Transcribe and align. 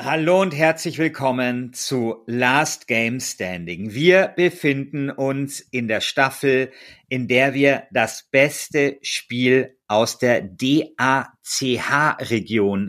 Hallo 0.00 0.42
und 0.42 0.54
herzlich 0.54 0.96
willkommen 0.98 1.72
zu 1.72 2.22
Last 2.26 2.86
Game 2.86 3.18
Standing. 3.18 3.94
Wir 3.94 4.28
befinden 4.28 5.10
uns 5.10 5.58
in 5.58 5.88
der 5.88 6.00
Staffel, 6.00 6.70
in 7.08 7.26
der 7.26 7.52
wir 7.52 7.88
das 7.90 8.22
beste 8.30 8.98
Spiel 9.02 9.76
aus 9.88 10.20
der 10.20 10.40
DACH-Region 10.40 11.32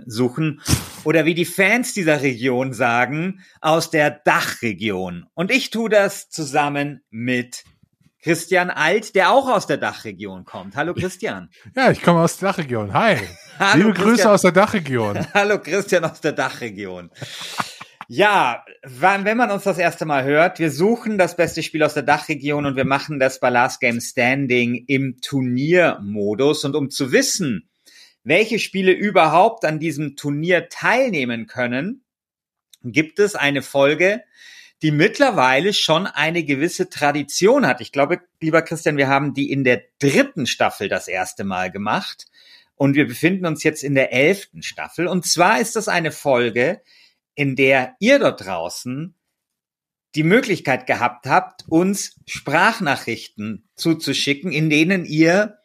suchen 0.06 0.62
oder 1.04 1.26
wie 1.26 1.34
die 1.34 1.46
Fans 1.46 1.96
dieser 1.96 2.22
Region 2.22 2.74
sagen, 2.74 3.44
aus 3.60 3.90
der 3.90 4.12
Dachregion. 4.12 5.26
Und 5.34 5.50
ich 5.50 5.72
tue 5.72 5.90
das 5.90 6.30
zusammen 6.30 7.02
mit 7.10 7.64
Christian 8.22 8.70
Alt, 8.70 9.16
der 9.16 9.32
auch 9.32 9.50
aus 9.50 9.66
der 9.66 9.78
Dachregion 9.78 10.46
kommt. 10.46 10.76
Hallo 10.76 10.94
Christian. 10.94 11.50
Ja, 11.76 11.90
ich 11.90 12.04
komme 12.04 12.20
aus 12.20 12.38
der 12.38 12.50
Dachregion. 12.50 12.94
Hi. 12.94 13.18
Hallo, 13.60 13.88
Liebe 13.88 13.94
Christian. 13.94 14.16
Grüße 14.16 14.32
aus 14.32 14.42
der 14.44 14.52
Dachregion. 14.54 15.28
Hallo 15.34 15.60
Christian 15.60 16.06
aus 16.06 16.22
der 16.22 16.32
Dachregion. 16.32 17.12
Ja, 18.08 18.64
wenn 18.84 19.36
man 19.36 19.52
uns 19.52 19.66
das 19.66 19.78
erste 19.78 20.06
Mal 20.06 20.24
hört, 20.24 20.60
wir 20.60 20.72
suchen 20.72 21.18
das 21.18 21.36
beste 21.36 21.62
Spiel 21.62 21.84
aus 21.84 21.94
der 21.94 22.04
Dachregion 22.04 22.66
und 22.66 22.78
wir 22.78 22.86
machen 22.86 23.20
das 23.20 23.42
bei 23.42 23.50
Last 23.50 23.82
Game 23.82 24.00
Standing 24.00 24.86
im 24.88 25.20
Turniermodus. 25.20 26.64
Und 26.64 26.74
um 26.78 26.90
zu 26.90 27.12
wissen, 27.12 27.70
welche 28.24 28.60
Spiele 28.60 28.94
überhaupt 28.94 29.66
an 29.66 29.78
diesem 29.78 30.16
Turnier 30.16 30.70
teilnehmen 30.70 31.46
können, 31.46 32.06
gibt 32.82 33.20
es 33.20 33.36
eine 33.36 33.62
Folge, 33.62 34.24
die 34.82 34.92
mittlerweile 34.92 35.74
schon 35.74 36.08
eine 36.08 36.46
gewisse 36.46 36.90
Tradition 36.90 37.68
hat. 37.68 37.82
Ich 37.82 37.92
glaube, 37.92 38.22
lieber 38.40 38.62
Christian, 38.62 38.96
wir 38.96 39.10
haben 39.10 39.34
die 39.34 39.52
in 39.52 39.66
der 39.66 39.84
dritten 40.00 40.48
Staffel 40.48 40.88
das 40.88 41.10
erste 41.10 41.44
Mal 41.44 41.70
gemacht 41.70 42.29
und 42.80 42.96
wir 42.96 43.06
befinden 43.06 43.46
uns 43.46 43.64
jetzt 43.64 43.84
in 43.84 43.94
der 43.94 44.14
elften 44.14 44.64
Staffel. 44.64 45.08
Und 45.08 45.26
zwar 45.26 45.60
ist 45.60 45.76
das 45.76 45.90
eine 45.90 46.14
Folge, 46.14 46.82
in 47.36 47.58
der 47.58 47.98
ihr 48.00 48.20
dort 48.20 48.46
draußen 48.46 49.16
die 50.16 50.24
Möglichkeit 50.24 50.88
gehabt 50.88 51.26
habt, 51.28 51.66
uns 51.68 52.16
Sprachnachrichten 52.26 53.70
zuzuschicken, 53.76 54.54
in 54.54 54.70
denen 54.70 55.04
ihr 55.04 55.58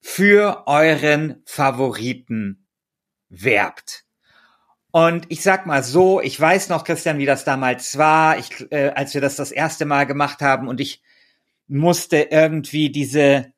für 0.00 0.64
euren 0.66 1.42
Favoriten 1.44 2.66
werbt. 3.28 4.06
Und 4.90 5.26
ich 5.28 5.42
sag 5.42 5.66
mal 5.66 5.82
so, 5.84 6.22
ich 6.22 6.40
weiß 6.40 6.70
noch, 6.70 6.84
Christian, 6.84 7.18
wie 7.18 7.26
das 7.26 7.44
damals 7.44 7.98
war, 7.98 8.38
ich, 8.38 8.72
äh, 8.72 8.88
als 8.94 9.12
wir 9.12 9.20
das 9.20 9.36
das 9.36 9.52
erste 9.52 9.84
Mal 9.84 10.06
gemacht 10.06 10.40
haben 10.40 10.66
und 10.66 10.80
ich 10.80 11.02
musste 11.66 12.28
irgendwie 12.30 12.90
diese, 12.90 13.52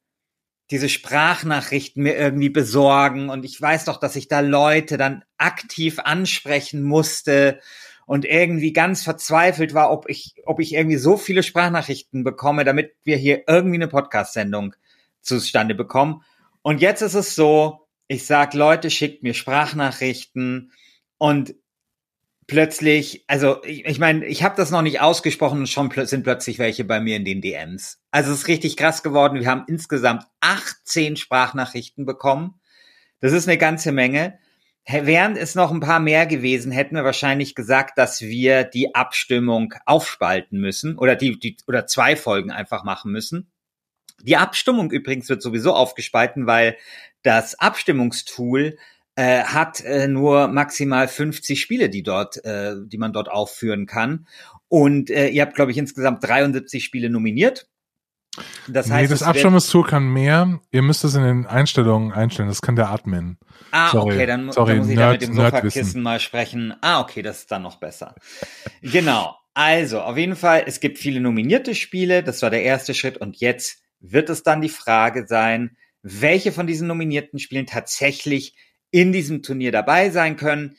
diese 0.71 0.88
Sprachnachrichten 0.88 2.03
mir 2.03 2.16
irgendwie 2.16 2.49
besorgen 2.49 3.31
und 3.31 3.44
ich 3.44 3.60
weiß 3.60 3.87
noch, 3.87 3.99
dass 3.99 4.16
ich 4.16 4.28
da 4.28 4.41
Leute 4.41 4.97
dann 4.97 5.25
aktiv 5.38 6.00
ansprechen 6.00 6.82
musste 6.82 7.60
und 8.06 8.25
irgendwie 8.25 8.72
ganz 8.72 9.03
verzweifelt 9.03 9.75
war, 9.75 9.91
ob 9.91 10.09
ich, 10.09 10.34
ob 10.44 10.60
ich 10.60 10.75
irgendwie 10.75 10.97
so 10.97 11.16
viele 11.16 11.43
Sprachnachrichten 11.43 12.25
bekomme, 12.25 12.65
damit 12.65 12.94
wir 13.04 13.16
hier 13.16 13.44
irgendwie 13.47 13.77
eine 13.77 13.88
Podcast-Sendung 13.88 14.75
zustande 15.21 15.75
bekommen. 15.75 16.22
Und 16.62 16.81
jetzt 16.81 17.03
ist 17.03 17.15
es 17.15 17.34
so, 17.34 17.87
ich 18.09 18.27
sag, 18.27 18.54
Leute, 18.54 18.91
schickt 18.91 19.22
mir 19.22 19.34
Sprachnachrichten, 19.34 20.72
und 21.19 21.54
plötzlich, 22.46 23.24
also 23.26 23.62
ich, 23.64 23.84
ich 23.86 23.98
meine, 23.98 24.24
ich 24.26 24.42
habe 24.42 24.56
das 24.56 24.70
noch 24.70 24.82
nicht 24.82 25.00
ausgesprochen 25.00 25.60
und 25.60 25.68
schon 25.68 25.88
pl 25.88 26.06
sind 26.06 26.22
plötzlich 26.22 26.58
welche 26.58 26.84
bei 26.84 27.00
mir 27.00 27.16
in 27.16 27.24
den 27.24 27.40
DMs. 27.40 28.00
Also 28.10 28.32
es 28.32 28.40
ist 28.40 28.48
richtig 28.48 28.76
krass 28.76 29.02
geworden. 29.02 29.40
Wir 29.40 29.50
haben 29.50 29.64
insgesamt 29.66 30.24
18 30.40 31.16
Sprachnachrichten 31.16 32.06
bekommen. 32.06 32.60
Das 33.20 33.32
ist 33.32 33.48
eine 33.48 33.58
ganze 33.58 33.92
Menge. 33.92 34.38
Wären 34.88 35.36
es 35.36 35.56
noch 35.56 35.72
ein 35.72 35.80
paar 35.80 35.98
mehr 35.98 36.26
gewesen, 36.26 36.70
hätten 36.70 36.94
wir 36.94 37.02
wahrscheinlich 37.02 37.56
gesagt, 37.56 37.98
dass 37.98 38.20
wir 38.20 38.62
die 38.62 38.94
Abstimmung 38.94 39.74
aufspalten 39.84 40.60
müssen 40.60 40.96
oder 40.96 41.16
die, 41.16 41.40
die 41.40 41.56
oder 41.66 41.86
zwei 41.86 42.14
Folgen 42.14 42.52
einfach 42.52 42.84
machen 42.84 43.10
müssen. 43.10 43.50
Die 44.22 44.36
Abstimmung 44.36 44.92
übrigens 44.92 45.28
wird 45.28 45.42
sowieso 45.42 45.74
aufgespalten, 45.74 46.46
weil 46.46 46.76
das 47.22 47.58
Abstimmungstool 47.58 48.78
äh, 49.16 49.43
hat 49.43 49.82
äh, 49.82 50.09
nur 50.09 50.49
maximal 50.49 51.09
50 51.09 51.60
Spiele, 51.60 51.88
die 51.88 52.03
dort, 52.03 52.44
äh, 52.44 52.75
die 52.84 52.99
man 52.99 53.12
dort 53.12 53.31
aufführen 53.31 53.87
kann. 53.87 54.27
Und 54.69 55.10
äh, 55.10 55.28
ihr 55.28 55.43
habt, 55.43 55.54
glaube 55.54 55.71
ich, 55.71 55.78
insgesamt 55.78 56.22
73 56.22 56.84
Spiele 56.84 57.10
nominiert. 57.10 57.69
Das 58.69 58.91
heißt, 58.91 59.03
nee, 59.03 59.09
das 59.09 59.22
Abstimmungstool 59.22 59.87
kann 59.87 60.12
mehr. 60.12 60.60
Ihr 60.71 60.82
müsst 60.82 61.04
es 61.04 61.15
in 61.15 61.22
den 61.22 61.47
Einstellungen 61.47 62.12
einstellen. 62.12 62.49
Das 62.49 62.60
kann 62.60 62.77
der 62.77 62.91
Admin. 62.91 63.38
Ah, 63.71 63.91
Sorry. 63.91 64.15
okay, 64.15 64.27
dann, 64.27 64.53
Sorry, 64.53 64.72
dann 64.72 64.78
muss 64.78 64.88
ich 64.88 64.97
Nerd, 64.97 65.09
da 65.09 65.12
mit 65.12 65.22
dem 65.22 65.34
Sofakissen 65.34 66.03
mal 66.03 66.21
sprechen. 66.21 66.75
Ah, 66.83 67.00
okay, 67.00 67.22
das 67.22 67.38
ist 67.41 67.50
dann 67.50 67.62
noch 67.62 67.77
besser. 67.77 68.15
genau. 68.83 69.37
Also, 69.54 70.03
auf 70.03 70.19
jeden 70.19 70.37
Fall, 70.37 70.65
es 70.66 70.81
gibt 70.81 70.98
viele 70.98 71.21
nominierte 71.21 71.75
Spiele. 71.75 72.22
Das 72.22 72.43
war 72.43 72.50
der 72.50 72.62
erste 72.62 72.93
Schritt. 72.93 73.16
Und 73.16 73.38
jetzt 73.38 73.78
wird 74.00 74.28
es 74.28 74.43
dann 74.43 74.60
die 74.60 74.69
Frage 74.69 75.27
sein, 75.27 75.78
welche 76.03 76.53
von 76.53 76.66
diesen 76.66 76.87
nominierten 76.87 77.38
Spielen 77.38 77.66
tatsächlich 77.66 78.54
in 78.91 79.12
diesem 79.12 79.42
Turnier 79.42 79.72
dabei 79.72 80.10
sein 80.10 80.36
können. 80.36 80.76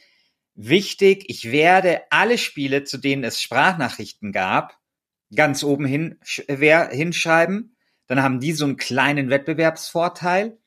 Wichtig, 0.56 1.26
ich 1.28 1.52
werde 1.52 2.02
alle 2.10 2.38
Spiele, 2.38 2.84
zu 2.84 2.98
denen 2.98 3.24
es 3.24 3.42
Sprachnachrichten 3.42 4.32
gab, 4.32 4.78
ganz 5.36 5.64
oben 5.64 5.86
hin, 5.86 6.20
hinschreiben. 6.48 7.76
Dann 8.08 8.24
haben 8.24 8.40
die 8.40 8.54
so 8.54 8.66
einen 8.66 8.78
kleinen 8.78 9.30
Wettbewerbsvorteil. 9.30 10.58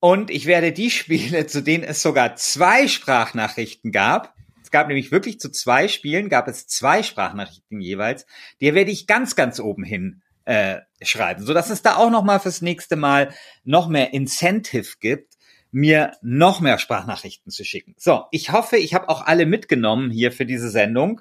Und 0.00 0.30
ich 0.30 0.46
werde 0.46 0.72
die 0.72 0.90
Spiele, 0.90 1.46
zu 1.46 1.62
denen 1.62 1.84
es 1.84 2.02
sogar 2.02 2.36
zwei 2.36 2.88
Sprachnachrichten 2.88 3.90
gab, 3.90 4.34
es 4.64 4.70
gab 4.70 4.88
nämlich 4.88 5.12
wirklich 5.12 5.38
zu 5.38 5.50
zwei 5.50 5.88
Spielen, 5.88 6.30
gab 6.30 6.48
es 6.48 6.66
zwei 6.66 7.02
Sprachnachrichten 7.02 7.80
jeweils, 7.80 8.26
die 8.60 8.74
werde 8.74 8.90
ich 8.90 9.06
ganz, 9.06 9.36
ganz 9.36 9.60
oben 9.60 9.84
hin 9.84 10.22
äh, 10.46 10.80
schreiben, 11.02 11.44
so 11.44 11.52
dass 11.54 11.70
es 11.70 11.82
da 11.82 11.96
auch 11.96 12.10
noch 12.10 12.24
mal 12.24 12.40
fürs 12.40 12.62
nächste 12.62 12.96
Mal 12.96 13.34
noch 13.64 13.88
mehr 13.88 14.12
Incentive 14.14 14.96
gibt, 15.00 15.33
mir 15.74 16.12
noch 16.22 16.60
mehr 16.60 16.78
Sprachnachrichten 16.78 17.50
zu 17.50 17.64
schicken. 17.64 17.96
So, 17.98 18.26
ich 18.30 18.52
hoffe, 18.52 18.76
ich 18.76 18.94
habe 18.94 19.08
auch 19.08 19.26
alle 19.26 19.44
mitgenommen 19.44 20.12
hier 20.12 20.30
für 20.30 20.46
diese 20.46 20.70
Sendung. 20.70 21.20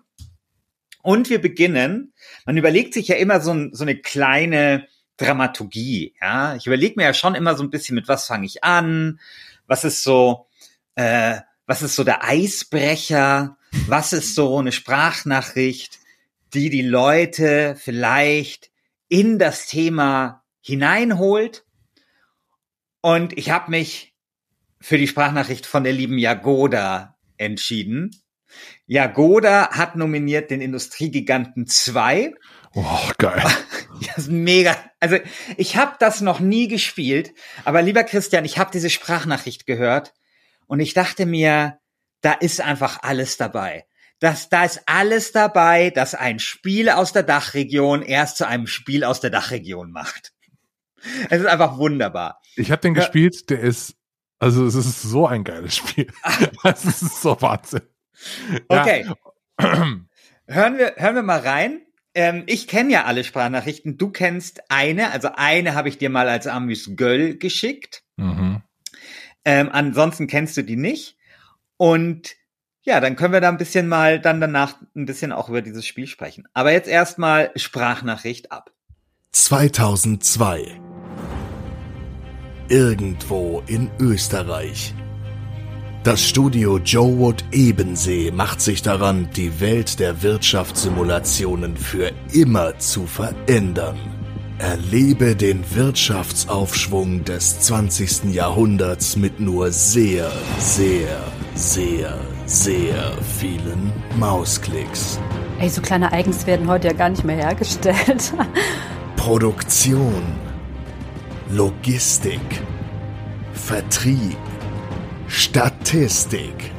Und 1.01 1.31
wir 1.31 1.41
beginnen. 1.41 2.13
Man 2.45 2.55
überlegt 2.55 2.93
sich 2.93 3.07
ja 3.07 3.15
immer 3.15 3.41
so, 3.41 3.69
so 3.71 3.83
eine 3.83 3.97
kleine 3.97 4.87
Dramaturgie. 5.17 6.13
Ja, 6.21 6.55
ich 6.55 6.67
überlege 6.67 6.93
mir 6.97 7.03
ja 7.03 7.15
schon 7.15 7.33
immer 7.33 7.55
so 7.55 7.63
ein 7.63 7.71
bisschen, 7.71 7.95
mit 7.95 8.07
was 8.07 8.27
fange 8.27 8.45
ich 8.45 8.63
an? 8.63 9.19
Was 9.65 9.85
ist 9.85 10.03
so, 10.03 10.45
äh, 10.93 11.39
was 11.65 11.81
ist 11.81 11.95
so 11.95 12.03
der 12.03 12.23
Eisbrecher? 12.23 13.57
Was 13.87 14.13
ist 14.13 14.35
so 14.35 14.59
eine 14.59 14.71
Sprachnachricht, 14.71 15.97
die 16.53 16.69
die 16.69 16.83
Leute 16.83 17.75
vielleicht 17.75 18.69
in 19.09 19.39
das 19.39 19.65
Thema 19.65 20.43
hineinholt? 20.61 21.65
Und 23.01 23.35
ich 23.35 23.49
habe 23.49 23.71
mich 23.71 24.12
für 24.83 24.97
die 24.97 25.07
Sprachnachricht 25.07 25.65
von 25.65 25.85
der 25.85 25.93
lieben 25.93 26.17
Jagoda 26.17 27.15
entschieden. 27.37 28.11
Jagoda 28.85 29.69
hat 29.69 29.95
nominiert 29.95 30.51
den 30.51 30.59
Industriegiganten 30.59 31.67
2. 31.67 32.33
Oh, 32.73 33.09
geil. 33.17 33.43
Das 34.05 34.17
ist 34.17 34.31
mega. 34.31 34.75
Also 34.99 35.17
ich 35.55 35.77
habe 35.77 35.95
das 35.99 36.19
noch 36.19 36.41
nie 36.41 36.67
gespielt, 36.67 37.33
aber 37.63 37.81
lieber 37.81 38.03
Christian, 38.03 38.43
ich 38.43 38.57
habe 38.57 38.71
diese 38.73 38.89
Sprachnachricht 38.89 39.65
gehört 39.65 40.13
und 40.67 40.81
ich 40.81 40.93
dachte 40.93 41.25
mir, 41.25 41.79
da 42.19 42.33
ist 42.33 42.59
einfach 42.59 43.01
alles 43.03 43.37
dabei. 43.37 43.85
Das, 44.19 44.49
da 44.49 44.65
ist 44.65 44.81
alles 44.87 45.31
dabei, 45.31 45.91
dass 45.91 46.15
ein 46.15 46.39
Spiel 46.39 46.89
aus 46.89 47.13
der 47.13 47.23
Dachregion 47.23 48.01
erst 48.01 48.35
zu 48.35 48.47
einem 48.47 48.67
Spiel 48.67 49.05
aus 49.05 49.21
der 49.21 49.29
Dachregion 49.29 49.91
macht. 49.91 50.33
Es 51.29 51.39
ist 51.39 51.47
einfach 51.47 51.77
wunderbar. 51.77 52.41
Ich 52.57 52.71
habe 52.71 52.81
den 52.81 52.95
ja. 52.95 53.01
gespielt, 53.01 53.49
der 53.49 53.61
ist, 53.61 53.95
also 54.43 54.65
es 54.65 54.75
ist 54.75 55.01
so 55.01 55.25
ein 55.25 55.45
geiles 55.45 55.77
Spiel. 55.77 56.07
Es 56.63 56.83
ist 56.83 57.21
so 57.21 57.41
Wahnsinn. 57.41 57.83
Okay. 58.67 59.05
Ja. 59.57 59.77
Hören 60.47 60.77
wir, 60.77 60.95
hören 60.97 61.15
wir 61.15 61.23
mal 61.23 61.39
rein. 61.39 61.81
Ähm, 62.13 62.43
ich 62.47 62.67
kenne 62.67 62.91
ja 62.91 63.05
alle 63.05 63.23
Sprachnachrichten. 63.23 63.97
Du 63.97 64.09
kennst 64.09 64.69
eine, 64.69 65.11
also 65.11 65.29
eine 65.35 65.75
habe 65.75 65.87
ich 65.87 65.97
dir 65.97 66.09
mal 66.09 66.27
als 66.27 66.47
Amüs 66.47 66.91
Göll 66.97 67.37
geschickt. 67.37 68.03
Mhm. 68.17 68.61
Ähm, 69.45 69.69
ansonsten 69.71 70.27
kennst 70.27 70.57
du 70.57 70.63
die 70.63 70.75
nicht. 70.75 71.17
Und 71.77 72.35
ja, 72.81 72.99
dann 72.99 73.15
können 73.15 73.31
wir 73.31 73.41
da 73.41 73.47
ein 73.47 73.57
bisschen 73.57 73.87
mal 73.87 74.19
dann 74.19 74.41
danach 74.41 74.75
ein 74.93 75.05
bisschen 75.05 75.31
auch 75.31 75.47
über 75.47 75.61
dieses 75.61 75.87
Spiel 75.87 76.07
sprechen. 76.07 76.49
Aber 76.53 76.73
jetzt 76.73 76.89
erstmal 76.89 77.51
Sprachnachricht 77.55 78.51
ab. 78.51 78.71
2002. 79.31 80.81
Irgendwo 82.73 83.61
in 83.67 83.91
Österreich. 83.99 84.95
Das 86.03 86.27
Studio 86.27 86.79
Joe 86.79 87.19
Wood 87.19 87.45
Ebensee 87.51 88.31
macht 88.31 88.61
sich 88.61 88.81
daran, 88.81 89.29
die 89.35 89.59
Welt 89.59 89.99
der 89.99 90.23
Wirtschaftssimulationen 90.23 91.77
für 91.77 92.11
immer 92.31 92.79
zu 92.79 93.05
verändern. 93.05 93.99
Erlebe 94.57 95.35
den 95.35 95.63
Wirtschaftsaufschwung 95.75 97.23
des 97.23 97.59
20. 97.59 98.33
Jahrhunderts 98.33 99.17
mit 99.17 99.39
nur 99.39 99.71
sehr, 99.71 100.31
sehr, 100.57 101.21
sehr, 101.53 102.17
sehr 102.47 103.13
vielen 103.39 103.93
Mausklicks. 104.17 105.19
Ey, 105.59 105.69
so 105.69 105.79
kleine 105.79 106.11
Eigens 106.11 106.47
werden 106.47 106.67
heute 106.67 106.87
ja 106.87 106.93
gar 106.93 107.09
nicht 107.09 107.23
mehr 107.23 107.35
hergestellt. 107.35 108.33
Produktion, 109.15 110.23
Logistik, 111.55 112.63
Vertrieb 113.53 114.37
Statistik. 115.27 116.71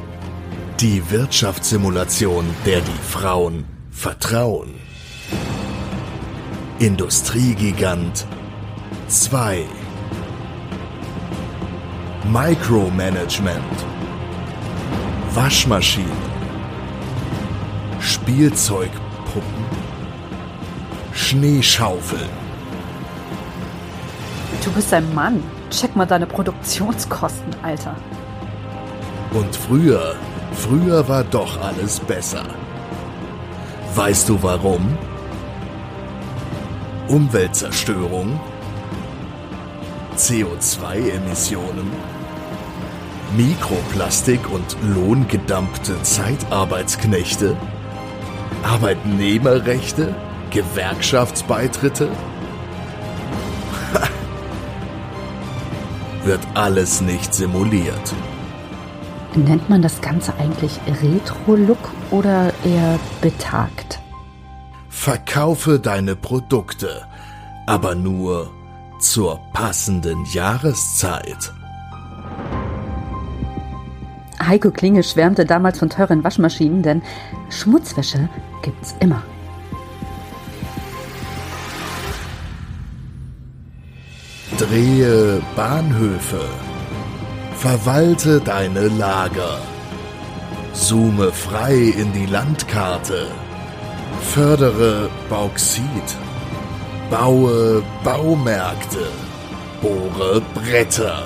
Die 0.81 1.01
Wirtschaftssimulation, 1.11 2.45
der 2.67 2.81
die 2.81 3.03
Frauen 3.09 3.67
vertrauen. 3.93 4.75
Industriegigant 6.81 8.27
2. 9.07 9.65
Micromanagement. 12.33 13.77
Waschmaschinen. 15.35 16.11
Spielzeugpuppen. 18.01 19.65
Schneeschaufeln. 21.13 22.44
Du 24.65 24.71
bist 24.73 24.95
ein 24.95 25.15
Mann. 25.15 25.43
Check 25.71 25.95
mal 25.95 26.07
deine 26.07 26.27
Produktionskosten, 26.27 27.55
Alter. 27.63 27.95
Und 29.35 29.55
früher, 29.55 30.15
früher 30.53 31.07
war 31.07 31.23
doch 31.23 31.61
alles 31.61 32.01
besser. 32.01 32.45
Weißt 33.95 34.29
du 34.29 34.43
warum? 34.43 34.97
Umweltzerstörung, 37.09 38.41
CO2-Emissionen, 40.17 41.93
Mikroplastik 43.37 44.41
und 44.51 44.77
lohngedampfte 44.83 46.01
Zeitarbeitsknechte, 46.03 47.55
Arbeitnehmerrechte, 48.63 50.15
Gewerkschaftsbeitritte? 50.51 52.09
Wird 56.25 56.41
alles 56.55 57.03
nicht 57.03 57.35
simuliert. 57.35 58.15
Nennt 59.35 59.69
man 59.69 59.83
das 59.83 60.01
Ganze 60.01 60.33
eigentlich 60.39 60.81
Retro-Look 61.03 61.91
oder 62.11 62.53
eher 62.65 62.99
betagt? 63.21 64.01
Verkaufe 64.89 65.79
deine 65.79 66.17
Produkte, 66.17 67.07
aber 67.67 67.95
nur 67.95 68.51
zur 69.01 69.39
passenden 69.53 70.25
Jahreszeit. 70.33 71.53
Heiko 74.41 74.71
Klinge 74.71 75.03
schwärmte 75.03 75.45
damals 75.45 75.79
von 75.79 75.91
teuren 75.91 76.25
Waschmaschinen, 76.25 76.83
denn 76.83 77.03
Schmutzwäsche 77.51 78.29
gibt's 78.63 78.95
immer. 79.01 79.23
Drehe 84.65 85.43
Bahnhöfe. 85.57 86.41
Verwalte 87.55 88.41
deine 88.41 88.89
Lager. 88.89 89.59
Zoome 90.73 91.33
frei 91.33 91.75
in 91.75 92.15
die 92.15 92.25
Landkarte. 92.25 93.27
Fördere 94.23 95.11
Bauxit. 95.29 96.09
Baue 97.11 97.83
Baumärkte. 98.03 99.07
Bohre 99.83 100.41
Bretter. 100.55 101.25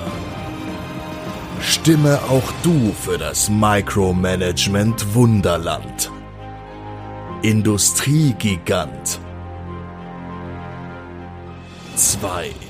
Stimme 1.61 2.19
auch 2.29 2.51
du 2.61 2.91
für 2.91 3.17
das 3.17 3.49
Micromanagement 3.49 5.15
Wunderland. 5.15 6.11
Industriegigant 7.41 9.19
2 11.95 12.68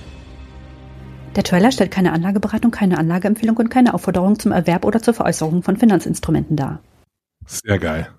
der 1.35 1.43
Trailer 1.43 1.71
stellt 1.71 1.91
keine 1.91 2.11
Anlageberatung, 2.13 2.71
keine 2.71 2.97
Anlageempfehlung 2.97 3.57
und 3.57 3.69
keine 3.69 3.93
Aufforderung 3.93 4.39
zum 4.39 4.51
Erwerb 4.51 4.85
oder 4.85 5.01
zur 5.01 5.13
Veräußerung 5.13 5.63
von 5.63 5.77
Finanzinstrumenten 5.77 6.55
dar. 6.55 6.81
Sehr 7.45 7.79
geil. 7.79 8.09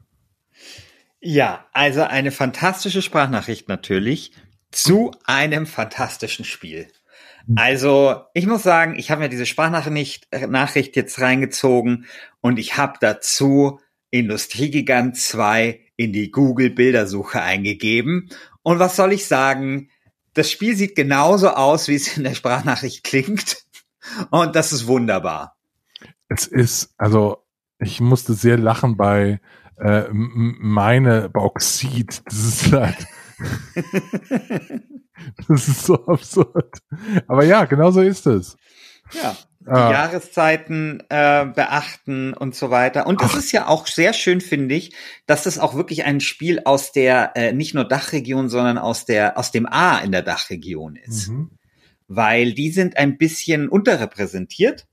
Ja, 1.21 1.67
also 1.73 2.03
eine 2.03 2.31
fantastische 2.31 3.03
Sprachnachricht 3.03 3.69
natürlich 3.69 4.33
zu 4.71 5.13
einem 5.25 5.67
fantastischen 5.67 6.45
Spiel. 6.45 6.89
Also, 7.57 8.23
ich 8.35 8.47
muss 8.47 8.63
sagen, 8.63 8.99
ich 8.99 9.11
habe 9.11 9.23
mir 9.23 9.29
diese 9.29 9.47
Sprachnachricht 9.47 10.29
Nachricht 10.49 10.95
jetzt 10.97 11.21
reingezogen 11.21 12.07
und 12.41 12.59
ich 12.59 12.77
habe 12.77 12.99
dazu 13.01 13.81
Industriegigant 14.11 15.17
2 15.17 15.81
in 15.97 16.13
die 16.13 16.31
Google 16.31 16.71
Bildersuche 16.71 17.43
eingegeben. 17.43 18.31
Und 18.63 18.79
was 18.79 18.97
soll 18.97 19.13
ich 19.13 19.27
sagen? 19.27 19.91
Das 20.35 20.51
Spiel 20.51 20.77
sieht 20.77 20.95
genauso 20.95 21.51
aus, 21.51 21.89
wie 21.89 21.95
es 21.95 22.17
in 22.17 22.25
der 22.25 22.35
Sprachnachricht 22.35 23.05
klingt. 23.05 23.65
Und 24.31 24.57
das 24.57 24.73
ist 24.73 24.87
wunderbar. 24.87 25.57
Es 26.29 26.47
ist, 26.47 26.95
also, 26.97 27.45
ich 27.79 28.01
musste 28.01 28.35
sehr 28.35 28.57
lachen 28.57 28.97
bei 28.97 29.41
äh, 29.79 30.05
meine 30.11 31.29
Bauxit. 31.29 32.23
Das 32.25 32.39
ist 32.39 32.73
halt. 32.73 33.07
das 35.49 35.69
ist 35.69 35.85
so 35.85 36.07
absurd. 36.07 36.79
Aber 37.27 37.45
ja, 37.45 37.65
genau 37.65 37.91
so 37.91 38.01
ist 38.01 38.27
es. 38.27 38.57
Ja 39.13 39.37
die 39.61 39.71
ah. 39.71 39.91
Jahreszeiten 39.91 41.03
äh, 41.11 41.45
beachten 41.45 42.33
und 42.33 42.55
so 42.55 42.71
weiter. 42.71 43.07
Und 43.07 43.23
es 43.23 43.35
ist 43.35 43.53
ja 43.53 43.67
auch 43.67 43.87
sehr 43.87 44.15
schön, 44.15 44.41
finde 44.41 44.75
ich, 44.75 44.95
dass 45.27 45.43
das 45.43 45.59
auch 45.59 45.75
wirklich 45.75 46.05
ein 46.05 46.21
Spiel 46.21 46.63
aus 46.65 46.93
der 46.93 47.33
äh, 47.35 47.53
nicht 47.53 47.75
nur 47.75 47.85
Dachregion, 47.85 48.49
sondern 48.49 48.79
aus 48.79 49.05
der 49.05 49.37
aus 49.39 49.53
dem 49.53 49.67
A 49.67 49.99
in 49.99 50.13
der 50.13 50.23
Dachregion 50.23 50.97
ist, 50.97 51.29
mhm. 51.29 51.51
weil 52.09 52.55
die 52.55 52.71
sind 52.71 52.97
ein 52.97 53.19
bisschen 53.19 53.69
unterrepräsentiert. 53.69 54.87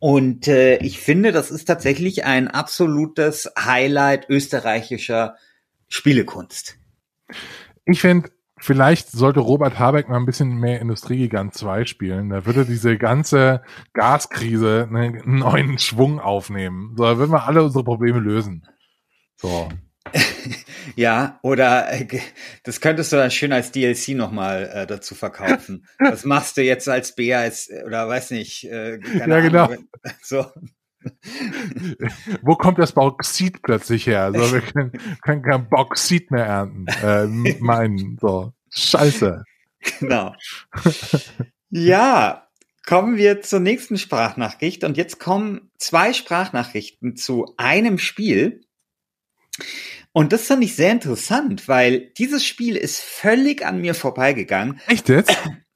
Und 0.00 0.46
äh, 0.46 0.76
ich 0.76 1.00
finde, 1.00 1.32
das 1.32 1.50
ist 1.50 1.64
tatsächlich 1.64 2.24
ein 2.24 2.46
absolutes 2.46 3.50
Highlight 3.58 4.28
österreichischer 4.28 5.36
Spielekunst. 5.88 6.78
Ich 7.86 8.02
finde, 8.02 8.30
vielleicht 8.60 9.10
sollte 9.10 9.40
Robert 9.40 9.78
Habeck 9.78 10.08
mal 10.08 10.16
ein 10.16 10.26
bisschen 10.26 10.58
mehr 10.58 10.80
Industriegigant 10.80 11.54
2 11.54 11.84
spielen. 11.84 12.30
Da 12.30 12.46
würde 12.46 12.64
diese 12.64 12.96
ganze 12.98 13.62
Gaskrise 13.94 14.88
einen 14.90 15.38
neuen 15.38 15.78
Schwung 15.78 16.20
aufnehmen. 16.20 16.94
So, 16.96 17.04
da 17.04 17.18
würden 17.18 17.32
wir 17.32 17.44
alle 17.44 17.62
unsere 17.62 17.84
Probleme 17.84 18.18
lösen. 18.18 18.66
So. 19.36 19.68
ja, 20.96 21.38
oder 21.42 21.92
äh, 21.92 22.06
das 22.64 22.80
könntest 22.80 23.12
du 23.12 23.16
dann 23.16 23.30
schön 23.30 23.52
als 23.52 23.72
DLC 23.72 24.10
nochmal 24.10 24.70
äh, 24.72 24.86
dazu 24.86 25.14
verkaufen. 25.14 25.86
Was 25.98 26.24
machst 26.24 26.56
du 26.56 26.62
jetzt 26.62 26.88
als 26.88 27.14
BAS 27.14 27.68
oder 27.86 28.08
weiß 28.08 28.30
nicht. 28.30 28.64
Äh, 28.64 28.98
ja, 29.18 29.40
genau. 29.40 29.70
So. 30.22 30.46
Wo 32.42 32.56
kommt 32.56 32.78
das 32.78 32.92
Bauxit 32.92 33.62
plötzlich 33.62 34.06
her? 34.06 34.32
So, 34.34 34.52
wir 34.52 34.60
können, 34.72 34.92
können 35.22 35.42
kein 35.42 35.68
Bauxit 35.68 36.30
mehr 36.30 36.46
ernten. 36.46 36.86
Äh, 37.02 37.26
meinen. 37.60 38.18
So. 38.20 38.52
Scheiße. 38.70 39.44
Genau. 40.00 40.34
ja, 41.70 42.48
kommen 42.86 43.16
wir 43.16 43.42
zur 43.42 43.60
nächsten 43.60 43.98
Sprachnachricht. 43.98 44.84
Und 44.84 44.96
jetzt 44.96 45.20
kommen 45.20 45.70
zwei 45.78 46.12
Sprachnachrichten 46.12 47.16
zu 47.16 47.54
einem 47.56 47.98
Spiel. 47.98 48.62
Und 50.12 50.32
das 50.32 50.46
fand 50.46 50.64
ich 50.64 50.74
sehr 50.74 50.92
interessant, 50.92 51.68
weil 51.68 52.10
dieses 52.18 52.44
Spiel 52.44 52.76
ist 52.76 53.00
völlig 53.00 53.64
an 53.64 53.80
mir 53.80 53.94
vorbeigegangen. 53.94 54.80
Echt 54.86 55.08
jetzt? 55.08 55.36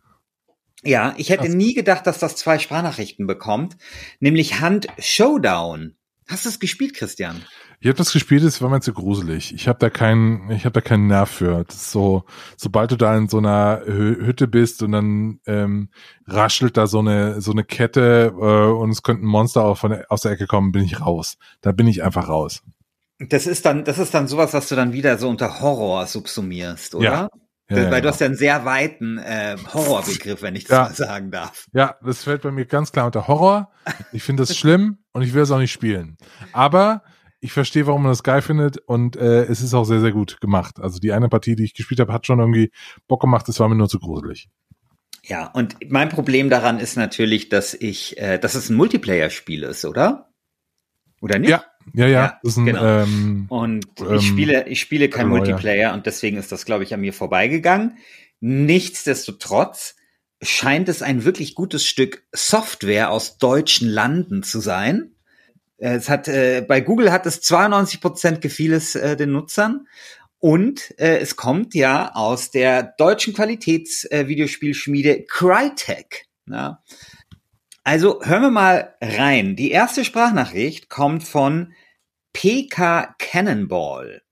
Ja, 0.83 1.15
ich 1.17 1.31
hätte 1.31 1.45
Krass. 1.45 1.55
nie 1.55 1.75
gedacht, 1.75 2.07
dass 2.07 2.19
das 2.19 2.37
zwei 2.37 2.59
Sprachnachrichten 2.59 3.27
bekommt, 3.27 3.77
nämlich 4.21 4.61
Hand 4.61 4.89
Showdown. 4.99 5.97
Hast 6.29 6.45
du 6.45 6.49
es 6.49 6.61
gespielt, 6.61 6.95
Christian? 6.95 7.43
Ich 7.81 7.89
habe 7.89 7.99
das 7.99 8.13
gespielt, 8.13 8.45
es 8.45 8.63
war 8.63 8.71
mir 8.71 8.81
zu 8.81 8.93
gruselig. 8.93 9.53
Ich 9.55 9.67
habe 9.67 9.81
da 9.81 9.91
keinen, 9.91 10.51
ich 10.51 10.65
habe 10.65 10.73
da 10.73 10.81
keinen 10.81 11.09
Nerv 11.09 11.29
für. 11.29 11.65
So, 11.69 12.25
sobald 12.57 12.93
du 12.93 12.97
da 12.97 13.17
in 13.17 13.29
so 13.29 13.39
einer 13.39 13.83
Hü- 13.85 14.25
Hütte 14.25 14.47
bist 14.47 14.83
und 14.85 14.93
dann 14.93 15.41
ähm, 15.47 15.91
raschelt 16.27 16.77
da 16.77 16.87
so 16.87 17.01
eine 17.01 17.41
so 17.41 17.51
eine 17.51 17.65
Kette 17.65 18.33
äh, 18.37 18.73
und 18.73 18.91
es 18.91 19.03
könnte 19.03 19.25
ein 19.25 19.29
Monster 19.29 19.65
auch 19.65 19.79
von 19.79 19.93
aus 20.09 20.21
der 20.23 20.31
Ecke 20.31 20.47
kommen, 20.47 20.71
bin 20.71 20.85
ich 20.85 21.01
raus. 21.01 21.39
Da 21.61 21.73
bin 21.73 21.89
ich 21.89 22.05
einfach 22.05 22.29
raus. 22.29 22.63
Das 23.19 23.47
ist 23.49 23.67
dann, 23.67 23.85
das 23.85 23.99
ist 23.99 24.15
dann 24.15 24.29
sowas, 24.29 24.53
was 24.55 24.69
du 24.69 24.77
dann 24.77 24.93
wieder 24.93 25.19
so 25.19 25.29
unter 25.29 25.61
Horror 25.61 26.07
subsumierst, 26.07 26.95
oder? 26.95 27.05
Ja. 27.05 27.29
Ja, 27.77 27.91
Weil 27.91 27.91
du 27.91 27.97
genau. 28.03 28.09
hast 28.13 28.21
ja 28.21 28.27
einen 28.27 28.37
sehr 28.37 28.65
weiten 28.65 29.19
äh, 29.19 29.57
Horrorbegriff, 29.73 30.43
wenn 30.43 30.57
ich 30.57 30.65
das 30.65 30.77
Ja. 30.77 30.83
mal 30.85 30.95
sagen 30.95 31.31
darf. 31.31 31.67
Ja, 31.73 31.97
das 32.05 32.25
fällt 32.25 32.43
bei 32.43 32.51
mir 32.51 32.67
ganz 32.67 32.93
klar 32.93 33.07
unter 33.07 33.29
Horror. 33.29 33.71
Ich 34.13 34.23
finde 34.23 34.43
das 34.43 34.57
schlimm 34.57 34.99
und 35.13 35.23
ich 35.23 35.35
will 35.35 35.43
es 35.43 35.51
auch 35.51 35.59
nicht 35.59 35.73
spielen. 35.73 36.17
Aber 36.53 37.03
ich 37.41 37.53
verstehe, 37.53 37.87
warum 37.87 38.03
man 38.05 38.13
das 38.13 38.23
geil 38.23 38.41
findet 38.43 38.79
und 38.79 39.17
äh, 39.17 39.45
es 39.45 39.63
ist 39.63 39.75
auch 39.75 39.85
sehr, 39.85 40.01
sehr 40.01 40.13
gut 40.13 40.41
gemacht. 40.41 40.79
Also 40.81 41.01
die 41.01 41.13
eine 41.13 41.29
Partie, 41.29 41.57
die 41.57 41.65
ich 41.65 41.75
gespielt 41.75 41.99
habe, 42.01 42.13
hat 42.13 42.27
schon 42.27 42.39
irgendwie 42.39 42.71
Bock 43.09 43.21
gemacht, 43.21 43.49
es 43.49 43.59
war 43.59 43.69
mir 43.69 43.75
nur 43.75 43.89
zu 43.89 43.99
gruselig. 43.99 44.49
Ja, 45.25 45.47
und 45.53 45.77
mein 45.91 46.09
Problem 46.09 46.51
daran 46.51 46.79
ist 46.79 46.97
natürlich, 46.97 47.49
dass 47.49 47.75
ich, 47.75 48.19
äh, 48.19 48.39
dass 48.39 48.55
es 48.55 48.71
ein 48.71 48.77
Multiplayer-Spiel 48.77 49.63
ist, 49.65 49.85
oder? 49.85 50.29
Oder 51.21 51.39
nicht? 51.39 51.51
Ja, 51.51 51.65
ja, 51.95 52.07
ja. 52.07 52.23
Ja, 52.23 52.41
ein, 52.57 52.67
genau. 52.67 52.85
ähm, 52.85 53.47
Und 53.49 53.87
Ähm, 54.01 54.15
ich 54.15 54.27
spiele, 54.27 54.69
ich 54.69 54.81
spiele 54.81 55.09
kein 55.09 55.29
Royale. 55.29 55.51
Multiplayer 55.51 55.95
und 55.95 56.07
deswegen 56.07 56.37
ist 56.37 56.53
das, 56.53 56.65
glaube 56.65 56.85
ich, 56.85 56.95
an 56.95 57.01
mir 57.01 57.13
vorbeigegangen. 57.13 57.99
Nichtsdestotrotz 58.41 59.97
scheint 60.43 60.89
es 60.89 61.03
ein 61.03 61.25
wirklich 61.25 61.55
gutes 61.55 61.87
Stück 61.87 62.25
Software 62.33 63.11
aus 63.11 63.39
deutschen 63.39 63.89
Landen 63.89 64.43
zu 64.43 64.61
sein. 64.61 65.15
Äh, 65.79 65.95
Es 65.95 66.09
hat, 66.09 66.29
äh, 66.29 66.65
bei 66.67 66.81
Google 66.81 67.13
hat 67.13 67.27
es 67.27 67.41
92 67.41 68.01
Prozent 68.01 68.41
gefiel 68.41 68.73
es 68.73 68.95
äh, 68.95 69.17
den 69.17 69.33
Nutzern. 69.33 69.87
Und 70.39 70.93
äh, 70.99 71.19
es 71.19 71.37
kommt 71.37 71.73
ja 71.75 72.13
aus 72.15 72.51
der 72.51 72.95
deutschen 72.99 73.33
Qualitätsvideospielschmiede 73.33 75.19
äh, 75.19 75.25
Crytek. 75.29 76.27
Ja. 76.51 76.83
Also 77.85 78.21
hören 78.23 78.43
wir 78.43 78.51
mal 78.51 78.95
rein. 79.01 79.57
Die 79.57 79.73
erste 79.73 80.05
Sprachnachricht 80.05 80.89
kommt 80.89 81.25
von 81.25 81.73
PK 82.33 83.17
Cannonball. 83.19 84.23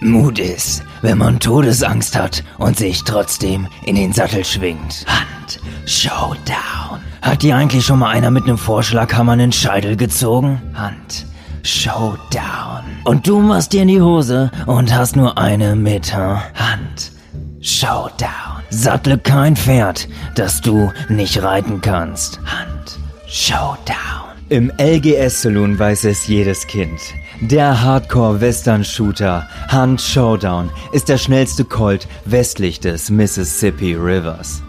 Mut 0.00 0.38
ist, 0.38 0.82
wenn 1.02 1.18
man 1.18 1.38
Todesangst 1.38 2.16
hat 2.16 2.42
und 2.58 2.76
sich 2.76 3.04
trotzdem 3.04 3.68
in 3.84 3.94
den 3.94 4.12
Sattel 4.12 4.44
schwingt. 4.44 5.04
Hand, 5.06 5.60
Showdown. 5.86 7.00
Hat 7.22 7.42
dir 7.42 7.56
eigentlich 7.56 7.84
schon 7.84 8.00
mal 8.00 8.10
einer 8.10 8.32
mit 8.32 8.44
einem 8.44 8.58
Vorschlaghammer 8.58 9.32
einen 9.32 9.52
Scheitel 9.52 9.96
gezogen? 9.96 10.60
Hand, 10.74 11.26
Showdown. 11.62 12.84
Und 13.04 13.26
du 13.26 13.40
machst 13.40 13.72
dir 13.72 13.82
in 13.82 13.88
die 13.88 14.00
Hose 14.00 14.50
und 14.66 14.94
hast 14.94 15.16
nur 15.16 15.38
eine 15.38 15.74
huh? 15.74 16.38
Hand, 16.54 17.12
Showdown. 17.60 18.62
Sattle 18.70 19.18
kein 19.18 19.56
Pferd, 19.56 20.08
das 20.34 20.60
du 20.60 20.92
nicht 21.08 21.42
reiten 21.42 21.80
kannst. 21.80 22.38
Hand, 22.44 22.98
Showdown. 23.26 24.28
Im 24.50 24.72
LGS 24.78 25.42
Saloon 25.42 25.78
weiß 25.78 26.04
es 26.04 26.26
jedes 26.26 26.66
Kind. 26.66 27.00
Der 27.40 27.82
Hardcore-Western-Shooter 27.82 29.46
Hunt 29.70 30.00
Showdown 30.00 30.70
ist 30.92 31.08
der 31.08 31.18
schnellste 31.18 31.64
Colt 31.64 32.08
westlich 32.24 32.80
des 32.80 33.10
Mississippi 33.10 33.94
Rivers. 33.94 34.62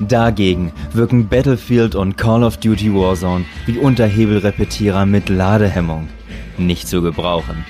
Dagegen 0.00 0.72
wirken 0.92 1.28
Battlefield 1.28 1.94
und 1.94 2.16
Call 2.16 2.42
of 2.42 2.56
Duty 2.56 2.92
Warzone 2.94 3.44
wie 3.66 3.78
Unterhebelrepetierer 3.78 5.06
mit 5.06 5.28
Ladehemmung. 5.28 6.08
Nicht 6.58 6.88
zu 6.88 7.02
gebrauchen. 7.02 7.64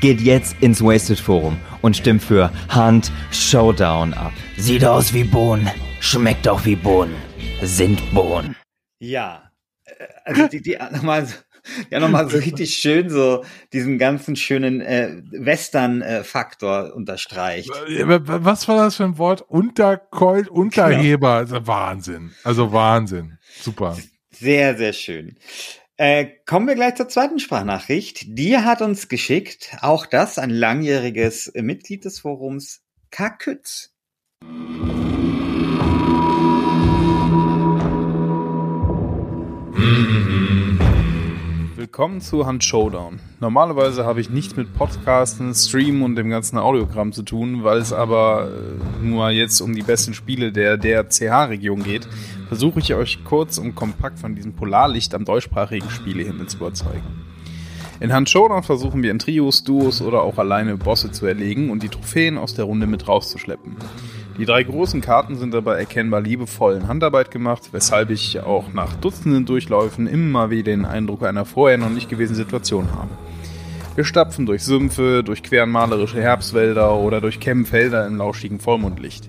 Geht 0.00 0.20
jetzt 0.20 0.56
ins 0.60 0.82
Wasted 0.82 1.20
Forum 1.20 1.56
und 1.80 1.96
stimmt 1.96 2.22
für 2.22 2.50
Hunt 2.74 3.12
Showdown 3.30 4.14
ab. 4.14 4.32
Sieht 4.56 4.84
aus 4.84 5.14
wie 5.14 5.24
Bohnen, 5.24 5.70
schmeckt 6.00 6.48
auch 6.48 6.64
wie 6.64 6.76
Bohnen. 6.76 7.14
Sind 7.62 8.00
Bohnen. 8.12 8.56
Ja, 8.98 9.50
äh, 9.84 10.04
also 10.24 10.48
die, 10.48 10.60
die 10.60 10.76
nochmal, 10.92 11.28
ja 11.90 12.00
nochmal 12.00 12.28
so 12.28 12.38
richtig 12.38 12.74
schön 12.74 13.10
so 13.10 13.44
diesen 13.72 13.98
ganzen 13.98 14.36
schönen 14.36 14.80
äh, 14.80 15.22
Western-Faktor 15.30 16.94
unterstreicht. 16.94 17.70
Äh, 17.88 18.04
Was 18.06 18.68
war 18.68 18.76
das 18.76 18.96
für 18.96 19.04
ein 19.04 19.18
Wort? 19.18 19.42
Untercolt, 19.42 20.48
Unterheber. 20.48 21.34
Also 21.34 21.66
Wahnsinn. 21.66 22.32
Also 22.44 22.72
Wahnsinn. 22.72 23.38
Super. 23.60 23.96
Sehr, 24.30 24.76
sehr 24.76 24.92
schön. 24.92 25.36
Äh, 25.96 26.26
kommen 26.46 26.66
wir 26.66 26.74
gleich 26.74 26.96
zur 26.96 27.08
zweiten 27.08 27.38
Sprachnachricht. 27.38 28.24
Die 28.26 28.56
hat 28.56 28.82
uns 28.82 29.08
geschickt, 29.08 29.76
auch 29.82 30.06
das 30.06 30.38
ein 30.38 30.50
langjähriges 30.50 31.48
äh, 31.48 31.62
Mitglied 31.62 32.04
des 32.04 32.20
Forums, 32.20 32.80
Kakütz. 33.10 33.92
Willkommen 41.92 42.22
zu 42.22 42.46
Hand 42.46 42.64
Showdown. 42.64 43.20
Normalerweise 43.38 44.06
habe 44.06 44.22
ich 44.22 44.30
nichts 44.30 44.56
mit 44.56 44.72
Podcasten, 44.72 45.52
Streamen 45.54 46.00
und 46.00 46.16
dem 46.16 46.30
ganzen 46.30 46.56
Audiogramm 46.56 47.12
zu 47.12 47.22
tun, 47.22 47.64
weil 47.64 47.76
es 47.76 47.92
aber 47.92 48.48
äh, 48.50 49.04
nur 49.04 49.28
jetzt 49.28 49.60
um 49.60 49.74
die 49.74 49.82
besten 49.82 50.14
Spiele 50.14 50.52
der, 50.52 50.78
der 50.78 51.06
CH-Region 51.10 51.82
geht, 51.82 52.08
versuche 52.48 52.78
ich 52.78 52.94
euch 52.94 53.22
kurz 53.24 53.58
und 53.58 53.74
kompakt 53.74 54.18
von 54.18 54.34
diesem 54.34 54.54
Polarlicht 54.54 55.14
am 55.14 55.26
deutschsprachigen 55.26 55.90
Spielehimmel 55.90 56.46
zu 56.46 56.56
überzeugen. 56.56 57.26
In 58.00 58.10
Hand 58.14 58.30
Showdown 58.30 58.62
versuchen 58.62 59.02
wir 59.02 59.10
in 59.10 59.18
Trios, 59.18 59.62
Duos 59.62 60.00
oder 60.00 60.22
auch 60.22 60.38
alleine 60.38 60.78
Bosse 60.78 61.10
zu 61.10 61.26
erlegen 61.26 61.68
und 61.68 61.82
die 61.82 61.90
Trophäen 61.90 62.38
aus 62.38 62.54
der 62.54 62.64
Runde 62.64 62.86
mit 62.86 63.06
rauszuschleppen. 63.06 63.76
Die 64.38 64.46
drei 64.46 64.62
großen 64.62 65.02
Karten 65.02 65.36
sind 65.36 65.52
dabei 65.52 65.78
erkennbar 65.78 66.22
liebevoll 66.22 66.74
in 66.74 66.88
Handarbeit 66.88 67.30
gemacht, 67.30 67.68
weshalb 67.72 68.08
ich 68.10 68.40
auch 68.40 68.72
nach 68.72 68.94
Dutzenden 68.94 69.44
Durchläufen 69.44 70.06
immer 70.06 70.48
wieder 70.48 70.72
den 70.72 70.86
Eindruck 70.86 71.22
einer 71.22 71.44
vorher 71.44 71.76
noch 71.76 71.90
nicht 71.90 72.08
gewesenen 72.08 72.42
Situation 72.42 72.92
habe. 72.92 73.10
Wir 73.94 74.04
stapfen 74.04 74.46
durch 74.46 74.62
Sümpfe, 74.62 75.22
durchqueren 75.22 75.70
malerische 75.70 76.22
Herbstwälder 76.22 76.94
oder 76.94 77.20
durchkämmen 77.20 77.66
Felder 77.66 78.06
im 78.06 78.16
lauschigen 78.16 78.58
Vollmondlicht. 78.58 79.28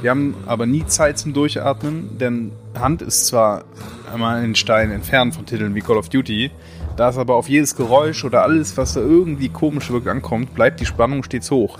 Wir 0.00 0.10
haben 0.10 0.34
aber 0.46 0.64
nie 0.64 0.86
Zeit 0.86 1.18
zum 1.18 1.34
Durchatmen, 1.34 2.16
denn 2.18 2.52
Hand 2.74 3.02
ist 3.02 3.26
zwar 3.26 3.64
einmal 4.10 4.42
einen 4.42 4.54
Stein 4.54 4.90
entfernt 4.90 5.34
von 5.34 5.44
Titeln 5.44 5.74
wie 5.74 5.82
Call 5.82 5.98
of 5.98 6.08
Duty, 6.08 6.50
da 6.96 7.10
es 7.10 7.18
aber 7.18 7.36
auf 7.36 7.50
jedes 7.50 7.76
Geräusch 7.76 8.24
oder 8.24 8.42
alles, 8.42 8.78
was 8.78 8.94
da 8.94 9.00
irgendwie 9.00 9.50
komisch 9.50 9.90
wirkt, 9.90 10.08
ankommt, 10.08 10.54
bleibt 10.54 10.80
die 10.80 10.86
Spannung 10.86 11.22
stets 11.22 11.50
hoch. 11.50 11.78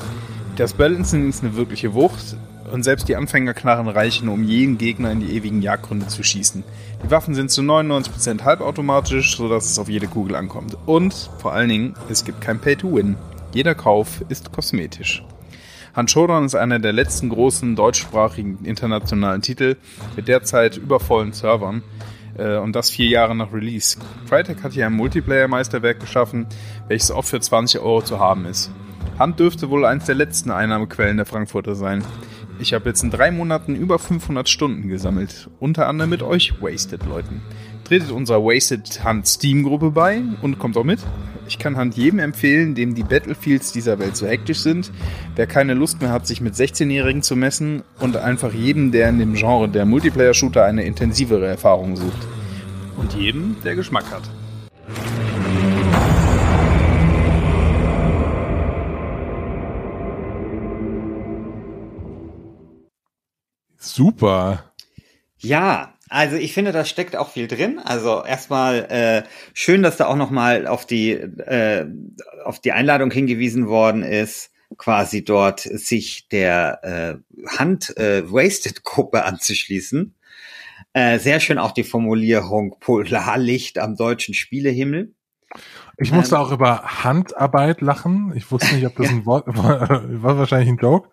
Das 0.56 0.74
Balancing 0.74 1.30
ist 1.30 1.42
eine 1.42 1.56
wirkliche 1.56 1.94
Wucht 1.94 2.36
und 2.70 2.82
selbst 2.82 3.08
die 3.08 3.16
Anfängerknarren 3.16 3.88
reichen, 3.88 4.28
um 4.28 4.44
jeden 4.44 4.76
Gegner 4.76 5.10
in 5.10 5.20
die 5.20 5.34
ewigen 5.34 5.62
Jagdgründe 5.62 6.08
zu 6.08 6.22
schießen. 6.22 6.62
Die 7.02 7.10
Waffen 7.10 7.34
sind 7.34 7.50
zu 7.50 7.62
99% 7.62 8.42
halbautomatisch, 8.42 9.36
sodass 9.36 9.70
es 9.70 9.78
auf 9.78 9.88
jede 9.88 10.08
Kugel 10.08 10.36
ankommt. 10.36 10.76
Und 10.84 11.30
vor 11.38 11.54
allen 11.54 11.70
Dingen, 11.70 11.94
es 12.10 12.26
gibt 12.26 12.42
kein 12.42 12.60
Pay-to-Win. 12.60 13.16
Jeder 13.54 13.74
Kauf 13.74 14.22
ist 14.28 14.52
kosmetisch. 14.52 15.24
Hand 15.94 16.10
Showdown 16.10 16.44
ist 16.44 16.54
einer 16.54 16.78
der 16.78 16.92
letzten 16.92 17.30
großen 17.30 17.74
deutschsprachigen 17.74 18.64
internationalen 18.64 19.40
Titel 19.40 19.76
mit 20.16 20.28
derzeit 20.28 20.76
übervollen 20.76 21.32
Servern 21.32 21.82
äh, 22.36 22.56
und 22.58 22.76
das 22.76 22.90
vier 22.90 23.08
Jahre 23.08 23.34
nach 23.34 23.54
Release. 23.54 23.98
Crytek 24.28 24.62
hat 24.62 24.72
hier 24.72 24.86
ein 24.86 24.94
Multiplayer-Meisterwerk 24.94 26.00
geschaffen, 26.00 26.46
welches 26.88 27.10
oft 27.10 27.30
für 27.30 27.40
20 27.40 27.80
Euro 27.80 28.02
zu 28.02 28.18
haben 28.18 28.44
ist. 28.44 28.70
Hand 29.18 29.38
dürfte 29.38 29.70
wohl 29.70 29.84
eins 29.84 30.06
der 30.06 30.14
letzten 30.14 30.50
Einnahmequellen 30.50 31.18
der 31.18 31.26
Frankfurter 31.26 31.74
sein. 31.74 32.02
Ich 32.58 32.72
habe 32.72 32.88
jetzt 32.88 33.02
in 33.02 33.10
drei 33.10 33.30
Monaten 33.30 33.74
über 33.74 33.98
500 33.98 34.48
Stunden 34.48 34.88
gesammelt, 34.88 35.50
unter 35.60 35.88
anderem 35.88 36.10
mit 36.10 36.22
euch 36.22 36.60
Wasted-Leuten. 36.60 37.42
Tretet 37.84 38.10
unserer 38.10 38.42
Wasted 38.42 39.04
Hand 39.04 39.26
Steam-Gruppe 39.26 39.90
bei 39.90 40.22
und 40.40 40.58
kommt 40.58 40.76
auch 40.76 40.84
mit. 40.84 41.00
Ich 41.46 41.58
kann 41.58 41.76
Hand 41.76 41.96
jedem 41.96 42.20
empfehlen, 42.20 42.74
dem 42.74 42.94
die 42.94 43.02
Battlefields 43.02 43.72
dieser 43.72 43.98
Welt 43.98 44.16
so 44.16 44.26
hektisch 44.26 44.60
sind, 44.60 44.90
wer 45.34 45.46
keine 45.46 45.74
Lust 45.74 46.00
mehr 46.00 46.10
hat, 46.10 46.26
sich 46.26 46.40
mit 46.40 46.54
16-Jährigen 46.54 47.22
zu 47.22 47.36
messen 47.36 47.82
und 48.00 48.16
einfach 48.16 48.52
jedem, 48.52 48.92
der 48.92 49.08
in 49.08 49.18
dem 49.18 49.34
Genre 49.34 49.68
der 49.68 49.84
Multiplayer-Shooter 49.84 50.64
eine 50.64 50.84
intensivere 50.84 51.46
Erfahrung 51.46 51.96
sucht. 51.96 52.26
Und 52.96 53.12
jedem, 53.14 53.56
der 53.64 53.74
Geschmack 53.74 54.10
hat. 54.10 54.22
Super. 63.94 64.72
Ja, 65.38 65.94
Also 66.08 66.36
ich 66.36 66.52
finde, 66.52 66.72
da 66.72 66.84
steckt 66.84 67.16
auch 67.16 67.30
viel 67.30 67.48
drin. 67.48 67.78
Also 67.78 68.22
erstmal 68.24 68.84
äh, 68.90 69.22
schön, 69.54 69.82
dass 69.82 69.96
da 69.96 70.06
auch 70.06 70.16
noch 70.16 70.30
mal 70.30 70.66
auf 70.66 70.86
die 70.86 71.12
äh, 71.12 71.86
auf 72.44 72.60
die 72.60 72.72
Einladung 72.72 73.10
hingewiesen 73.10 73.66
worden 73.66 74.02
ist, 74.02 74.50
quasi 74.76 75.24
dort 75.24 75.60
sich 75.60 76.28
der 76.28 76.80
äh, 76.82 77.58
Hand 77.58 77.96
äh, 77.96 78.30
Wasted 78.30 78.84
Gruppe 78.84 79.24
anzuschließen. 79.24 80.14
Äh, 80.92 81.18
sehr 81.18 81.40
schön 81.40 81.58
auch 81.58 81.72
die 81.72 81.84
Formulierung 81.84 82.76
Polarlicht 82.78 83.78
am 83.78 83.96
deutschen 83.96 84.34
Spielehimmel. 84.34 85.14
Ich 85.98 86.12
musste 86.12 86.36
ähm, 86.36 86.40
auch 86.42 86.52
über 86.52 87.04
Handarbeit 87.04 87.80
lachen. 87.80 88.32
Ich 88.36 88.50
wusste 88.50 88.74
nicht, 88.74 88.86
ob 88.86 88.96
das 88.96 89.08
ein 89.10 89.26
Wort 89.26 89.46
war, 89.48 89.88
war 90.22 90.38
wahrscheinlich 90.38 90.68
ein 90.68 90.78
Joke. 90.78 91.08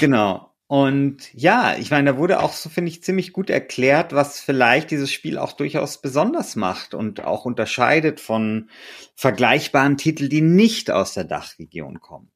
genau. 0.00 0.47
Und 0.68 1.32
ja, 1.32 1.76
ich 1.78 1.90
meine, 1.90 2.12
da 2.12 2.18
wurde 2.18 2.42
auch 2.42 2.52
so, 2.52 2.68
finde 2.68 2.90
ich, 2.90 3.02
ziemlich 3.02 3.32
gut 3.32 3.48
erklärt, 3.48 4.12
was 4.12 4.38
vielleicht 4.38 4.90
dieses 4.90 5.10
Spiel 5.10 5.38
auch 5.38 5.52
durchaus 5.52 6.02
besonders 6.02 6.56
macht 6.56 6.92
und 6.92 7.24
auch 7.24 7.46
unterscheidet 7.46 8.20
von 8.20 8.68
vergleichbaren 9.16 9.96
Titeln, 9.96 10.28
die 10.28 10.42
nicht 10.42 10.90
aus 10.90 11.14
der 11.14 11.24
Dachregion 11.24 12.00
kommen. 12.00 12.30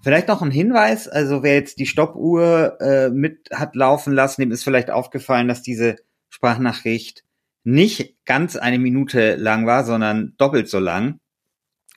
Vielleicht 0.00 0.28
noch 0.28 0.40
ein 0.40 0.52
Hinweis, 0.52 1.08
also 1.08 1.42
wer 1.42 1.54
jetzt 1.54 1.80
die 1.80 1.86
Stoppuhr 1.86 2.80
äh, 2.80 3.10
mit 3.10 3.48
hat 3.52 3.74
laufen 3.74 4.12
lassen, 4.12 4.42
dem 4.42 4.52
ist 4.52 4.62
vielleicht 4.62 4.90
aufgefallen, 4.90 5.48
dass 5.48 5.62
diese 5.62 5.96
Sprachnachricht 6.28 7.24
nicht 7.64 8.24
ganz 8.24 8.54
eine 8.54 8.78
Minute 8.78 9.34
lang 9.34 9.66
war, 9.66 9.82
sondern 9.84 10.34
doppelt 10.36 10.68
so 10.68 10.78
lang. 10.78 11.18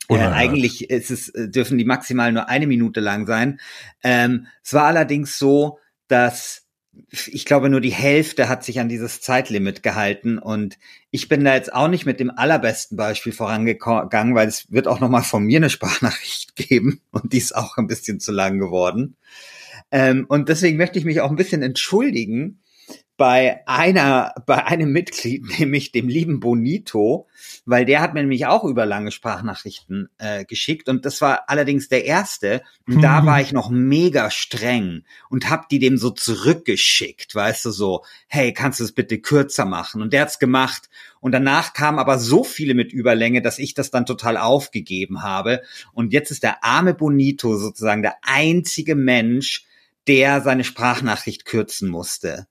Äh, 0.10 0.20
eigentlich 0.20 0.90
ist 0.90 1.12
es, 1.12 1.30
äh, 1.30 1.50
dürfen 1.50 1.78
die 1.78 1.86
maximal 1.86 2.32
nur 2.32 2.50
eine 2.50 2.68
Minute 2.68 3.00
lang 3.00 3.28
sein. 3.28 3.60
Ähm, 4.04 4.48
es 4.64 4.74
war 4.74 4.86
allerdings 4.86 5.38
so, 5.38 5.80
dass 6.08 6.68
ich 7.28 7.46
glaube, 7.46 7.70
nur 7.70 7.82
die 7.82 7.92
Hälfte 7.92 8.50
hat 8.50 8.64
sich 8.64 8.80
an 8.80 8.90
dieses 8.90 9.22
Zeitlimit 9.22 9.84
gehalten 9.84 10.40
und 10.40 10.78
ich 11.12 11.28
bin 11.28 11.44
da 11.44 11.54
jetzt 11.54 11.72
auch 11.74 11.88
nicht 11.88 12.06
mit 12.06 12.20
dem 12.20 12.32
allerbesten 12.32 12.98
Beispiel 12.98 13.34
vorangegangen, 13.34 14.36
weil 14.36 14.48
es 14.48 14.72
wird 14.72 14.88
auch 14.88 15.00
nochmal 15.00 15.24
von 15.24 15.44
mir 15.44 15.58
eine 15.58 15.70
Sprachnachricht 15.70 16.56
geben 16.56 17.02
und 17.12 17.34
die 17.34 17.38
ist 17.38 17.56
auch 17.56 17.78
ein 17.78 17.88
bisschen 17.88 18.20
zu 18.20 18.32
lang 18.32 18.60
geworden. 18.60 19.16
Ähm, 19.92 20.26
und 20.28 20.50
deswegen 20.50 20.78
möchte 20.78 21.00
ich 21.00 21.06
mich 21.06 21.22
auch 21.22 21.30
ein 21.30 21.36
bisschen 21.36 21.62
entschuldigen, 21.62 22.62
bei 23.18 23.68
einer, 23.68 24.36
bei 24.46 24.64
einem 24.66 24.92
Mitglied, 24.92 25.44
nämlich 25.60 25.92
dem 25.92 26.08
lieben 26.08 26.40
Bonito, 26.40 27.28
weil 27.66 27.84
der 27.84 28.00
hat 28.00 28.14
mir 28.14 28.22
nämlich 28.22 28.46
auch 28.46 28.64
über 28.64 28.86
lange 28.86 29.12
Sprachnachrichten 29.12 30.10
äh, 30.20 30.46
geschickt 30.46 30.88
und 30.88 31.04
das 31.06 31.20
war 31.20 31.50
allerdings 31.50 31.90
der 31.90 32.06
erste. 32.06 32.62
Und 32.88 33.02
da 33.02 33.26
war 33.26 33.42
ich 33.42 33.52
noch 33.52 33.70
mega 33.70 34.32
streng 34.32 35.04
und 35.30 35.50
hab 35.50 35.68
die 35.68 35.80
dem 35.80 35.98
so 35.98 36.12
zurückgeschickt, 36.12 37.36
weißt 37.36 37.66
du 37.66 37.72
so, 37.72 38.06
hey, 38.28 38.54
kannst 38.54 38.80
du 38.80 38.84
es 38.84 38.94
bitte 38.94 39.20
kürzer 39.20 39.66
machen? 39.66 40.02
Und 40.02 40.14
der 40.14 40.22
hat's 40.22 40.40
gemacht 40.40 40.90
und 41.20 41.32
danach 41.32 41.74
kamen 41.74 42.00
aber 42.00 42.20
so 42.20 42.44
viele 42.44 42.76
mit 42.76 42.94
Überlänge, 42.94 43.42
dass 43.42 43.60
ich 43.60 43.74
das 43.74 43.92
dann 43.92 44.06
total 44.06 44.38
aufgegeben 44.38 45.24
habe. 45.24 45.64
Und 45.92 46.14
jetzt 46.14 46.32
ist 46.32 46.44
der 46.44 46.64
arme 46.64 46.94
Bonito 46.94 47.58
sozusagen 47.58 48.04
der 48.04 48.16
einzige 48.22 48.96
Mensch, 48.96 49.66
der 50.08 50.42
seine 50.42 50.64
Sprachnachricht 50.64 51.44
kürzen 51.44 51.90
musste 51.90 52.48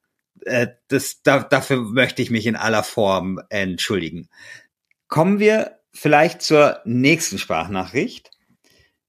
äh, 0.46 0.68
das, 0.88 1.22
da, 1.22 1.40
dafür 1.40 1.78
möchte 1.82 2.22
ich 2.22 2.30
mich 2.30 2.46
in 2.46 2.56
aller 2.56 2.82
Form 2.82 3.40
entschuldigen. 3.50 4.28
Kommen 5.08 5.38
wir 5.38 5.80
vielleicht 5.92 6.42
zur 6.42 6.80
nächsten 6.84 7.38
Sprachnachricht, 7.38 8.30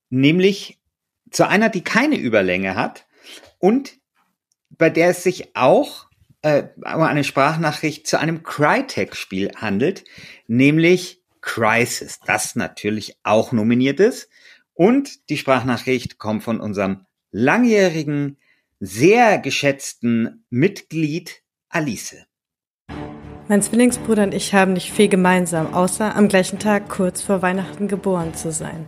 nämlich 0.10 0.80
zu 1.32 1.48
einer, 1.48 1.70
die 1.70 1.84
keine 1.84 2.18
Überlänge 2.18 2.76
hat 2.76 3.06
und 3.60 3.98
bei 4.70 4.90
der 4.90 5.10
es 5.10 5.24
sich 5.24 5.56
auch 5.56 6.08
äh, 6.42 6.64
um 6.78 7.02
eine 7.02 7.24
Sprachnachricht 7.24 8.08
zu 8.08 8.20
einem 8.20 8.44
Crytek-Spiel 8.44 9.52
handelt, 9.56 10.04
nämlich 10.48 11.22
Crisis, 11.42 12.20
das 12.26 12.56
natürlich 12.56 13.18
auch 13.24 13.52
nominiert 13.52 14.00
ist. 14.00 14.30
Und 14.74 15.30
die 15.30 15.38
Sprachnachricht 15.38 16.18
kommt 16.18 16.44
von 16.44 16.60
unserem 16.60 17.06
langjährigen 17.32 18.38
sehr 18.80 19.40
geschätzten 19.40 20.46
Mitglied 20.50 21.42
Alice. 21.70 22.16
Mein 23.50 23.62
Zwillingsbruder 23.62 24.24
und 24.24 24.34
ich 24.34 24.54
haben 24.54 24.74
nicht 24.74 24.92
viel 24.92 25.08
gemeinsam, 25.08 25.74
außer 25.74 26.16
am 26.16 26.28
gleichen 26.28 26.60
Tag 26.60 26.90
kurz 26.90 27.22
vor 27.22 27.42
Weihnachten 27.42 27.88
geboren 27.88 28.34
zu 28.34 28.52
sein. 28.52 28.86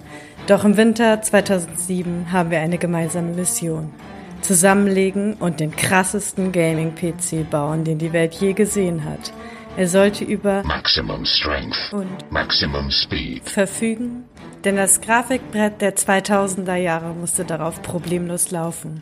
Doch 0.47 0.65
im 0.65 0.75
Winter 0.75 1.21
2007 1.21 2.31
haben 2.31 2.51
wir 2.51 2.59
eine 2.59 2.77
gemeinsame 2.77 3.31
Mission. 3.31 3.93
Zusammenlegen 4.41 5.35
und 5.35 5.59
den 5.59 5.75
krassesten 5.75 6.51
Gaming-PC 6.51 7.49
bauen, 7.49 7.83
den 7.83 7.99
die 7.99 8.13
Welt 8.13 8.33
je 8.33 8.53
gesehen 8.53 9.05
hat. 9.05 9.33
Er 9.77 9.87
sollte 9.87 10.23
über 10.23 10.63
Maximum 10.63 11.25
Strength 11.25 11.93
und 11.93 12.31
Maximum 12.31 12.91
Speed 12.91 13.47
verfügen, 13.47 14.25
denn 14.65 14.75
das 14.75 15.01
Grafikbrett 15.01 15.81
der 15.81 15.95
2000er 15.95 16.75
Jahre 16.75 17.13
musste 17.13 17.45
darauf 17.45 17.81
problemlos 17.81 18.51
laufen. 18.51 19.01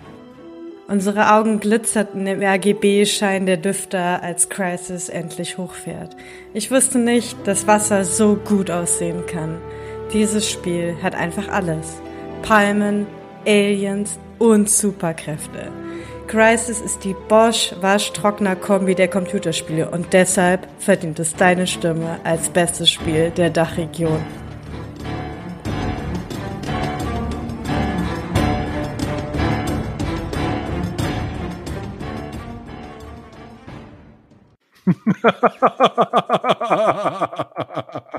Unsere 0.89 1.34
Augen 1.34 1.60
glitzerten 1.60 2.26
im 2.28 2.41
RGB-Schein 2.41 3.45
der 3.45 3.58
Düfter, 3.58 4.23
als 4.23 4.47
Crisis 4.47 5.10
endlich 5.10 5.58
hochfährt. 5.58 6.15
Ich 6.54 6.71
wusste 6.71 6.97
nicht, 6.97 7.36
dass 7.45 7.67
Wasser 7.67 8.06
so 8.06 8.38
gut 8.38 8.71
aussehen 8.71 9.26
kann. 9.26 9.58
Dieses 10.13 10.50
Spiel 10.50 10.95
hat 11.04 11.13
einfach 11.13 11.50
alles. 11.50 12.02
Palmen, 12.41 13.06
Aliens 13.45 14.17
und 14.39 14.69
Superkräfte. 14.69 15.73
Crisis 16.28 16.80
ist 16.80 17.04
die 17.04 17.15
Bosch-Waschtrockner-Kombi 17.28 18.95
der 18.95 19.10
Computerspiele 19.10 19.91
und 19.91 20.13
deshalb 20.13 20.69
verdient 20.80 21.19
es 21.19 21.36
deine 21.36 21.67
Stimme 21.67 22.17
als 22.23 22.50
bestes 22.50 22.89
Spiel 22.89 23.32
der 23.32 23.50
Dachregion. 23.50 24.23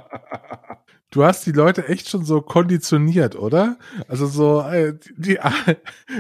Du 1.11 1.25
hast 1.25 1.47
die 1.47 1.53
Leute 1.53 1.89
echt 1.89 2.11
schon 2.11 2.27
so 2.27 2.43
konditioniert, 2.43 3.35
oder? 3.35 3.79
Also 4.09 4.27
so, 4.27 4.61
äh, 4.61 4.93
die, 5.17 5.39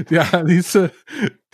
die 0.08 0.18
Alice, 0.18 0.78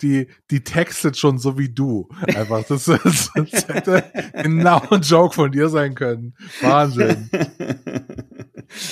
die, 0.01 0.29
die 0.51 0.63
textet 0.63 1.17
schon 1.17 1.37
so 1.37 1.57
wie 1.57 1.67
du. 1.67 2.07
Einfach, 2.27 2.63
das, 2.63 2.85
das, 2.85 3.31
das 3.35 3.67
hätte 3.67 4.05
genau 4.41 4.81
ein 4.89 5.01
Joke 5.01 5.35
von 5.35 5.51
dir 5.51 5.67
sein 5.67 5.95
können. 5.95 6.33
Wahnsinn. 6.61 7.29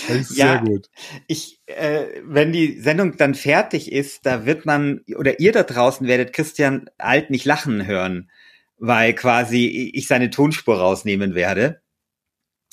Das 0.08 0.18
ist 0.18 0.38
ja, 0.38 0.48
sehr 0.48 0.62
gut. 0.62 0.90
Ich, 1.28 1.62
äh, 1.66 2.06
wenn 2.26 2.52
die 2.52 2.80
Sendung 2.80 3.16
dann 3.16 3.36
fertig 3.36 3.92
ist, 3.92 4.26
da 4.26 4.46
wird 4.46 4.66
man, 4.66 5.02
oder 5.18 5.40
ihr 5.40 5.54
da 5.54 5.64
draußen 5.64 6.06
werdet 6.06 6.34
Christian 6.34 6.90
Alt 6.98 7.30
nicht 7.30 7.46
lachen 7.46 7.86
hören 7.86 8.30
weil 8.78 9.14
quasi 9.14 9.92
ich 9.94 10.08
seine 10.08 10.30
Tonspur 10.30 10.78
rausnehmen 10.78 11.36
werde, 11.36 11.82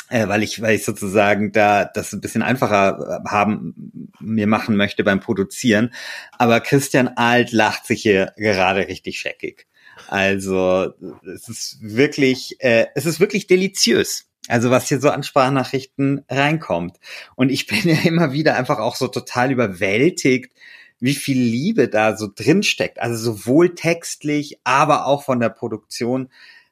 äh, 0.09 0.27
weil 0.29 0.43
ich, 0.43 0.61
weil 0.61 0.75
ich 0.75 0.85
sozusagen 0.85 1.53
da 1.53 1.85
das 1.85 2.13
ein 2.13 2.21
bisschen 2.21 2.43
einfacher 2.43 3.23
äh, 3.25 3.29
haben 3.29 4.11
mir 4.19 4.47
machen 4.47 4.77
möchte 4.77 5.05
beim 5.05 5.21
Produzieren. 5.21 5.95
Aber 6.33 6.61
Christian 6.61 7.09
Alt 7.09 7.53
lacht 7.53 7.87
sich 7.87 8.03
hier 8.03 8.33
gerade 8.37 8.89
richtig 8.89 9.21
scheckig. 9.21 9.67
Also 10.09 10.93
es 11.33 11.49
ist 11.49 11.79
wirklich, 11.81 12.57
äh, 12.61 12.87
es 12.95 13.07
ist 13.07 13.21
wirklich 13.21 13.47
deliziös. 13.47 14.27
Also 14.49 14.71
was 14.71 14.89
hier 14.89 15.01
so 15.01 15.11
an 15.11 15.23
Sprachnachrichten 15.23 16.25
reinkommt. 16.29 16.99
Und 17.37 17.51
ich 17.51 17.67
bin 17.69 17.81
ja 17.85 18.01
immer 18.05 18.33
wieder 18.33 18.57
einfach 18.57 18.79
auch 18.79 18.97
so 18.97 19.09
total 19.09 19.53
überwältigt, 19.53 20.53
wie 21.01 21.15
viel 21.15 21.41
Liebe 21.41 21.89
da 21.89 22.17
so 22.17 22.29
drin 22.33 22.63
steckt. 22.63 23.01
Also 23.01 23.33
sowohl 23.33 23.75
textlich, 23.75 24.61
aber 24.65 25.07
auch 25.07 25.25
von 25.25 25.41
der 25.41 25.49
Produktion. 25.49 26.29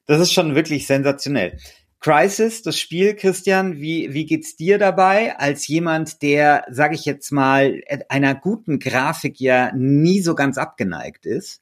Das 0.07 0.21
ist 0.21 0.33
schon 0.33 0.55
wirklich 0.55 0.87
sensationell. 0.87 1.59
Crisis, 2.01 2.63
das 2.63 2.79
Spiel, 2.79 3.15
Christian, 3.17 3.79
wie, 3.79 4.15
wie 4.15 4.25
geht's 4.25 4.55
dir 4.55 4.79
dabei 4.79 5.37
als 5.37 5.67
jemand, 5.67 6.23
der, 6.23 6.65
sage 6.71 6.95
ich 6.95 7.05
jetzt 7.05 7.33
mal, 7.33 7.83
einer 8.09 8.37
guten 8.37 8.79
Grafik 8.79 9.41
ja 9.41 9.73
nie 9.75 10.21
so 10.21 10.37
ganz 10.37 10.59
abgeneigt 10.59 11.27
ist? 11.27 11.61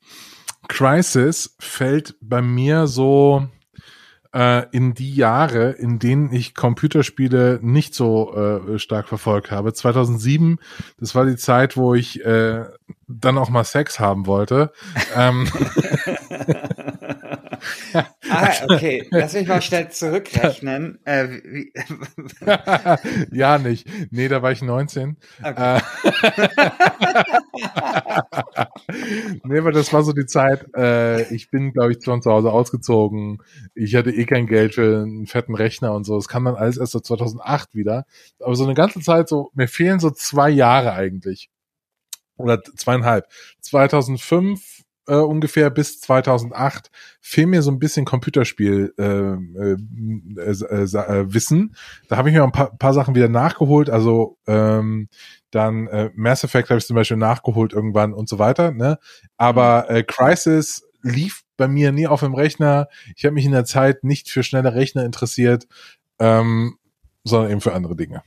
Crisis 0.69 1.57
fällt 1.59 2.17
bei 2.21 2.43
mir 2.43 2.87
so 2.87 3.49
äh, 4.37 4.67
in 4.71 4.93
die 4.93 5.15
Jahre, 5.15 5.71
in 5.71 5.99
denen 5.99 6.31
ich 6.31 6.55
Computerspiele 6.55 7.59
nicht 7.63 7.95
so 7.95 8.35
äh, 8.35 8.79
stark 8.79 9.09
verfolgt 9.09 9.51
habe. 9.51 9.73
2007, 9.73 10.59
das 11.01 11.15
war 11.15 11.25
die 11.25 11.37
Zeit, 11.37 11.77
wo 11.79 11.95
ich 11.95 12.23
äh, 12.23 12.67
dann 13.09 13.39
auch 13.39 13.49
mal 13.49 13.65
Sex 13.65 13.99
haben 13.99 14.27
wollte. 14.27 14.73
ähm, 15.17 15.49
ah, 18.37 18.53
okay. 18.69 19.07
Lass 19.11 19.35
mich 19.35 19.49
mal 19.49 19.63
schnell 19.63 19.91
zurückrechnen. 19.91 20.99
Äh, 21.05 21.41
ja, 23.33 23.59
nicht. 23.59 23.89
Nee, 24.11 24.29
da 24.29 24.43
war 24.43 24.53
ich 24.53 24.63
19. 24.63 25.17
Okay. 25.43 25.77
Äh, 25.77 25.81
nee, 29.45 29.59
aber 29.59 29.73
das 29.73 29.93
war 29.93 30.03
so 30.03 30.13
die 30.13 30.27
Zeit, 30.27 30.67
äh, 30.77 31.23
ich 31.35 31.51
bin, 31.51 31.73
glaube 31.73 31.93
ich, 31.93 32.05
von 32.05 32.23
zu 32.23 32.31
Hause 32.31 32.53
ausgezogen. 32.53 33.39
Ich 33.75 33.95
hatte 33.95 34.11
eh 34.11 34.25
kein 34.25 34.47
Geld 34.47 34.75
für 34.75 35.03
einen 35.03 35.27
fetten 35.27 35.55
Rechner 35.55 35.95
und 35.95 36.05
so. 36.05 36.17
Das 36.17 36.29
kam 36.29 36.45
dann 36.45 36.57
alles 36.57 36.77
erst 36.77 36.93
so 36.93 37.01
2008 37.01 37.75
wieder. 37.75 38.05
Aber 38.41 38.55
so 38.55 38.65
eine 38.65 38.75
ganze 38.75 39.01
Zeit 39.01 39.29
so, 39.29 39.51
mir 39.55 39.69
fehlen 39.69 40.01
so 40.01 40.11
zwei 40.11 40.51
Jahre 40.51 40.93
eigentlich. 40.93 41.51
Oder 42.37 42.63
zweieinhalb. 42.63 43.27
2005 43.61 44.76
äh, 45.07 45.15
ungefähr 45.15 45.71
bis 45.71 46.01
2008 46.01 46.91
fehlt 47.21 47.49
mir 47.49 47.63
so 47.63 47.71
ein 47.71 47.79
bisschen 47.79 48.05
Computerspiel 48.05 48.95
äh, 48.99 49.05
äh, 49.05 49.77
äh, 50.37 50.83
äh, 50.83 51.35
Wissen. 51.35 51.77
Da 52.09 52.17
habe 52.17 52.29
ich 52.29 52.35
mir 52.35 52.45
ein 52.45 52.53
paar, 52.53 52.77
paar 52.77 52.95
Sachen 52.95 53.15
wieder 53.15 53.29
nachgeholt. 53.29 53.91
Also 53.91 54.39
ähm, 54.47 55.09
dann 55.51 55.87
äh, 55.89 56.11
Mass 56.15 56.45
Effect 56.45 56.71
habe 56.71 56.79
ich 56.79 56.87
zum 56.87 56.97
Beispiel 56.97 57.17
nachgeholt 57.17 57.73
irgendwann 57.73 58.13
und 58.13 58.29
so 58.29 58.39
weiter. 58.39 58.73
Ne? 58.73 58.99
Aber 59.37 59.91
äh, 59.91 60.03
Crisis 60.03 60.87
lief 61.03 61.43
bei 61.57 61.69
mir 61.69 61.93
nie 61.93 62.07
auf 62.07 62.21
dem 62.21 62.35
Rechner. 62.35 62.89
Ich 63.17 63.25
habe 63.25 63.35
mich 63.35 63.45
in 63.45 63.53
der 63.53 63.65
Zeit 63.65 64.05
nicht 64.05 64.31
für 64.31 64.43
schnelle 64.43 64.75
Rechner 64.75 65.05
interessiert, 65.05 65.67
ähm, 66.19 66.79
sondern 67.25 67.51
eben 67.51 67.61
für 67.61 67.73
andere 67.73 67.97
Dinge. 67.97 68.23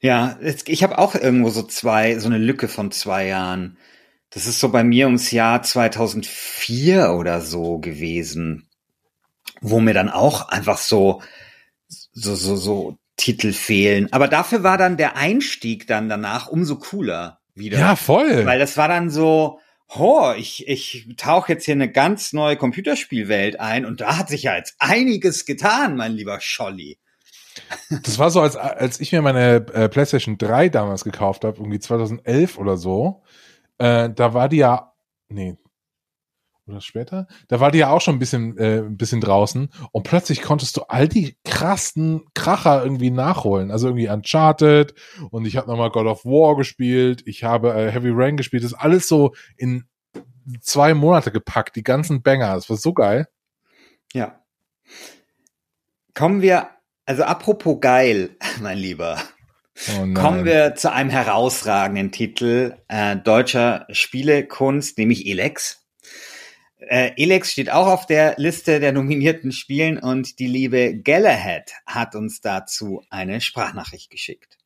Ja, 0.00 0.38
ich 0.42 0.82
habe 0.82 0.98
auch 0.98 1.14
irgendwo 1.14 1.48
so 1.48 1.62
zwei, 1.62 2.18
so 2.18 2.26
eine 2.26 2.38
Lücke 2.38 2.68
von 2.68 2.90
zwei 2.90 3.26
Jahren. 3.26 3.78
Das 4.30 4.46
ist 4.46 4.60
so 4.60 4.68
bei 4.70 4.84
mir 4.84 5.06
ums 5.06 5.30
Jahr 5.30 5.62
2004 5.62 7.12
oder 7.12 7.40
so 7.40 7.78
gewesen, 7.78 8.68
wo 9.60 9.80
mir 9.80 9.94
dann 9.94 10.08
auch 10.08 10.48
einfach 10.48 10.78
so, 10.78 11.22
so, 12.12 12.34
so, 12.34 12.56
so 12.56 12.98
Titel 13.16 13.52
fehlen. 13.52 14.12
Aber 14.12 14.28
dafür 14.28 14.62
war 14.62 14.78
dann 14.78 14.96
der 14.96 15.16
Einstieg 15.16 15.86
dann 15.86 16.08
danach 16.08 16.48
umso 16.48 16.76
cooler 16.76 17.40
wieder. 17.54 17.78
Ja, 17.78 17.96
voll. 17.96 18.44
Weil 18.44 18.58
das 18.58 18.76
war 18.76 18.88
dann 18.88 19.10
so, 19.10 19.60
oh, 19.94 20.32
ich, 20.36 20.68
ich 20.68 21.08
tauche 21.16 21.52
jetzt 21.52 21.64
hier 21.64 21.74
eine 21.74 21.90
ganz 21.90 22.32
neue 22.32 22.56
Computerspielwelt 22.56 23.60
ein 23.60 23.86
und 23.86 24.00
da 24.00 24.18
hat 24.18 24.28
sich 24.28 24.44
ja 24.44 24.56
jetzt 24.56 24.76
einiges 24.78 25.46
getan, 25.46 25.96
mein 25.96 26.12
lieber 26.12 26.40
Scholli. 26.40 26.98
Das 28.02 28.18
war 28.18 28.30
so, 28.30 28.40
als, 28.40 28.56
als 28.56 29.00
ich 29.00 29.12
mir 29.12 29.22
meine 29.22 29.66
äh, 29.72 29.88
PlayStation 29.88 30.36
3 30.36 30.68
damals 30.68 31.04
gekauft 31.04 31.44
habe, 31.44 31.58
irgendwie 31.58 31.78
2011 31.78 32.58
oder 32.58 32.76
so. 32.76 33.22
Äh, 33.78 34.10
da 34.10 34.34
war 34.34 34.48
die 34.48 34.58
ja, 34.58 34.92
nee, 35.28 35.56
oder 36.66 36.80
später, 36.80 37.28
da 37.48 37.60
war 37.60 37.70
die 37.70 37.78
ja 37.78 37.90
auch 37.90 38.00
schon 38.00 38.16
ein 38.16 38.18
bisschen, 38.18 38.58
äh, 38.58 38.78
ein 38.78 38.96
bisschen 38.96 39.20
draußen 39.20 39.70
und 39.92 40.02
plötzlich 40.02 40.42
konntest 40.42 40.76
du 40.76 40.82
all 40.82 41.06
die 41.06 41.36
krassen 41.44 42.24
Kracher 42.34 42.82
irgendwie 42.82 43.10
nachholen. 43.10 43.70
Also 43.70 43.88
irgendwie 43.88 44.08
Uncharted 44.08 44.94
und 45.30 45.46
ich 45.46 45.56
habe 45.56 45.68
nochmal 45.68 45.90
God 45.90 46.06
of 46.06 46.24
War 46.24 46.56
gespielt, 46.56 47.22
ich 47.26 47.44
habe 47.44 47.72
äh, 47.72 47.90
Heavy 47.92 48.10
Rain 48.12 48.36
gespielt, 48.36 48.64
das 48.64 48.72
ist 48.72 48.78
alles 48.78 49.06
so 49.06 49.34
in 49.56 49.84
zwei 50.60 50.94
Monate 50.94 51.30
gepackt, 51.30 51.76
die 51.76 51.84
ganzen 51.84 52.22
Banger, 52.22 52.54
das 52.54 52.68
war 52.68 52.76
so 52.76 52.92
geil. 52.92 53.28
Ja. 54.12 54.40
Kommen 56.14 56.42
wir, 56.42 56.70
also 57.04 57.22
apropos 57.24 57.78
geil, 57.80 58.36
mein 58.60 58.78
Lieber. 58.78 59.18
Oh 59.88 60.14
Kommen 60.14 60.44
wir 60.44 60.74
zu 60.74 60.90
einem 60.92 61.10
herausragenden 61.10 62.10
Titel 62.10 62.76
äh, 62.88 63.16
deutscher 63.16 63.86
Spielekunst, 63.90 64.96
nämlich 64.96 65.26
Elex. 65.26 65.86
Äh, 66.78 67.12
Elex 67.16 67.52
steht 67.52 67.70
auch 67.70 67.86
auf 67.86 68.06
der 68.06 68.34
Liste 68.38 68.80
der 68.80 68.92
nominierten 68.92 69.52
Spielen 69.52 69.98
und 69.98 70.38
die 70.38 70.46
liebe 70.46 70.98
Galahad 70.98 71.72
hat 71.86 72.14
uns 72.14 72.40
dazu 72.40 73.02
eine 73.10 73.40
Sprachnachricht 73.40 74.10
geschickt. 74.10 74.56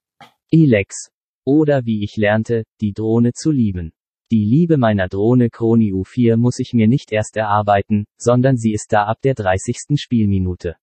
Elex. 0.51 1.11
Oder 1.44 1.87
wie 1.87 2.05
ich 2.05 2.16
lernte, 2.16 2.64
die 2.81 2.92
Drohne 2.92 3.33
zu 3.33 3.51
lieben. 3.51 3.92
Die 4.31 4.44
Liebe 4.44 4.77
meiner 4.77 5.09
Drohne 5.09 5.51
Kroni 5.51 5.92
U4 5.92 6.37
muss 6.37 6.61
ich 6.61 6.73
mir 6.73 6.87
nicht 6.87 7.11
erst 7.11 7.37
erarbeiten, 7.37 8.05
sondern 8.16 8.57
sie 8.57 8.73
ist 8.73 8.92
da 8.92 9.07
ab 9.07 9.18
der 9.25 9.35
30. 9.35 10.01
Spielminute. 10.01 10.77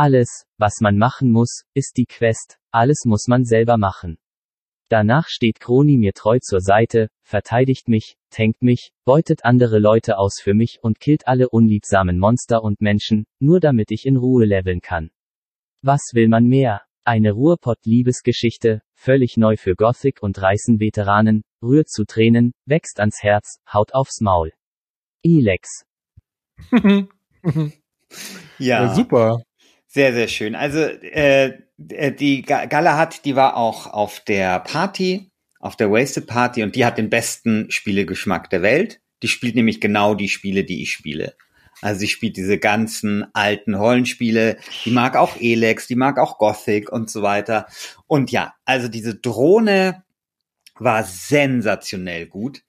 Alles, 0.00 0.46
was 0.58 0.74
man 0.80 0.96
machen 0.96 1.32
muss, 1.32 1.64
ist 1.74 1.96
die 1.96 2.06
Quest, 2.06 2.60
alles 2.70 3.00
muss 3.04 3.26
man 3.26 3.44
selber 3.44 3.78
machen. 3.78 4.18
Danach 4.88 5.26
steht 5.26 5.58
Kroni 5.58 5.96
mir 5.98 6.12
treu 6.12 6.38
zur 6.40 6.60
Seite, 6.60 7.08
verteidigt 7.24 7.88
mich, 7.88 8.16
tankt 8.30 8.62
mich, 8.62 8.92
beutet 9.04 9.44
andere 9.44 9.80
Leute 9.80 10.16
aus 10.18 10.38
für 10.40 10.54
mich 10.54 10.78
und 10.82 11.00
killt 11.00 11.26
alle 11.26 11.48
unliebsamen 11.48 12.16
Monster 12.16 12.62
und 12.62 12.80
Menschen, 12.80 13.26
nur 13.40 13.58
damit 13.58 13.90
ich 13.90 14.06
in 14.06 14.16
Ruhe 14.16 14.44
leveln 14.44 14.82
kann. 14.82 15.10
Was 15.82 16.12
will 16.12 16.28
man 16.28 16.44
mehr? 16.44 16.82
Eine 17.02 17.32
Ruhrpott-Liebesgeschichte, 17.32 18.82
völlig 18.94 19.36
neu 19.36 19.56
für 19.56 19.74
Gothic 19.74 20.22
und 20.22 20.40
Reißen-Veteranen, 20.40 21.42
rührt 21.60 21.88
zu 21.88 22.04
Tränen, 22.04 22.52
wächst 22.66 23.00
ans 23.00 23.20
Herz, 23.24 23.58
haut 23.74 23.94
aufs 23.94 24.20
Maul. 24.20 24.52
Elex. 25.24 25.82
ja. 26.70 27.08
ja. 28.58 28.94
Super. 28.94 29.42
Sehr, 29.90 30.12
sehr 30.12 30.28
schön. 30.28 30.54
Also 30.54 30.80
äh, 30.80 31.58
die 31.78 32.42
Galahad, 32.42 33.24
die 33.24 33.36
war 33.36 33.56
auch 33.56 33.86
auf 33.86 34.20
der 34.20 34.60
Party, 34.60 35.30
auf 35.60 35.76
der 35.76 35.90
Wasted 35.90 36.26
Party 36.26 36.62
und 36.62 36.76
die 36.76 36.84
hat 36.84 36.98
den 36.98 37.08
besten 37.08 37.70
Spielegeschmack 37.70 38.50
der 38.50 38.60
Welt. 38.60 39.00
Die 39.22 39.28
spielt 39.28 39.54
nämlich 39.54 39.80
genau 39.80 40.14
die 40.14 40.28
Spiele, 40.28 40.64
die 40.64 40.82
ich 40.82 40.92
spiele. 40.92 41.34
Also 41.80 42.00
sie 42.00 42.08
spielt 42.08 42.36
diese 42.36 42.58
ganzen 42.58 43.26
alten 43.32 43.74
Rollenspiele, 43.74 44.58
die 44.84 44.90
mag 44.90 45.16
auch 45.16 45.36
Elex, 45.40 45.86
die 45.86 45.94
mag 45.94 46.18
auch 46.18 46.36
Gothic 46.36 46.90
und 46.92 47.08
so 47.10 47.22
weiter. 47.22 47.66
Und 48.06 48.30
ja, 48.30 48.54
also 48.66 48.88
diese 48.88 49.14
Drohne 49.14 50.04
war 50.74 51.02
sensationell 51.04 52.26
gut. 52.26 52.62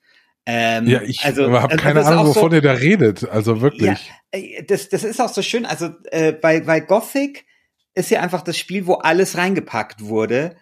Ähm, 0.52 0.88
ja, 0.88 1.04
ich 1.04 1.24
also, 1.24 1.52
habe 1.62 1.78
keine 1.78 2.04
Ahnung, 2.04 2.26
wovon 2.26 2.50
so, 2.50 2.56
ihr 2.56 2.64
da 2.64 2.72
redet. 2.72 3.30
Also 3.30 3.62
wirklich. 3.62 4.12
Ja, 4.34 4.40
das, 4.68 4.90
das 4.90 5.04
ist 5.04 5.22
auch 5.22 5.30
so 5.30 5.44
schön. 5.44 5.64
Also 5.64 5.92
äh, 6.06 6.32
bei, 6.32 6.62
bei 6.62 6.80
Gothic 6.80 7.46
ist 7.94 8.10
ja 8.10 8.22
einfach 8.22 8.42
das 8.42 8.58
Spiel, 8.58 8.88
wo 8.88 8.96
alles 8.96 9.38
reingepackt 9.38 10.06
wurde. 10.06 10.56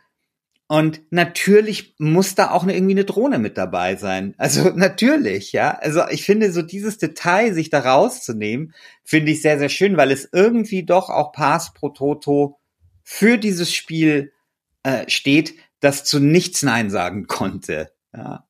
Und 0.67 1.04
natürlich 1.10 1.95
muss 2.00 2.36
da 2.36 2.52
auch 2.52 2.63
eine, 2.63 2.76
irgendwie 2.76 2.95
eine 2.95 3.06
Drohne 3.06 3.39
mit 3.39 3.58
dabei 3.58 3.95
sein. 3.95 4.36
Also 4.38 4.71
natürlich, 4.76 5.54
ja. 5.54 5.71
Also 5.71 6.02
ich 6.10 6.26
finde 6.26 6.52
so 6.52 6.63
dieses 6.63 6.97
Detail, 6.97 7.54
sich 7.54 7.69
da 7.69 7.80
rauszunehmen, 7.80 8.73
finde 9.06 9.32
ich 9.32 9.41
sehr, 9.41 9.58
sehr 9.58 9.69
schön, 9.69 9.95
weil 9.95 10.12
es 10.12 10.28
irgendwie 10.34 10.84
doch 10.84 11.10
auch 11.10 11.32
Pass 11.32 11.73
pro 11.73 11.89
Toto 11.89 12.60
für 13.04 13.38
dieses 13.38 13.73
Spiel 13.73 14.34
äh, 14.84 15.10
steht, 15.10 15.54
das 15.80 16.04
zu 16.04 16.19
nichts 16.19 16.62
Nein 16.62 16.89
sagen 16.89 17.28
konnte. 17.28 17.93
Ja. 18.13 18.46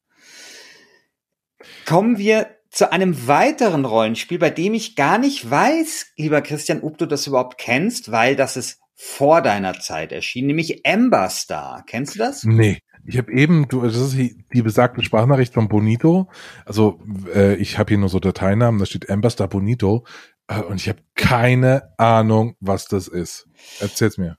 Kommen 1.85 2.17
wir 2.17 2.47
zu 2.69 2.91
einem 2.91 3.27
weiteren 3.27 3.85
Rollenspiel, 3.85 4.39
bei 4.39 4.49
dem 4.49 4.73
ich 4.73 4.95
gar 4.95 5.17
nicht 5.17 5.49
weiß, 5.49 6.13
lieber 6.17 6.41
Christian, 6.41 6.81
ob 6.81 6.97
du 6.97 7.05
das 7.05 7.27
überhaupt 7.27 7.57
kennst, 7.57 8.11
weil 8.11 8.35
das 8.35 8.57
ist 8.57 8.79
vor 8.93 9.41
deiner 9.41 9.79
Zeit 9.79 10.11
erschienen, 10.11 10.47
nämlich 10.47 10.85
Ember 10.85 11.29
Star. 11.29 11.83
Kennst 11.85 12.15
du 12.15 12.19
das? 12.19 12.43
Nee. 12.43 12.79
Ich 13.05 13.17
habe 13.17 13.31
eben, 13.31 13.69
du, 13.69 13.81
das 13.81 13.95
ist 13.95 14.13
die, 14.13 14.43
die 14.53 14.61
besagte 14.61 15.01
Sprachnachricht 15.01 15.53
von 15.53 15.69
Bonito. 15.69 16.29
Also 16.65 16.99
äh, 17.33 17.55
ich 17.55 17.77
habe 17.77 17.89
hier 17.89 17.97
nur 17.99 18.09
so 18.09 18.19
Dateinamen, 18.19 18.79
da 18.79 18.85
steht 18.85 19.07
Ember 19.07 19.29
Star 19.29 19.47
Bonito 19.47 20.05
äh, 20.47 20.59
und 20.59 20.81
ich 20.81 20.89
habe 20.89 20.99
keine 21.15 21.93
Ahnung, 21.97 22.55
was 22.59 22.87
das 22.87 23.07
ist. 23.07 23.47
Erzähl's 23.79 24.17
mir. 24.17 24.37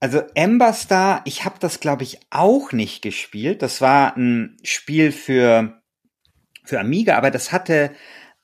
Also 0.00 0.22
Ember 0.34 0.72
Star, 0.72 1.20
ich 1.24 1.44
habe 1.44 1.56
das 1.60 1.78
glaube 1.78 2.02
ich 2.02 2.18
auch 2.30 2.72
nicht 2.72 3.02
gespielt. 3.02 3.62
Das 3.62 3.80
war 3.80 4.16
ein 4.16 4.56
Spiel 4.64 5.12
für 5.12 5.79
für 6.70 6.80
Amiga, 6.80 7.16
aber 7.16 7.30
das 7.30 7.52
hatte 7.52 7.90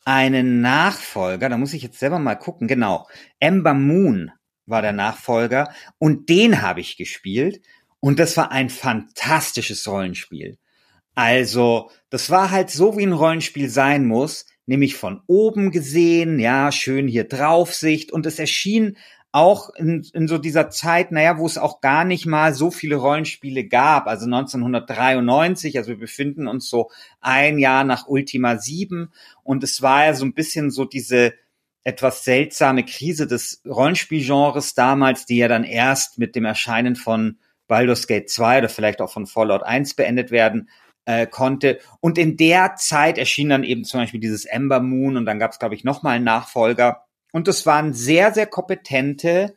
einen 0.05 0.61
Nachfolger, 0.61 1.49
da 1.49 1.57
muss 1.57 1.73
ich 1.73 1.83
jetzt 1.83 1.99
selber 1.99 2.19
mal 2.19 2.35
gucken, 2.35 2.69
genau. 2.69 3.09
Ember 3.41 3.75
Moon 3.75 4.31
war 4.67 4.83
der 4.83 4.93
Nachfolger 4.93 5.73
und 5.99 6.29
den 6.29 6.61
habe 6.61 6.81
ich 6.81 6.97
gespielt 6.97 7.61
und 8.01 8.19
das 8.19 8.37
war 8.37 8.53
ein 8.53 8.69
fantastisches 8.69 9.87
Rollenspiel. 9.87 10.59
Also, 11.15 11.91
das 12.11 12.31
war 12.31 12.51
halt 12.51 12.71
so, 12.71 12.99
wie 12.99 13.07
ein 13.07 13.13
Rollenspiel 13.13 13.71
sein 13.71 14.05
muss, 14.05 14.47
nämlich 14.67 14.97
von 14.97 15.23
oben 15.27 15.71
gesehen, 15.71 16.39
ja, 16.39 16.71
schön 16.73 17.09
hier 17.09 17.25
Draufsicht 17.25 18.13
und 18.13 18.27
es 18.27 18.39
erschien 18.39 18.97
auch 19.33 19.71
in, 19.75 20.07
in 20.15 20.29
so 20.29 20.39
dieser 20.39 20.71
Zeit, 20.71 21.13
naja, 21.13 21.39
wo 21.39 21.47
es 21.47 21.59
auch 21.59 21.81
gar 21.81 22.05
nicht 22.05 22.27
mal 22.27 22.55
so 22.55 22.71
viele 22.71 22.97
Rollenspiele 22.97 23.65
gab, 23.65 24.07
also 24.07 24.25
1993, 24.25 25.77
also 25.77 25.91
wir 25.91 25.99
befinden 25.99 26.49
uns 26.49 26.71
so 26.71 26.91
ein 27.21 27.59
Jahr 27.59 27.85
nach 27.85 28.07
Ultima 28.07 28.57
7 28.57 29.13
und 29.43 29.63
es 29.63 29.83
war 29.83 30.07
ja 30.07 30.15
so 30.15 30.25
ein 30.25 30.33
bisschen 30.33 30.71
so 30.71 30.85
diese 30.85 31.35
etwas 31.85 32.25
seltsame 32.25 32.85
Krise 32.85 33.27
des 33.27 33.63
Rollenspielgenres 33.65 34.75
damals, 34.75 35.27
die 35.27 35.37
ja 35.37 35.49
dann 35.49 35.65
erst 35.65 36.19
mit 36.19 36.35
dem 36.35 36.45
Erscheinen 36.45 36.97
von 36.97 37.39
Baldur's 37.69 38.07
Gate 38.07 38.29
2 38.29 38.59
oder 38.59 38.69
vielleicht 38.69 39.01
auch 39.01 39.13
von 39.13 39.27
Fallout 39.27 39.63
1 39.63 39.95
beendet 39.95 40.31
werden 40.31 40.69
äh, 41.05 41.27
konnte. 41.27 41.79
Und 42.01 42.19
in 42.19 42.37
der 42.37 42.75
Zeit 42.77 43.19
erschien 43.19 43.51
dann 43.51 43.65
eben 43.65 43.85
zum 43.85 44.01
Beispiel 44.01 44.21
dieses 44.21 44.45
Ember 44.45 44.81
Moon 44.81 45.17
und 45.17 45.27
dann 45.27 45.39
gab 45.39 45.53
es, 45.53 45.59
glaube 45.59 45.75
ich, 45.75 45.85
nochmal 45.85 46.17
einen 46.17 46.25
Nachfolger 46.25 47.06
und 47.33 47.49
es 47.49 47.67
waren 47.67 47.93
sehr, 47.93 48.33
sehr 48.33 48.47
kompetente 48.47 49.57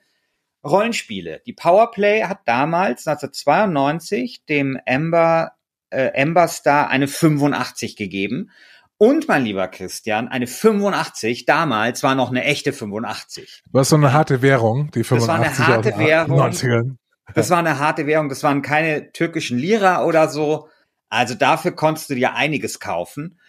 Rollenspiele. 0.63 1.41
Die 1.45 1.53
Powerplay 1.53 2.23
hat 2.23 2.39
damals 2.45 3.07
1992 3.07 4.45
dem 4.45 4.77
Ember, 4.85 5.53
äh, 5.89 6.07
Ember 6.13 6.47
Star 6.47 6.89
eine 6.89 7.07
85 7.07 7.95
gegeben. 7.95 8.51
Und 8.97 9.29
mein 9.29 9.45
lieber 9.45 9.69
Christian, 9.69 10.27
eine 10.27 10.45
85 10.45 11.45
damals 11.45 12.03
war 12.03 12.15
noch 12.15 12.31
eine 12.31 12.43
echte 12.43 12.73
85. 12.73 13.63
Was 13.71 13.89
so 13.89 13.95
eine 13.95 14.11
harte 14.11 14.41
Währung, 14.41 14.91
die 14.91 15.05
85 15.05 15.07
Das 15.07 15.27
war 15.27 15.35
eine 15.35 15.75
harte 15.75 15.97
Währung. 15.97 16.41
90ern. 16.41 16.95
Das 17.33 17.49
war 17.49 17.59
eine 17.59 17.79
harte 17.79 18.07
Währung. 18.07 18.27
Das 18.27 18.43
waren 18.43 18.61
keine 18.61 19.13
türkischen 19.13 19.57
Lira 19.57 20.03
oder 20.03 20.27
so. 20.27 20.67
Also 21.07 21.33
dafür 21.33 21.71
konntest 21.71 22.09
du 22.09 22.15
dir 22.15 22.35
einiges 22.35 22.81
kaufen. 22.81 23.39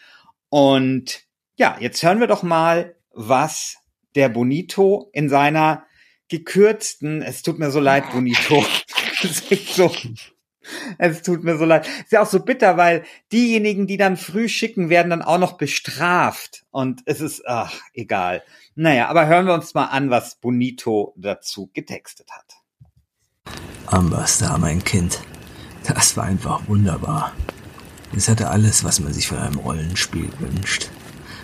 Und 0.51 1.25
ja, 1.57 1.77
jetzt 1.81 2.01
hören 2.03 2.21
wir 2.21 2.29
doch 2.29 2.45
mal, 2.45 2.95
was 3.13 3.80
der 4.15 4.29
Bonito 4.29 5.11
in 5.13 5.29
seiner 5.29 5.85
gekürzten, 6.29 7.23
es 7.23 7.43
tut 7.43 7.59
mir 7.59 7.71
so 7.71 7.81
leid, 7.81 8.05
Bonito. 8.13 8.65
Das 9.23 9.31
ist 9.31 9.53
echt 9.53 9.75
so. 9.75 9.93
Es 10.99 11.23
tut 11.23 11.43
mir 11.43 11.59
so 11.59 11.65
leid. 11.65 11.87
Ist 12.05 12.13
ja 12.13 12.23
auch 12.23 12.27
so 12.29 12.41
bitter, 12.41 12.77
weil 12.77 13.05
diejenigen, 13.33 13.87
die 13.87 13.97
dann 13.97 14.17
früh 14.17 14.49
schicken, 14.49 14.89
werden 14.89 15.11
dann 15.11 15.23
auch 15.23 15.39
noch 15.39 15.55
bestraft. 15.55 16.65
Und 16.71 17.03
es 17.07 17.21
ist, 17.21 17.43
ach, 17.47 17.75
egal. 17.93 18.43
Naja, 18.75 19.09
aber 19.09 19.27
hören 19.27 19.47
wir 19.47 19.55
uns 19.55 19.75
mal 19.75 19.87
an, 19.87 20.11
was 20.11 20.37
Bonito 20.37 21.15
dazu 21.17 21.71
getextet 21.75 22.29
hat. 22.31 23.55
Amberstar, 23.87 24.59
mein 24.59 24.85
Kind. 24.85 25.21
Das 25.87 26.17
war 26.17 26.25
einfach 26.25 26.69
wunderbar. 26.69 27.35
Es 28.17 28.29
hatte 28.29 28.49
alles, 28.49 28.85
was 28.85 29.01
man 29.01 29.13
sich 29.13 29.29
von 29.29 29.39
einem 29.39 29.59
Rollenspiel 29.59 30.31
wünscht. 30.39 30.91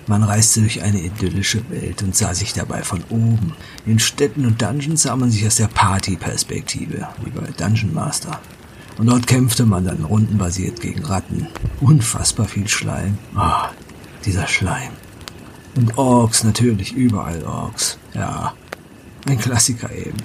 Man 0.08 0.22
reiste 0.22 0.60
durch 0.60 0.82
eine 0.82 1.00
idyllische 1.00 1.68
Welt 1.68 2.02
und 2.02 2.14
sah 2.14 2.32
sich 2.32 2.52
dabei 2.52 2.82
von 2.82 3.02
oben. 3.08 3.54
In 3.86 3.98
Städten 3.98 4.46
und 4.46 4.62
Dungeons 4.62 5.02
sah 5.02 5.16
man 5.16 5.32
sich 5.32 5.44
aus 5.46 5.56
der 5.56 5.66
Party-Perspektive, 5.66 7.08
wie 7.24 7.30
bei 7.30 7.50
Dungeon 7.50 7.92
Master. 7.92 8.40
Und 8.98 9.06
dort 9.06 9.26
kämpfte 9.26 9.66
man 9.66 9.84
dann 9.84 10.04
rundenbasiert 10.04 10.80
gegen 10.80 11.04
Ratten. 11.04 11.48
Unfassbar 11.80 12.46
viel 12.46 12.68
Schleim. 12.68 13.18
Ah, 13.34 13.70
dieser 14.24 14.46
Schleim. 14.46 14.92
Und 15.76 15.98
Orks, 15.98 16.44
natürlich, 16.44 16.92
überall 16.94 17.42
Orks. 17.44 17.98
Ja, 18.14 18.54
ein 19.26 19.38
Klassiker 19.38 19.90
eben. 19.92 20.18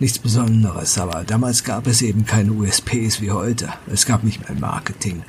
Nichts 0.00 0.18
Besonderes, 0.18 0.98
aber 0.98 1.24
damals 1.24 1.62
gab 1.62 1.86
es 1.86 2.02
eben 2.02 2.26
keine 2.26 2.52
USPs 2.52 3.20
wie 3.20 3.30
heute. 3.30 3.68
Es 3.86 4.04
gab 4.06 4.24
nicht 4.24 4.48
mehr 4.48 4.58
Marketing. 4.58 5.22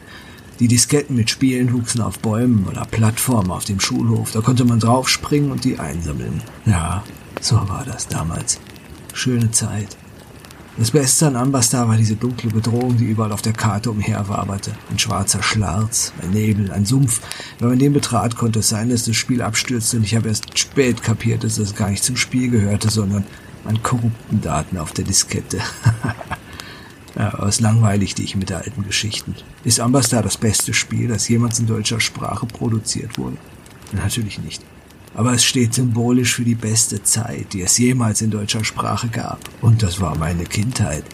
Die 0.59 0.67
Disketten 0.67 1.15
mit 1.15 1.29
Spielen 1.29 1.71
wuchsen 1.71 2.01
auf 2.01 2.17
Bäumen 2.17 2.65
oder 2.67 2.83
Plattformen 2.85 3.51
auf 3.51 3.65
dem 3.65 3.79
Schulhof. 3.79 4.31
Da 4.31 4.41
konnte 4.41 4.65
man 4.65 4.79
draufspringen 4.79 5.51
und 5.51 5.63
die 5.63 5.77
einsammeln. 5.77 6.41
Ja, 6.65 7.03
so 7.39 7.55
war 7.55 7.85
das 7.85 8.07
damals. 8.07 8.59
Schöne 9.13 9.51
Zeit. 9.51 9.95
Das 10.77 10.91
Beste 10.91 11.27
an 11.27 11.35
Ambastar 11.35 11.87
war 11.87 11.97
diese 11.97 12.15
dunkle 12.15 12.49
Bedrohung, 12.49 12.97
die 12.97 13.05
überall 13.05 13.31
auf 13.31 13.41
der 13.43 13.53
Karte 13.53 13.91
umherwaberte. 13.91 14.73
Ein 14.91 14.97
schwarzer 14.97 15.43
Schlarz, 15.43 16.13
ein 16.21 16.31
Nebel, 16.31 16.71
ein 16.71 16.85
Sumpf. 16.85 17.21
Wenn 17.59 17.69
man 17.69 17.79
den 17.79 17.93
betrat, 17.93 18.35
konnte 18.35 18.59
es 18.59 18.69
sein, 18.69 18.89
dass 18.89 19.05
das 19.05 19.15
Spiel 19.15 19.43
abstürzte 19.43 19.97
und 19.97 20.03
ich 20.03 20.15
habe 20.15 20.27
erst 20.29 20.57
spät 20.57 21.03
kapiert, 21.03 21.43
dass 21.43 21.59
es 21.59 21.75
gar 21.75 21.89
nicht 21.89 22.03
zum 22.03 22.15
Spiel 22.15 22.49
gehörte, 22.49 22.89
sondern 22.89 23.25
an 23.65 23.81
korrupten 23.83 24.41
Daten 24.41 24.77
auf 24.77 24.91
der 24.91 25.05
Diskette. 25.05 25.59
ja, 27.17 27.34
aber 27.34 27.47
es 27.47 27.60
langweiligte 27.60 28.21
ich 28.21 28.36
mit 28.36 28.51
alten 28.51 28.84
Geschichten. 28.84 29.36
Ist 29.63 29.80
Ambastar 29.80 30.21
das 30.21 30.38
beste 30.38 30.73
Spiel, 30.73 31.08
das 31.08 31.27
jemals 31.27 31.60
in 31.60 31.65
deutscher 31.65 31.99
Sprache 31.99 32.45
produziert 32.45 33.17
wurde? 33.17 33.38
Natürlich 33.91 34.39
nicht. 34.39 34.62
Aber 35.15 35.34
es 35.34 35.43
steht 35.43 35.73
symbolisch 35.73 36.36
für 36.36 36.43
die 36.43 36.53
beste 36.53 37.01
Zeit, 37.01 37.53
die 37.53 37.62
es 37.62 37.77
jemals 37.80 38.21
in 38.21 38.30
deutscher 38.30 38.63
Sprache 38.63 39.08
gab. 39.08 39.39
Und 39.62 39.82
das 39.82 39.99
war 39.99 40.15
meine 40.15 40.43
Kindheit. 40.43 41.06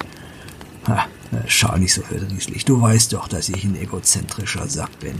Ha, 0.88 1.06
schau 1.48 1.78
nicht 1.78 1.94
so 1.94 2.02
verdrießlich. 2.02 2.66
Du 2.66 2.82
weißt 2.82 3.14
doch, 3.14 3.30
dass 3.30 3.48
ich 3.48 3.64
ein 3.64 3.80
egozentrischer 3.80 4.68
Sack 4.68 5.00
bin. 5.00 5.16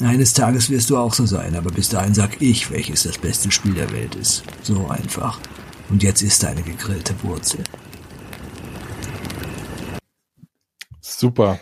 Eines 0.00 0.34
Tages 0.34 0.68
wirst 0.68 0.90
du 0.90 0.98
auch 0.98 1.14
so 1.14 1.24
sein, 1.24 1.56
aber 1.56 1.70
bis 1.70 1.88
dahin 1.88 2.12
sag 2.12 2.42
ich, 2.42 2.70
welches 2.70 3.04
das 3.04 3.16
beste 3.16 3.50
Spiel 3.50 3.72
der 3.72 3.90
Welt 3.92 4.14
ist. 4.16 4.42
So 4.62 4.88
einfach. 4.88 5.38
Und 5.88 6.02
jetzt 6.02 6.20
ist 6.20 6.44
eine 6.44 6.62
gegrillte 6.62 7.14
Wurzel. 7.22 7.64
Super. 11.20 11.60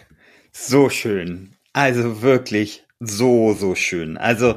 So 0.52 0.88
schön. 0.88 1.56
Also 1.72 2.22
wirklich 2.22 2.84
so, 3.00 3.54
so 3.54 3.74
schön. 3.74 4.16
Also 4.16 4.56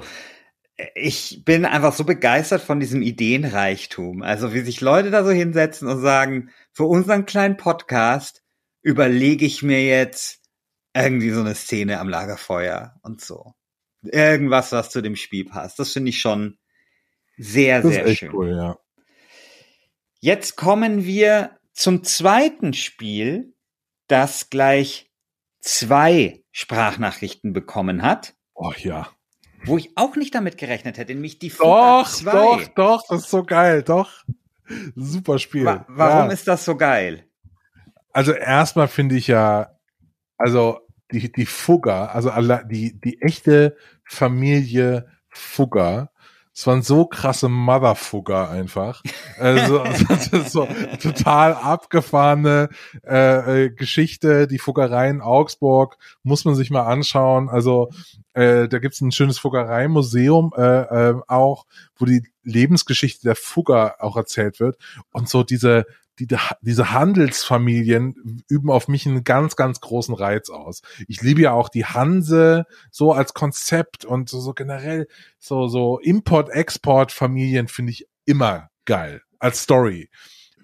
ich 0.94 1.42
bin 1.44 1.66
einfach 1.66 1.92
so 1.94 2.04
begeistert 2.04 2.62
von 2.62 2.80
diesem 2.80 3.02
Ideenreichtum. 3.02 4.22
Also 4.22 4.54
wie 4.54 4.60
sich 4.60 4.80
Leute 4.80 5.10
da 5.10 5.24
so 5.24 5.32
hinsetzen 5.32 5.88
und 5.88 6.02
sagen, 6.02 6.52
für 6.72 6.84
unseren 6.84 7.26
kleinen 7.26 7.58
Podcast 7.58 8.44
überlege 8.84 9.44
ich 9.44 9.64
mir 9.64 9.84
jetzt 9.84 10.42
irgendwie 10.94 11.32
so 11.32 11.40
eine 11.40 11.56
Szene 11.56 12.00
am 12.00 12.08
Lagerfeuer 12.08 12.96
und 13.02 13.22
so. 13.22 13.56
Irgendwas, 14.04 14.72
was 14.72 14.92
zu 14.92 15.02
dem 15.02 15.16
Spiel 15.16 15.46
passt. 15.46 15.80
Das 15.80 15.94
finde 15.94 16.10
ich 16.10 16.20
schon 16.20 16.60
sehr, 17.38 17.82
Das 17.82 17.92
sehr 17.92 18.04
ist 18.04 18.10
echt 18.12 18.20
schön. 18.20 18.34
cool, 18.36 18.50
ja. 18.56 18.78
Jetzt 20.20 20.58
kommen 20.58 21.06
wir 21.06 21.58
zum 21.74 22.04
zweiten 22.04 22.74
Spiel, 22.74 23.56
das 24.12 24.50
gleich 24.50 25.10
zwei 25.62 26.44
Sprachnachrichten 26.52 27.54
bekommen 27.54 28.02
hat. 28.02 28.34
Oh 28.54 28.74
ja. 28.78 29.08
Wo 29.64 29.78
ich 29.78 29.92
auch 29.96 30.16
nicht 30.16 30.36
damit 30.36 30.58
gerechnet 30.58 30.98
hätte, 30.98 31.14
nämlich 31.14 31.40
die 31.40 31.50
Doch, 31.50 32.10
2. 32.10 32.32
doch, 32.32 32.68
doch, 32.76 33.04
das 33.08 33.22
ist 33.24 33.30
so 33.30 33.44
geil, 33.44 33.84
doch. 33.84 34.24
Super 34.96 35.40
Spiel. 35.40 35.66
Wa 35.66 35.86
warum 35.88 36.28
ja. 36.28 36.34
ist 36.34 36.48
das 36.48 36.66
so 36.66 36.76
geil? 36.76 37.26
Also 38.12 38.34
erstmal 38.34 38.88
finde 38.88 39.16
ich 39.16 39.28
ja, 39.28 39.78
also 40.38 40.80
die, 41.12 41.32
die 41.32 41.46
Fugger, 41.46 42.14
also 42.14 42.32
die, 42.66 43.00
die 43.00 43.22
echte 43.22 43.78
Familie 44.04 45.08
Fugger, 45.30 46.12
es 46.54 46.68
waren 46.68 46.82
so 46.82 47.06
krasse 47.06 47.48
Motherfugger 47.48 48.50
einfach. 48.50 49.02
Also 49.38 49.84
so 50.48 50.68
total 51.02 51.54
abgefahrene 51.54 52.70
äh, 53.06 53.66
äh, 53.66 53.70
Geschichte. 53.70 54.48
Die 54.48 54.60
Fuggerei 54.60 55.10
in 55.10 55.22
Augsburg 55.22 55.98
muss 56.24 56.44
man 56.44 56.56
sich 56.56 56.70
mal 56.70 56.84
anschauen. 56.84 57.50
Also 57.50 57.90
äh, 58.34 58.68
da 58.68 58.80
gibt's 58.80 59.02
ein 59.02 59.12
schönes 59.12 59.40
Fuggereimuseum 59.40 60.52
äh, 60.58 61.10
äh, 61.10 61.16
auch, 61.28 61.66
wo 61.96 62.06
die 62.06 62.24
Lebensgeschichte 62.44 63.24
der 63.24 63.36
Fugger 63.36 63.96
auch 64.00 64.18
erzählt 64.18 64.60
wird. 64.60 64.78
Und 65.12 65.30
so 65.30 65.44
diese 65.44 65.86
die, 66.28 66.38
diese 66.62 66.92
Handelsfamilien 66.92 68.44
üben 68.48 68.70
auf 68.70 68.88
mich 68.88 69.06
einen 69.06 69.24
ganz, 69.24 69.56
ganz 69.56 69.82
großen 69.82 70.16
Reiz 70.16 70.50
aus. 70.50 70.82
Ich 71.08 71.22
liebe 71.22 71.42
ja 71.42 71.54
auch 71.54 71.70
die 71.70 71.86
Hanse 71.86 72.66
so 72.90 73.14
als 73.14 73.34
Konzept 73.34 74.06
und 74.06 74.30
so, 74.30 74.40
so 74.40 74.54
generell 74.54 75.08
so, 75.40 75.68
so 75.68 76.00
Import-Export-Familien 76.00 77.68
finde 77.68 77.92
ich 77.92 78.08
immer 78.26 78.70
geil 78.86 79.22
als 79.40 79.64
Story. 79.64 80.10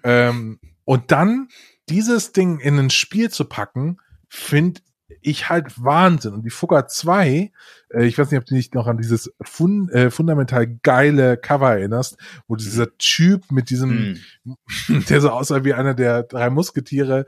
Ähm, 0.04 0.60
und 0.84 1.10
dann 1.10 1.48
dieses 1.88 2.32
Ding 2.32 2.60
in 2.60 2.78
ein 2.78 2.90
Spiel 2.90 3.30
zu 3.30 3.44
packen, 3.44 3.98
finde 4.28 4.80
ich 5.20 5.48
halt 5.48 5.82
Wahnsinn. 5.82 6.34
Und 6.34 6.44
die 6.44 6.50
Fugger 6.50 6.86
2, 6.86 7.50
äh, 7.90 8.04
ich 8.04 8.18
weiß 8.18 8.30
nicht, 8.30 8.40
ob 8.40 8.46
du 8.46 8.54
dich 8.54 8.72
noch 8.72 8.86
an 8.86 8.98
dieses 8.98 9.32
fun 9.40 9.88
äh, 9.90 10.10
fundamental 10.10 10.66
geile 10.82 11.36
Cover 11.36 11.72
erinnerst, 11.72 12.16
wo 12.46 12.56
dieser 12.56 12.96
Typ 12.98 13.50
mit 13.50 13.70
diesem, 13.70 14.18
der 14.88 15.20
so 15.20 15.30
aussah 15.30 15.64
wie 15.64 15.74
einer 15.74 15.94
der 15.94 16.22
drei 16.22 16.50
Musketiere, 16.50 17.24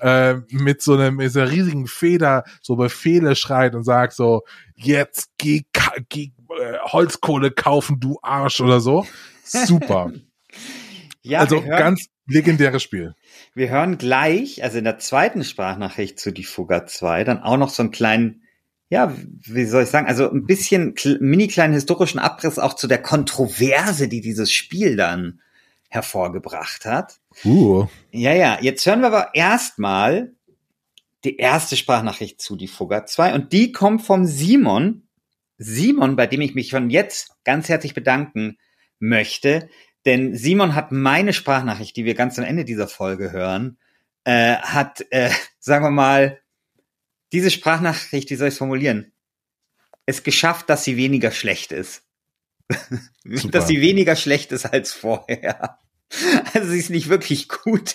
äh, 0.00 0.34
mit 0.50 0.82
so 0.82 0.94
einem, 0.94 1.16
mit 1.16 1.26
dieser 1.26 1.50
riesigen 1.50 1.86
Feder 1.86 2.44
so 2.62 2.76
Befehle 2.76 3.36
schreit 3.36 3.74
und 3.74 3.84
sagt 3.84 4.14
so, 4.14 4.42
jetzt 4.74 5.30
geh, 5.38 5.62
geh 6.08 6.32
äh, 6.60 6.78
Holzkohle 6.84 7.50
kaufen, 7.50 8.00
du 8.00 8.18
Arsch 8.22 8.60
oder 8.60 8.80
so. 8.80 9.06
Super. 9.44 10.12
Ja, 11.22 11.40
also 11.40 11.60
ganz 11.60 12.06
legendäres 12.30 12.82
Spiel. 12.82 13.14
Wir 13.54 13.68
hören 13.68 13.98
gleich, 13.98 14.62
also 14.62 14.78
in 14.78 14.84
der 14.84 14.98
zweiten 14.98 15.44
Sprachnachricht 15.44 16.18
zu 16.18 16.30
die 16.30 16.44
Fuga 16.44 16.86
2, 16.86 17.24
dann 17.24 17.42
auch 17.42 17.56
noch 17.56 17.70
so 17.70 17.82
einen 17.82 17.90
kleinen, 17.90 18.42
ja, 18.88 19.14
wie 19.46 19.64
soll 19.64 19.82
ich 19.82 19.88
sagen, 19.88 20.06
also 20.06 20.30
ein 20.30 20.46
bisschen 20.46 20.94
mini 21.20 21.48
kleinen 21.48 21.74
historischen 21.74 22.18
Abriss 22.18 22.58
auch 22.58 22.74
zu 22.74 22.86
der 22.86 23.02
Kontroverse, 23.02 24.08
die 24.08 24.20
dieses 24.20 24.52
Spiel 24.52 24.96
dann 24.96 25.40
hervorgebracht 25.88 26.84
hat. 26.84 27.18
Uh. 27.44 27.86
Ja, 28.12 28.32
ja, 28.32 28.58
jetzt 28.60 28.86
hören 28.86 29.00
wir 29.00 29.08
aber 29.08 29.34
erstmal 29.34 30.32
die 31.24 31.36
erste 31.36 31.76
Sprachnachricht 31.76 32.40
zu 32.40 32.56
die 32.56 32.68
Fugger 32.68 33.06
2 33.06 33.34
und 33.34 33.52
die 33.52 33.72
kommt 33.72 34.02
vom 34.02 34.24
Simon. 34.24 35.02
Simon, 35.58 36.16
bei 36.16 36.26
dem 36.26 36.40
ich 36.40 36.54
mich 36.54 36.68
schon 36.68 36.88
jetzt 36.88 37.32
ganz 37.44 37.68
herzlich 37.68 37.92
bedanken 37.92 38.56
möchte, 38.98 39.68
denn 40.06 40.36
Simon 40.36 40.74
hat 40.74 40.92
meine 40.92 41.32
Sprachnachricht, 41.32 41.96
die 41.96 42.04
wir 42.04 42.14
ganz 42.14 42.38
am 42.38 42.44
Ende 42.44 42.64
dieser 42.64 42.88
Folge 42.88 43.32
hören, 43.32 43.78
äh, 44.24 44.56
hat, 44.56 45.04
äh, 45.10 45.30
sagen 45.58 45.84
wir 45.84 45.90
mal, 45.90 46.40
diese 47.32 47.50
Sprachnachricht, 47.50 48.30
wie 48.30 48.36
soll 48.36 48.48
ich 48.48 48.54
es 48.54 48.58
formulieren, 48.58 49.12
es 50.06 50.22
geschafft, 50.22 50.68
dass 50.68 50.84
sie 50.84 50.96
weniger 50.96 51.30
schlecht 51.30 51.72
ist. 51.72 52.02
dass 53.24 53.66
sie 53.66 53.80
weniger 53.80 54.16
schlecht 54.16 54.52
ist 54.52 54.66
als 54.66 54.92
vorher. 54.92 55.78
Also 56.54 56.70
sie 56.70 56.80
ist 56.80 56.90
nicht 56.90 57.08
wirklich 57.08 57.48
gut. 57.48 57.94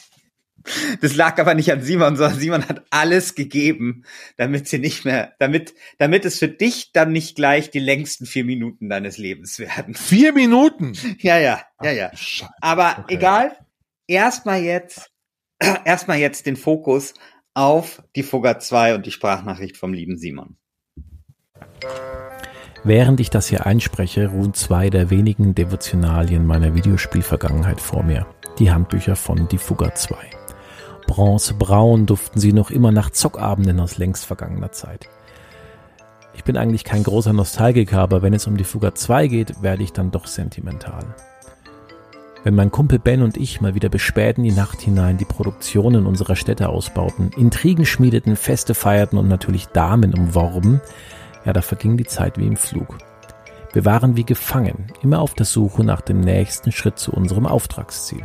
Das 1.01 1.15
lag 1.15 1.39
aber 1.39 1.54
nicht 1.54 1.71
an 1.71 1.82
Simon, 1.84 2.15
sondern 2.15 2.39
Simon 2.39 2.67
hat 2.67 2.86
alles 2.89 3.36
gegeben, 3.36 4.04
damit 4.38 4.67
sie 4.67 4.80
nicht 4.80 5.06
mehr, 5.06 5.34
damit, 5.39 5.75
damit 5.99 6.25
es 6.25 6.39
für 6.39 6.47
dich 6.47 6.91
dann 6.91 7.12
nicht 7.12 7.36
gleich 7.36 7.69
die 7.69 7.80
längsten 7.80 8.25
vier 8.25 8.45
Minuten 8.45 8.89
deines 8.89 9.17
Lebens 9.17 9.60
werden. 9.60 9.93
Vier 9.93 10.34
Minuten? 10.34 10.97
Ja, 11.19 11.38
ja, 11.38 11.62
ja, 11.82 11.91
ja. 11.91 12.12
Ach, 12.13 12.49
aber 12.62 12.95
okay. 13.04 13.15
egal. 13.15 13.58
Erstmal 14.08 14.62
jetzt, 14.62 15.12
erstmal 15.86 16.17
jetzt 16.17 16.45
den 16.45 16.56
Fokus 16.56 17.13
auf 17.54 18.04
die 18.15 18.23
Fugger 18.23 18.60
2 18.60 18.95
und 18.95 19.06
die 19.06 19.12
Sprachnachricht 19.12 19.78
vom 19.78 19.93
lieben 19.93 20.17
Simon. 20.17 20.58
Während 22.84 23.19
ich 23.19 23.32
das 23.32 23.47
hier 23.47 23.65
einspreche, 23.65 24.28
ruhen 24.28 24.54
zwei 24.54 24.91
der 24.91 25.10
wenigen 25.10 25.56
Devotionalien 25.56 26.45
meiner 26.45 26.75
Videospielvergangenheit 26.75 27.82
vor 27.82 28.04
mir. 28.04 28.28
Die 28.60 28.71
Handbücher 28.71 29.15
von 29.15 29.47
Die 29.47 29.58
Fugger 29.58 29.95
2. 29.95 30.15
Bronzebraun 31.07 32.05
duften 32.05 32.39
sie 32.39 32.53
noch 32.53 32.71
immer 32.71 32.91
nach 32.91 33.09
Zockabenden 33.09 33.79
aus 33.79 33.97
längst 33.97 34.25
vergangener 34.25 34.71
Zeit. 34.71 35.09
Ich 36.33 36.43
bin 36.43 36.57
eigentlich 36.57 36.83
kein 36.83 37.03
großer 37.03 37.33
Nostalgiker, 37.33 37.99
aber 37.99 38.21
wenn 38.21 38.33
es 38.33 38.47
um 38.47 38.57
die 38.57 38.63
Fugger 38.63 38.93
2 38.93 39.27
geht, 39.27 39.61
werde 39.61 39.83
ich 39.83 39.93
dann 39.93 40.11
doch 40.11 40.27
sentimental. 40.27 41.15
Wenn 42.43 42.53
mein 42.53 42.69
Kumpel 42.69 42.99
Ben 42.99 43.23
und 43.23 43.37
ich 43.37 43.61
mal 43.61 43.73
wieder 43.73 43.89
bis 43.89 44.07
in 44.15 44.43
die 44.43 44.51
Nacht 44.51 44.79
hinein 44.81 45.17
die 45.17 45.25
Produktionen 45.25 46.05
unserer 46.05 46.35
Städte 46.35 46.69
ausbauten, 46.69 47.31
Intrigen 47.35 47.85
schmiedeten, 47.85 48.35
Feste 48.35 48.75
feierten 48.75 49.17
und 49.17 49.27
natürlich 49.27 49.67
Damen 49.67 50.13
umworben, 50.13 50.79
ja, 51.43 51.53
da 51.53 51.61
verging 51.61 51.97
die 51.97 52.05
Zeit 52.05 52.37
wie 52.37 52.45
im 52.45 52.57
Flug. 52.57 52.97
Wir 53.73 53.83
waren 53.85 54.15
wie 54.15 54.25
gefangen, 54.25 54.91
immer 55.01 55.21
auf 55.21 55.33
der 55.33 55.45
Suche 55.45 55.83
nach 55.83 56.01
dem 56.01 56.19
nächsten 56.19 56.71
Schritt 56.71 56.99
zu 56.99 57.11
unserem 57.13 57.47
Auftragsziel. 57.47 58.23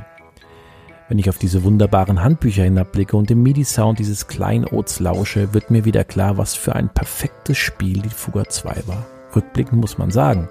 Wenn 1.10 1.18
ich 1.18 1.28
auf 1.28 1.36
diese 1.38 1.64
wunderbaren 1.64 2.22
Handbücher 2.22 2.62
hinabblicke 2.62 3.16
und 3.16 3.30
dem 3.30 3.42
MIDI-Sound 3.42 3.98
dieses 3.98 4.28
Kleinods 4.28 5.00
lausche, 5.00 5.52
wird 5.52 5.68
mir 5.68 5.84
wieder 5.84 6.04
klar, 6.04 6.38
was 6.38 6.54
für 6.54 6.76
ein 6.76 6.88
perfektes 6.88 7.58
Spiel 7.58 8.00
die 8.00 8.10
Fugger 8.10 8.48
2 8.48 8.84
war. 8.86 9.04
Rückblickend 9.34 9.80
muss 9.80 9.98
man 9.98 10.12
sagen, 10.12 10.48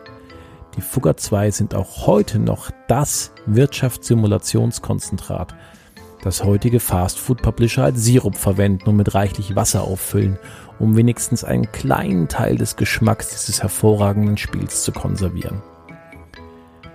die 0.75 0.81
Fugger 0.81 1.15
2 1.15 1.51
sind 1.51 1.75
auch 1.75 2.07
heute 2.07 2.39
noch 2.39 2.71
das 2.89 3.31
Wirtschaftssimulationskonzentrat, 3.45 5.55
das 6.23 6.43
heutige 6.43 6.81
Fast-Food-Publisher 6.81 7.85
als 7.85 8.03
Sirup 8.03 8.35
verwenden 8.35 8.89
und 8.89 8.97
mit 8.97 9.15
reichlich 9.15 9.55
Wasser 9.55 9.83
auffüllen, 9.83 10.37
um 10.77 10.97
wenigstens 10.97 11.45
einen 11.45 11.71
kleinen 11.71 12.27
Teil 12.27 12.57
des 12.57 12.75
Geschmacks 12.75 13.29
dieses 13.29 13.61
hervorragenden 13.61 14.35
Spiels 14.35 14.83
zu 14.83 14.91
konservieren. 14.91 15.61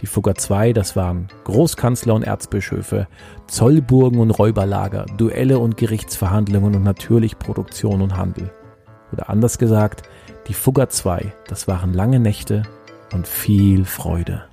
Die 0.05 0.11
Fugger 0.11 0.35
2, 0.35 0.75
das 0.75 0.97
waren 0.97 1.29
Großkanzler 1.45 2.13
und 2.13 2.25
Erzbischöfe, 2.25 3.09
Zollburgen 3.47 4.19
und 4.19 4.33
Räuberlager, 4.33 5.07
Duelle 5.17 5.59
und 5.59 5.79
Gerichtsverhandlungen 5.79 6.77
und 6.77 6.83
natürlich 6.83 7.39
Produktion 7.39 8.03
und 8.03 8.15
Handel. 8.15 8.53
Oder 9.15 9.31
anders 9.31 9.57
gesagt, 9.57 10.03
die 10.47 10.53
Fugger 10.53 10.91
2, 10.91 11.33
das 11.49 11.69
waren 11.69 11.95
lange 11.95 12.21
Nächte 12.21 12.65
und 13.15 13.27
viel 13.27 13.87
Freude. 13.87 14.45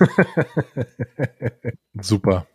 Super. 2.00 2.46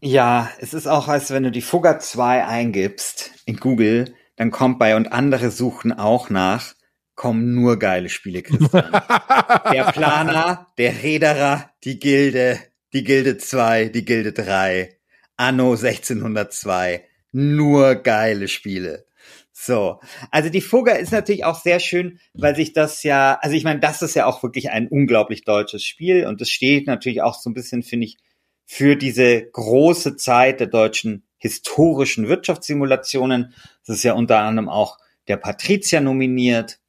Ja, 0.00 0.48
es 0.60 0.72
ist 0.72 0.86
auch, 0.86 1.08
als 1.08 1.32
wenn 1.32 1.42
du 1.42 1.50
die 1.50 1.62
Fugger 1.62 1.98
2 1.98 2.46
eingibst 2.46 3.32
in 3.44 3.56
Google, 3.56 4.14
dann 4.36 4.52
kommt 4.52 4.78
bei 4.78 4.94
und 4.94 5.12
andere 5.12 5.50
suchen 5.50 5.92
auch 5.92 6.30
nach 6.30 6.74
kommen 7.14 7.54
nur 7.54 7.78
geile 7.78 8.08
Spiele, 8.08 8.42
Christian. 8.42 8.90
der 9.72 9.92
Planer, 9.92 10.66
der 10.78 11.02
Reederer, 11.02 11.70
die 11.84 11.98
Gilde, 11.98 12.58
die 12.92 13.04
Gilde 13.04 13.38
2, 13.38 13.88
die 13.88 14.04
Gilde 14.04 14.32
3, 14.32 14.96
Anno 15.36 15.72
1602. 15.72 17.04
Nur 17.32 17.94
geile 17.96 18.48
Spiele. 18.48 19.06
So, 19.52 20.00
also 20.30 20.48
die 20.48 20.60
Fugger 20.60 20.98
ist 20.98 21.12
natürlich 21.12 21.44
auch 21.44 21.60
sehr 21.60 21.78
schön, 21.78 22.18
weil 22.34 22.56
sich 22.56 22.72
das 22.72 23.02
ja, 23.02 23.38
also 23.40 23.54
ich 23.54 23.64
meine, 23.64 23.80
das 23.80 24.02
ist 24.02 24.14
ja 24.14 24.26
auch 24.26 24.42
wirklich 24.42 24.70
ein 24.70 24.88
unglaublich 24.88 25.44
deutsches 25.44 25.84
Spiel 25.84 26.26
und 26.26 26.40
es 26.40 26.50
steht 26.50 26.86
natürlich 26.86 27.22
auch 27.22 27.34
so 27.38 27.48
ein 27.48 27.54
bisschen, 27.54 27.82
finde 27.82 28.06
ich, 28.06 28.18
für 28.64 28.96
diese 28.96 29.44
große 29.52 30.16
Zeit 30.16 30.60
der 30.60 30.66
deutschen 30.66 31.28
historischen 31.36 32.28
Wirtschaftssimulationen. 32.28 33.54
Das 33.86 33.98
ist 33.98 34.02
ja 34.02 34.14
unter 34.14 34.38
anderem 34.40 34.68
auch 34.68 34.98
der 35.28 35.36
Patrizier 35.36 36.00
nominiert 36.00 36.80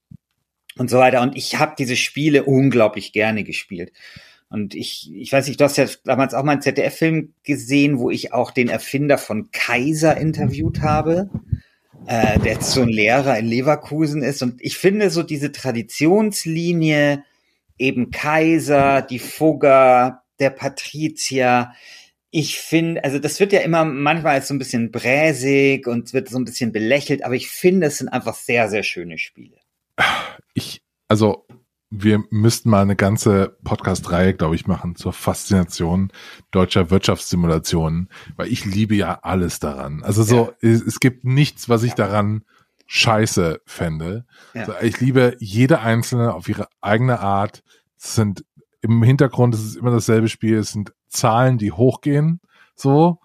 und 0.78 0.90
so 0.90 0.98
weiter. 0.98 1.22
Und 1.22 1.36
ich 1.36 1.60
habe 1.60 1.76
diese 1.78 1.96
Spiele 1.96 2.44
unglaublich 2.44 3.14
gerne 3.14 3.44
gespielt. 3.44 3.92
Und 4.50 4.76
ich, 4.76 5.12
ich 5.12 5.32
weiß 5.32 5.48
nicht, 5.48 5.60
du 5.60 5.66
hast 5.66 5.78
ja 5.78 5.88
damals 6.04 6.36
auch 6.36 6.44
mal 6.44 6.52
einen 6.52 6.62
ZDF-Film 6.62 7.34
gesehen, 7.44 7.98
wo 7.98 8.12
ich 8.12 8.34
auch 8.34 8.52
den 8.52 8.70
Erfinder 8.70 9.18
von 9.18 9.50
Kaiser 9.52 10.16
interviewt 10.16 10.82
habe, 10.82 11.30
äh, 12.06 12.38
der 12.40 12.54
jetzt 12.54 12.72
so 12.72 12.84
ein 12.84 12.90
Lehrer 12.90 13.38
in 13.40 13.48
Leverkusen 13.48 14.22
ist. 14.22 14.44
Und 14.44 14.62
ich 14.62 14.78
finde 14.78 15.10
so 15.10 15.24
diese 15.24 15.52
Traditionslinie, 15.52 17.24
eben 17.80 18.12
Kaiser, 18.12 19.02
die 19.02 19.18
Fugger, 19.18 20.22
der 20.40 20.52
Patrizier, 20.52 21.72
ich 22.30 22.60
finde, 22.60 23.04
also 23.04 23.20
das 23.20 23.40
wird 23.40 23.54
ja 23.54 23.62
immer 23.62 23.86
manchmal 23.86 24.36
als 24.36 24.48
so 24.48 24.54
ein 24.54 24.60
bisschen 24.60 24.92
bräsig 24.92 25.88
und 25.88 26.14
wird 26.14 26.30
so 26.30 26.38
ein 26.38 26.46
bisschen 26.46 26.72
belächelt, 26.72 27.24
aber 27.24 27.36
ich 27.36 27.48
finde, 27.48 27.88
es 27.88 28.00
sind 28.00 28.10
einfach 28.10 28.36
sehr, 28.36 28.70
sehr 28.70 28.84
schöne 28.84 29.18
Spiele 29.18 29.63
ich, 30.54 30.84
also 31.08 31.46
wir 31.96 32.24
müssten 32.32 32.70
mal 32.70 32.82
eine 32.82 32.96
ganze 32.96 33.56
Podcast-Reihe, 33.64 34.34
glaube 34.34 34.56
ich, 34.56 34.66
machen 34.66 34.96
zur 34.96 35.14
Faszination 35.14 36.12
deutscher 36.50 36.90
Wirtschaftssimulationen, 36.90 38.10
weil 38.36 38.52
ich 38.52 38.66
liebe 38.66 38.96
ja 38.96 39.20
alles 39.22 39.60
daran. 39.60 40.04
Also 40.04 40.24
so, 40.24 40.54
ja. 40.62 40.70
es, 40.70 40.82
es, 40.82 41.00
gibt 41.00 41.24
nichts, 41.24 41.70
was 41.70 41.84
ich 41.84 41.94
daran 41.94 42.44
scheiße 42.88 43.62
fände. 43.66 44.26
Ja. 44.56 44.62
Also 44.62 44.74
ich 44.82 45.00
liebe 45.00 45.36
jede 45.40 45.82
einzelne 45.82 46.34
auf 46.34 46.50
ihre 46.50 46.68
eigene 46.82 47.20
Art. 47.20 47.64
Es 47.96 48.16
sind 48.16 48.44
im 48.82 49.04
Hintergrund, 49.04 49.54
es 49.54 49.64
ist 49.64 49.76
immer 49.76 49.92
dasselbe 49.92 50.30
Spiel, 50.30 50.58
es 50.58 50.72
sind 50.72 50.94
Zahlen, 51.10 51.60
die 51.60 51.72
hochgehen, 51.72 52.42
so. 52.76 53.20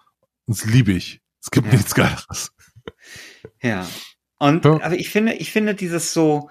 Und 0.45 0.57
das 0.57 0.65
liebe 0.65 0.91
ich. 0.91 1.21
Es 1.41 1.49
gibt 1.49 1.67
ja. 1.67 1.73
nichts 1.73 1.95
Geileres. 1.95 2.51
Ja. 3.61 3.85
Und, 4.39 4.65
aber 4.65 4.95
ich 4.95 5.09
finde, 5.09 5.33
ich 5.33 5.51
finde 5.51 5.75
dieses 5.75 6.13
so, 6.13 6.49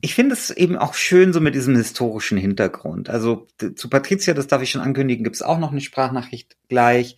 ich 0.00 0.14
finde 0.14 0.34
es 0.34 0.50
eben 0.50 0.76
auch 0.76 0.94
schön 0.94 1.32
so 1.32 1.40
mit 1.40 1.54
diesem 1.54 1.76
historischen 1.76 2.38
Hintergrund. 2.38 3.10
Also 3.10 3.48
zu 3.74 3.90
Patricia, 3.90 4.34
das 4.34 4.46
darf 4.46 4.62
ich 4.62 4.70
schon 4.70 4.80
ankündigen, 4.80 5.24
gibt 5.24 5.36
es 5.36 5.42
auch 5.42 5.58
noch 5.58 5.72
eine 5.72 5.80
Sprachnachricht 5.80 6.56
gleich. 6.68 7.16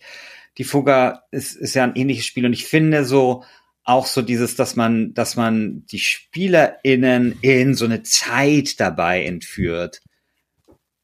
Die 0.57 0.63
Fugger 0.63 1.23
ist, 1.31 1.55
ist 1.55 1.75
ja 1.75 1.83
ein 1.83 1.95
ähnliches 1.95 2.25
Spiel 2.25 2.45
und 2.45 2.53
ich 2.53 2.65
finde 2.65 3.05
so 3.05 3.43
auch 3.83 4.05
so 4.05 4.21
dieses, 4.21 4.55
dass 4.55 4.75
man, 4.75 5.13
dass 5.13 5.35
man 5.35 5.85
die 5.87 5.99
SpielerInnen 5.99 7.37
in 7.41 7.75
so 7.75 7.85
eine 7.85 8.03
Zeit 8.03 8.79
dabei 8.79 9.23
entführt, 9.23 10.01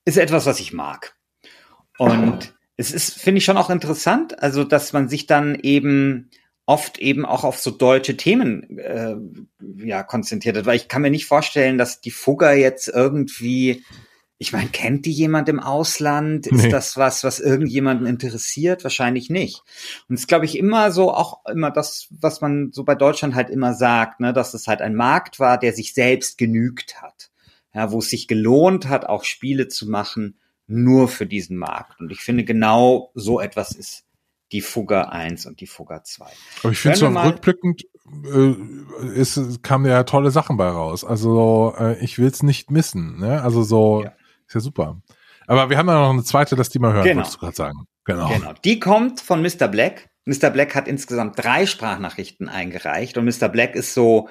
ist 0.06 0.18
etwas, 0.18 0.46
was 0.46 0.60
ich 0.60 0.72
mag. 0.72 1.16
Und 1.98 2.54
es 2.78 2.92
ist, 2.92 3.20
finde 3.20 3.40
ich 3.40 3.46
schon 3.46 3.58
auch 3.58 3.70
interessant, 3.70 4.42
also 4.42 4.64
dass 4.64 4.94
man 4.94 5.10
sich 5.10 5.26
dann 5.26 5.56
eben 5.56 6.30
oft 6.66 6.98
eben 6.98 7.26
auch 7.26 7.44
auf 7.44 7.60
so 7.60 7.72
deutsche 7.72 8.18
Themen 8.18 8.80
äh, 8.80 9.16
ja 9.86 10.04
konzentriert 10.04 10.58
hat, 10.58 10.66
weil 10.66 10.78
ich 10.78 10.88
kann 10.88 11.02
mir 11.02 11.12
nicht 11.12 11.28
vorstellen, 11.28 11.78
dass 11.78 12.02
die 12.02 12.12
Fugger 12.12 12.54
jetzt 12.54 12.88
irgendwie 12.88 13.84
ich 14.38 14.52
meine, 14.52 14.70
kennt 14.70 15.06
die 15.06 15.14
jemand 15.14 15.48
im 15.48 15.62
Ausland? 15.62 16.46
Ist 16.48 16.64
nee. 16.64 16.70
das 16.70 16.98
was, 16.98 17.24
was 17.24 17.40
irgendjemanden 17.40 18.06
interessiert? 18.06 18.84
Wahrscheinlich 18.84 19.30
nicht. 19.30 19.64
Und 20.10 20.16
es 20.16 20.22
ist, 20.22 20.28
glaube 20.28 20.46
ich, 20.46 20.58
immer 20.58 20.92
so, 20.92 21.14
auch 21.14 21.46
immer 21.46 21.72
das, 21.72 22.08
was 22.10 22.42
man 22.42 22.72
so 22.74 22.84
bei 22.84 22.96
Deutschland 22.96 23.34
halt 23.34 23.50
immer 23.50 23.74
sagt, 23.74 24.20
ne, 24.20 24.34
dass 24.34 24.54
es 24.54 24.68
halt 24.68 24.82
ein 24.82 24.96
Markt 24.96 25.40
war, 25.40 25.58
der 25.58 25.72
sich 25.72 25.94
selbst 25.94 26.38
genügt 26.38 27.02
hat. 27.02 27.32
Ja, 27.74 27.92
wo 27.92 28.00
es 28.00 28.10
sich 28.10 28.28
gelohnt 28.28 28.88
hat, 28.88 29.06
auch 29.06 29.24
Spiele 29.24 29.68
zu 29.68 29.90
machen, 29.90 30.38
nur 30.68 31.08
für 31.08 31.26
diesen 31.26 31.58
Markt. 31.58 32.00
Und 32.00 32.12
ich 32.12 32.20
finde, 32.20 32.44
genau 32.44 33.12
so 33.16 33.40
etwas 33.40 33.72
ist 33.72 34.05
die 34.56 34.62
Fugger 34.62 35.12
1 35.12 35.48
und 35.48 35.60
die 35.60 35.68
Fugger 35.68 36.06
2. 36.06 36.26
Aber 36.64 36.72
ich 36.72 36.80
finde 36.80 36.98
so 36.98 37.08
rückblickend 37.08 37.84
äh, 38.24 38.56
ist, 39.14 39.62
kam 39.64 39.86
ja 39.86 40.04
tolle 40.04 40.32
Sachen 40.32 40.56
bei 40.56 40.70
raus. 40.70 41.04
Also 41.04 41.76
äh, 41.78 42.02
ich 42.02 42.18
will 42.20 42.28
es 42.28 42.42
nicht 42.42 42.72
missen. 42.72 43.20
Ne? 43.20 43.42
Also 43.42 43.64
so 43.64 44.04
ja. 44.04 44.14
ist 44.48 44.54
ja 44.54 44.62
super. 44.62 45.02
Aber 45.46 45.70
wir 45.70 45.78
haben 45.78 45.90
ja 45.90 46.00
noch 46.00 46.12
eine 46.12 46.24
zweite, 46.24 46.56
dass 46.56 46.70
die 46.70 46.80
mal 46.80 46.94
hören, 46.94 47.04
genau. 47.04 47.18
wolltest 47.18 47.36
du 47.36 47.40
gerade 47.40 47.56
sagen. 47.56 47.86
Genau. 48.06 48.30
genau. 48.30 48.54
Die 48.64 48.80
kommt 48.80 49.20
von 49.20 49.42
Mr. 49.42 49.68
Black. 49.68 50.08
Mr. 50.24 50.50
Black 50.52 50.74
hat 50.74 50.88
insgesamt 50.88 51.38
drei 51.38 51.66
Sprachnachrichten 51.66 52.48
eingereicht 52.48 53.18
und 53.18 53.26
Mr. 53.26 53.50
Black 53.50 53.76
ist 53.76 53.94
so 53.94 54.30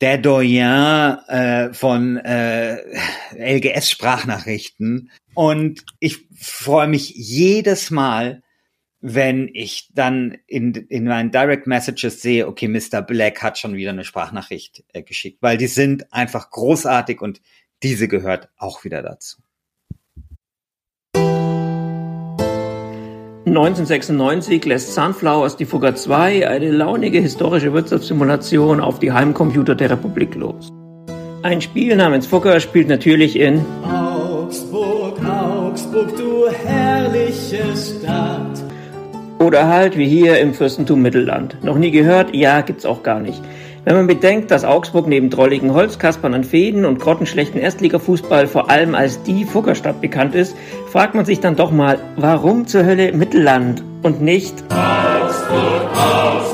der 0.00 0.18
Doyen 0.18 1.18
äh, 1.26 1.74
von 1.74 2.16
äh, 2.18 2.78
LGS-Sprachnachrichten. 3.34 5.10
Und 5.34 5.84
ich 5.98 6.28
freue 6.38 6.86
mich 6.86 7.10
jedes 7.10 7.90
Mal, 7.90 8.42
wenn 9.06 9.50
ich 9.52 9.90
dann 9.92 10.38
in, 10.46 10.72
in 10.72 11.04
meinen 11.04 11.30
Direct 11.30 11.66
Messages 11.66 12.22
sehe, 12.22 12.48
okay, 12.48 12.68
Mr. 12.68 13.02
Black 13.02 13.42
hat 13.42 13.58
schon 13.58 13.76
wieder 13.76 13.90
eine 13.90 14.02
Sprachnachricht 14.02 14.82
äh, 14.94 15.02
geschickt, 15.02 15.42
weil 15.42 15.58
die 15.58 15.66
sind 15.66 16.10
einfach 16.10 16.48
großartig 16.48 17.20
und 17.20 17.42
diese 17.82 18.08
gehört 18.08 18.48
auch 18.56 18.82
wieder 18.82 19.02
dazu. 19.02 19.42
1996 23.46 24.64
lässt 24.64 24.94
Sunflowers 24.94 25.58
die 25.58 25.66
Fugger 25.66 25.94
2 25.94 26.48
eine 26.48 26.70
launige 26.70 27.20
historische 27.20 27.74
Wirtschaftssimulation 27.74 28.80
auf 28.80 29.00
die 29.00 29.12
Heimcomputer 29.12 29.74
der 29.74 29.90
Republik 29.90 30.34
los. 30.34 30.70
Ein 31.42 31.60
Spiel 31.60 31.94
namens 31.94 32.26
Fugger 32.26 32.58
spielt 32.58 32.88
natürlich 32.88 33.36
in 33.36 33.62
Augsburg, 33.84 35.22
Augsburg, 35.22 36.16
du 36.16 36.48
herrliche 36.48 37.64
Stadt. 37.76 38.63
Oder 39.38 39.68
halt 39.68 39.98
wie 39.98 40.08
hier 40.08 40.38
im 40.38 40.54
Fürstentum 40.54 41.02
Mittelland. 41.02 41.62
Noch 41.62 41.76
nie 41.76 41.90
gehört? 41.90 42.34
Ja, 42.34 42.60
gibt's 42.60 42.86
auch 42.86 43.02
gar 43.02 43.20
nicht. 43.20 43.42
Wenn 43.84 43.96
man 43.96 44.06
bedenkt, 44.06 44.50
dass 44.50 44.64
Augsburg 44.64 45.06
neben 45.06 45.28
drolligen 45.28 45.74
Holzkaspern 45.74 46.32
an 46.32 46.44
Fäden 46.44 46.86
und 46.86 47.00
grottenschlechten 47.00 47.60
Erstligafußball 47.60 48.46
vor 48.46 48.70
allem 48.70 48.94
als 48.94 49.22
die 49.24 49.44
Fuggerstadt 49.44 50.00
bekannt 50.00 50.34
ist, 50.34 50.56
fragt 50.90 51.14
man 51.14 51.26
sich 51.26 51.40
dann 51.40 51.56
doch 51.56 51.70
mal, 51.70 51.98
warum 52.16 52.66
zur 52.66 52.86
Hölle 52.86 53.12
Mittelland 53.12 53.84
und 54.02 54.22
nicht 54.22 54.64
Augsburg, 54.70 55.90
Augsburg. 55.94 56.53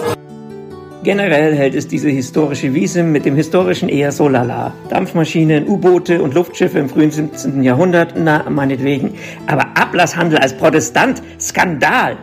Generell 1.02 1.54
hält 1.54 1.74
es 1.74 1.88
diese 1.88 2.10
historische 2.10 2.74
Wiese 2.74 3.02
mit 3.02 3.24
dem 3.24 3.34
historischen 3.34 3.88
eher 3.88 4.12
so 4.12 4.28
lala. 4.28 4.74
Dampfmaschinen, 4.90 5.66
U-Boote 5.66 6.20
und 6.22 6.34
Luftschiffe 6.34 6.78
im 6.78 6.90
frühen 6.90 7.10
17. 7.10 7.62
Jahrhundert, 7.62 8.12
na, 8.18 8.44
meinetwegen. 8.50 9.14
Aber 9.46 9.64
Ablasshandel 9.78 10.38
als 10.40 10.52
Protestant, 10.52 11.22
Skandal! 11.40 12.18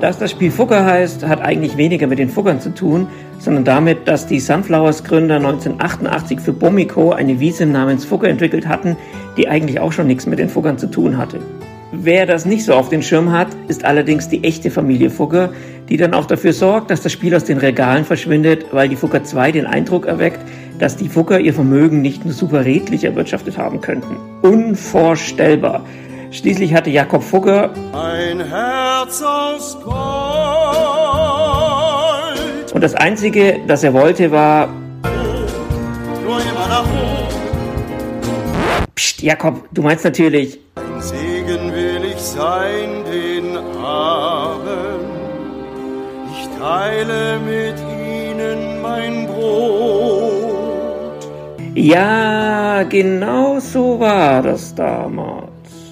Dass 0.00 0.18
das 0.18 0.32
Spiel 0.32 0.50
Fugger 0.50 0.84
heißt, 0.84 1.24
hat 1.24 1.40
eigentlich 1.40 1.76
weniger 1.76 2.08
mit 2.08 2.18
den 2.18 2.28
Fuggern 2.28 2.60
zu 2.60 2.74
tun, 2.74 3.06
sondern 3.38 3.64
damit, 3.64 4.08
dass 4.08 4.26
die 4.26 4.40
Sunflowers-Gründer 4.40 5.36
1988 5.36 6.40
für 6.40 6.52
Bomiko 6.52 7.12
eine 7.12 7.38
Wiese 7.38 7.66
namens 7.66 8.04
Fugger 8.04 8.28
entwickelt 8.28 8.66
hatten, 8.66 8.96
die 9.36 9.46
eigentlich 9.46 9.78
auch 9.78 9.92
schon 9.92 10.08
nichts 10.08 10.26
mit 10.26 10.40
den 10.40 10.48
Fuggern 10.48 10.76
zu 10.76 10.88
tun 10.88 11.18
hatte. 11.18 11.38
Wer 11.90 12.26
das 12.26 12.44
nicht 12.44 12.66
so 12.66 12.74
auf 12.74 12.90
den 12.90 13.02
Schirm 13.02 13.32
hat, 13.32 13.48
ist 13.68 13.82
allerdings 13.86 14.28
die 14.28 14.44
echte 14.44 14.70
Familie 14.70 15.08
Fugger, 15.08 15.54
die 15.88 15.96
dann 15.96 16.12
auch 16.12 16.26
dafür 16.26 16.52
sorgt, 16.52 16.90
dass 16.90 17.00
das 17.00 17.12
Spiel 17.12 17.34
aus 17.34 17.44
den 17.44 17.56
Regalen 17.56 18.04
verschwindet, 18.04 18.66
weil 18.72 18.90
die 18.90 18.96
Fugger 18.96 19.24
2 19.24 19.52
den 19.52 19.64
Eindruck 19.64 20.04
erweckt, 20.04 20.40
dass 20.78 20.96
die 20.96 21.08
Fugger 21.08 21.40
ihr 21.40 21.54
Vermögen 21.54 22.02
nicht 22.02 22.26
nur 22.26 22.34
super 22.34 22.66
redlich 22.66 23.04
erwirtschaftet 23.04 23.56
haben 23.56 23.80
könnten. 23.80 24.16
Unvorstellbar. 24.42 25.86
Schließlich 26.30 26.74
hatte 26.74 26.90
Jakob 26.90 27.22
Fugger 27.22 27.72
ein 27.94 28.46
Herz 28.46 29.22
aus 29.22 29.78
Gold. 29.82 29.96
Und 32.74 32.84
das 32.84 32.94
Einzige, 32.94 33.60
das 33.66 33.82
er 33.82 33.94
wollte, 33.94 34.30
war. 34.30 34.68
Psst, 38.94 39.22
Jakob, 39.22 39.66
du 39.72 39.80
meinst 39.80 40.04
natürlich 40.04 40.60
ich 40.98 41.27
sein 42.38 43.04
den 43.10 43.56
Armen. 43.84 45.00
Ich 46.32 46.48
teile 46.56 47.40
mit 47.40 47.74
ihnen 47.80 48.80
mein 48.80 49.26
Brot. 49.26 50.38
Ja, 51.74 52.84
genau 52.84 53.58
so 53.58 53.98
war 53.98 54.42
das 54.42 54.72
damals. 54.72 55.48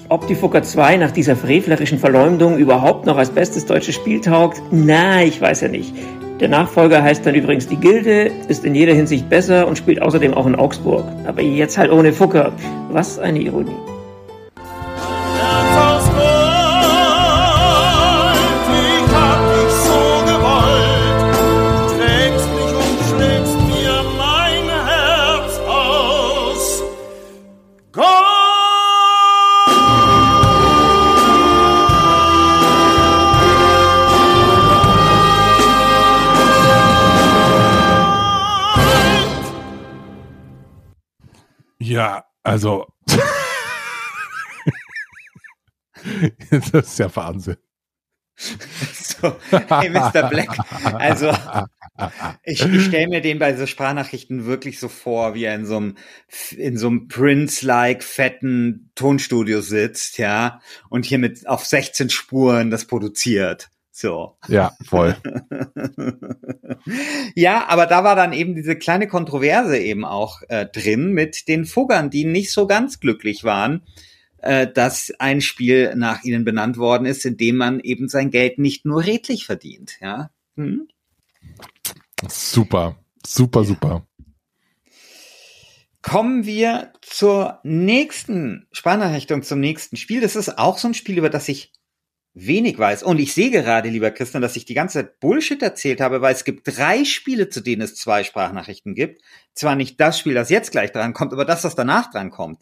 Ob 0.07 0.25
die 0.27 0.35
Fugger 0.35 0.63
2 0.63 0.95
nach 0.95 1.11
dieser 1.11 1.35
frevlerischen 1.35 1.99
Verleumdung 1.99 2.57
überhaupt 2.57 3.05
noch 3.05 3.17
als 3.17 3.29
bestes 3.29 3.65
deutsches 3.65 3.95
Spiel 3.95 4.21
taugt? 4.21 4.61
Na, 4.71 5.23
ich 5.23 5.41
weiß 5.41 5.59
ja 5.61 5.67
nicht. 5.67 5.93
Der 6.39 6.47
Nachfolger 6.47 7.03
heißt 7.03 7.25
dann 7.25 7.35
übrigens 7.35 7.67
die 7.67 7.75
Gilde, 7.75 8.31
ist 8.47 8.63
in 8.63 8.73
jeder 8.73 8.93
Hinsicht 8.93 9.29
besser 9.29 9.67
und 9.67 9.77
spielt 9.77 10.01
außerdem 10.01 10.33
auch 10.33 10.45
in 10.45 10.55
Augsburg. 10.55 11.03
Aber 11.25 11.41
jetzt 11.41 11.77
halt 11.77 11.91
ohne 11.91 12.13
Fugger. 12.13 12.53
Was 12.89 13.19
eine 13.19 13.39
Ironie. 13.39 13.96
Ja, 41.87 42.25
also. 42.43 42.85
das 46.51 46.69
ist 46.69 46.99
ja 46.99 47.15
Wahnsinn. 47.15 47.55
So, 48.35 49.35
hey, 49.49 49.89
Mr. 49.89 50.29
Black. 50.29 50.49
Also, 50.95 51.31
ich, 52.43 52.61
ich 52.63 52.85
stelle 52.85 53.07
mir 53.07 53.21
den 53.21 53.39
bei 53.39 53.55
so 53.55 53.65
Sprachnachrichten 53.65 54.45
wirklich 54.45 54.79
so 54.81 54.89
vor, 54.89 55.33
wie 55.33 55.45
er 55.45 55.55
in 55.55 55.65
so 55.65 55.77
einem, 55.77 55.95
in 56.55 56.77
so 56.77 56.87
einem 56.87 57.07
Prince-like 57.07 58.03
fetten 58.03 58.91
Tonstudio 58.95 59.61
sitzt, 59.61 60.17
ja, 60.17 60.61
und 60.89 61.05
hier 61.05 61.19
mit 61.19 61.47
auf 61.47 61.65
16 61.65 62.09
Spuren 62.09 62.69
das 62.69 62.85
produziert. 62.85 63.71
So. 63.99 64.37
Ja, 64.47 64.77
voll. 64.85 65.17
ja, 67.35 67.67
aber 67.67 67.87
da 67.87 68.03
war 68.03 68.15
dann 68.15 68.31
eben 68.31 68.53
diese 68.53 68.75
kleine 68.75 69.07
Kontroverse 69.07 69.79
eben 69.79 70.05
auch 70.05 70.43
äh, 70.49 70.67
drin 70.67 71.13
mit 71.13 71.47
den 71.47 71.65
Fuggern, 71.65 72.11
die 72.11 72.23
nicht 72.23 72.51
so 72.51 72.67
ganz 72.67 72.99
glücklich 72.99 73.43
waren, 73.43 73.81
äh, 74.37 74.67
dass 74.71 75.11
ein 75.17 75.41
Spiel 75.41 75.95
nach 75.95 76.23
ihnen 76.23 76.45
benannt 76.45 76.77
worden 76.77 77.07
ist, 77.07 77.25
in 77.25 77.37
dem 77.37 77.55
man 77.55 77.79
eben 77.79 78.07
sein 78.07 78.29
Geld 78.29 78.59
nicht 78.59 78.85
nur 78.85 79.03
redlich 79.03 79.47
verdient. 79.47 79.97
Ja. 79.99 80.29
Hm? 80.57 80.87
Super, 82.29 82.97
super, 83.25 83.63
super. 83.63 84.05
Kommen 86.03 86.45
wir 86.45 86.93
zur 87.01 87.61
nächsten 87.63 88.67
Sprachnachrichtung, 88.71 89.41
zum 89.41 89.59
nächsten 89.59 89.97
Spiel. 89.97 90.21
Das 90.21 90.35
ist 90.35 90.59
auch 90.59 90.77
so 90.77 90.87
ein 90.87 90.93
Spiel, 90.93 91.17
über 91.17 91.31
das 91.31 91.49
ich 91.49 91.73
wenig 92.39 92.77
weiß. 92.77 93.03
Und 93.03 93.19
ich 93.19 93.33
sehe 93.33 93.49
gerade, 93.49 93.89
lieber 93.89 94.11
Christian, 94.11 94.41
dass 94.41 94.55
ich 94.55 94.65
die 94.65 94.73
ganze 94.73 94.99
Zeit 94.99 95.19
Bullshit 95.19 95.61
erzählt 95.61 96.01
habe, 96.01 96.21
weil 96.21 96.33
es 96.33 96.43
gibt 96.43 96.67
drei 96.67 97.03
Spiele, 97.03 97.49
zu 97.49 97.61
denen 97.61 97.81
es 97.81 97.95
zwei 97.95 98.23
Sprachnachrichten 98.23 98.95
gibt. 98.95 99.21
Zwar 99.53 99.75
nicht 99.75 99.99
das 99.99 100.19
Spiel, 100.19 100.33
das 100.33 100.49
jetzt 100.49 100.71
gleich 100.71 100.91
dran 100.91 101.13
kommt, 101.13 101.33
aber 101.33 101.45
das, 101.45 101.63
was 101.63 101.75
danach 101.75 102.11
dran 102.11 102.29
kommt. 102.29 102.61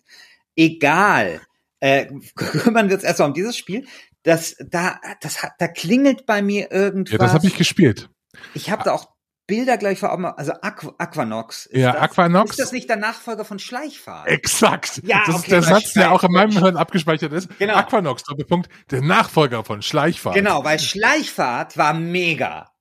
Egal. 0.55 1.41
Äh, 1.79 2.07
kümmern 2.35 2.87
wir 2.89 2.95
uns 2.95 3.03
erstmal 3.03 3.29
um 3.29 3.33
dieses 3.33 3.57
Spiel. 3.57 3.85
Das, 4.23 4.55
da, 4.59 4.99
das 5.21 5.37
da 5.59 5.67
klingelt 5.67 6.25
bei 6.25 6.41
mir 6.41 6.71
irgendwas. 6.71 7.11
Ja, 7.11 7.17
das 7.19 7.33
habe 7.33 7.47
ich 7.47 7.57
gespielt. 7.57 8.09
Ich 8.53 8.71
habe 8.71 8.83
da 8.83 8.93
auch 8.93 9.14
Bilder 9.47 9.77
gleich 9.77 9.99
vor 9.99 10.11
Augen. 10.11 10.25
Also 10.25 10.53
Aqu 10.61 10.93
Aquanox. 10.97 11.69
Ja, 11.71 11.93
das, 11.93 12.01
Aquanox. 12.01 12.51
Ist 12.51 12.59
das 12.59 12.71
nicht 12.71 12.89
der 12.89 12.97
Nachfolger 12.97 13.45
von 13.45 13.59
Schleichfahrt? 13.59 14.27
Exakt. 14.27 15.01
Ja, 15.03 15.23
das 15.25 15.35
okay, 15.35 15.43
ist 15.43 15.51
der 15.51 15.61
Satz, 15.61 15.93
der 15.93 16.11
auch 16.11 16.23
in 16.23 16.31
meinem 16.31 16.51
Hirn 16.51 16.77
abgespeichert 16.77 17.31
ist. 17.33 17.49
Genau. 17.59 17.75
Aquanox, 17.75 18.23
Doppelpunkt, 18.23 18.69
der 18.91 19.01
Nachfolger 19.01 19.63
von 19.63 19.81
Schleichfahrt. 19.81 20.35
Genau, 20.35 20.63
weil 20.63 20.79
Schleichfahrt 20.79 21.77
war 21.77 21.93
mega. 21.93 22.71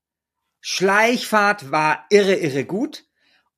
Schleichfahrt 0.61 1.71
war 1.71 2.07
irre, 2.09 2.35
irre 2.35 2.65
gut. 2.65 3.05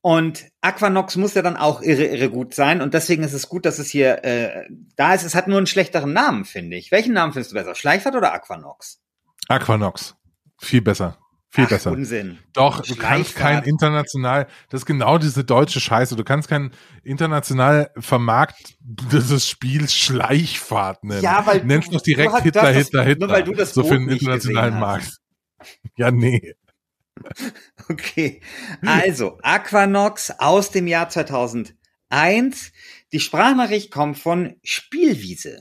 Und 0.00 0.46
Aquanox 0.60 1.16
muss 1.16 1.34
ja 1.34 1.42
dann 1.42 1.56
auch 1.56 1.82
irre, 1.82 2.04
irre 2.04 2.30
gut 2.30 2.54
sein. 2.54 2.80
Und 2.80 2.94
deswegen 2.94 3.22
ist 3.22 3.32
es 3.32 3.48
gut, 3.48 3.64
dass 3.66 3.78
es 3.78 3.88
hier 3.88 4.24
äh, 4.24 4.64
da 4.96 5.14
ist. 5.14 5.24
Es 5.24 5.34
hat 5.34 5.48
nur 5.48 5.58
einen 5.58 5.66
schlechteren 5.66 6.12
Namen, 6.12 6.44
finde 6.44 6.76
ich. 6.76 6.92
Welchen 6.92 7.12
Namen 7.12 7.32
findest 7.32 7.52
du 7.52 7.56
besser? 7.56 7.74
Schleichfahrt 7.74 8.14
oder 8.14 8.32
Aquanox? 8.32 9.00
Aquanox. 9.48 10.14
Viel 10.58 10.80
besser. 10.80 11.18
Viel 11.56 11.64
Ach, 11.64 11.70
besser. 11.70 11.90
Unsinn. 11.92 12.38
Doch, 12.52 12.82
du 12.82 12.94
kannst 12.96 13.34
kein 13.34 13.62
international, 13.64 14.46
das 14.68 14.82
ist 14.82 14.86
genau 14.86 15.16
diese 15.16 15.42
deutsche 15.42 15.80
Scheiße. 15.80 16.14
Du 16.14 16.22
kannst 16.22 16.48
kein 16.50 16.70
international 17.02 17.90
vermarktetes 17.98 19.48
Spiel 19.48 19.88
Schleichfahrt 19.88 21.02
nennen. 21.02 21.22
Ja, 21.22 21.46
weil 21.46 21.60
du- 21.60 21.66
Nennst 21.66 21.94
doch 21.94 22.02
direkt 22.02 22.42
Hitler, 22.42 22.62
das- 22.62 22.74
das- 22.74 22.84
Hitler, 22.86 23.00
nur 23.00 23.08
Hitler. 23.08 23.28
weil 23.30 23.42
du 23.44 23.52
das 23.54 23.72
so 23.72 23.84
für 23.84 23.98
den 23.98 24.08
internationalen 24.10 24.78
Markt. 24.78 25.16
Ja, 25.96 26.10
nee. 26.10 26.54
Okay. 27.88 28.42
Also, 28.84 29.38
Aquanox 29.42 30.30
aus 30.38 30.70
dem 30.70 30.86
Jahr 30.86 31.08
2001. 31.08 31.74
Die 33.12 33.20
Sprachnachricht 33.20 33.90
kommt 33.90 34.18
von 34.18 34.56
Spielwiese. 34.62 35.60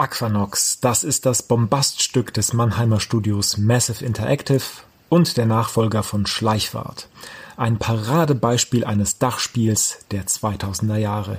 Aquanox, 0.00 0.80
das 0.80 1.04
ist 1.04 1.26
das 1.26 1.42
Bombaststück 1.42 2.32
des 2.32 2.54
Mannheimer 2.54 3.00
Studios 3.00 3.58
Massive 3.58 4.02
Interactive 4.02 4.62
und 5.10 5.36
der 5.36 5.44
Nachfolger 5.44 6.02
von 6.02 6.24
Schleichfahrt. 6.24 7.10
Ein 7.58 7.78
Paradebeispiel 7.78 8.86
eines 8.86 9.18
Dachspiels 9.18 9.98
der 10.10 10.24
2000er 10.24 10.96
Jahre. 10.96 11.36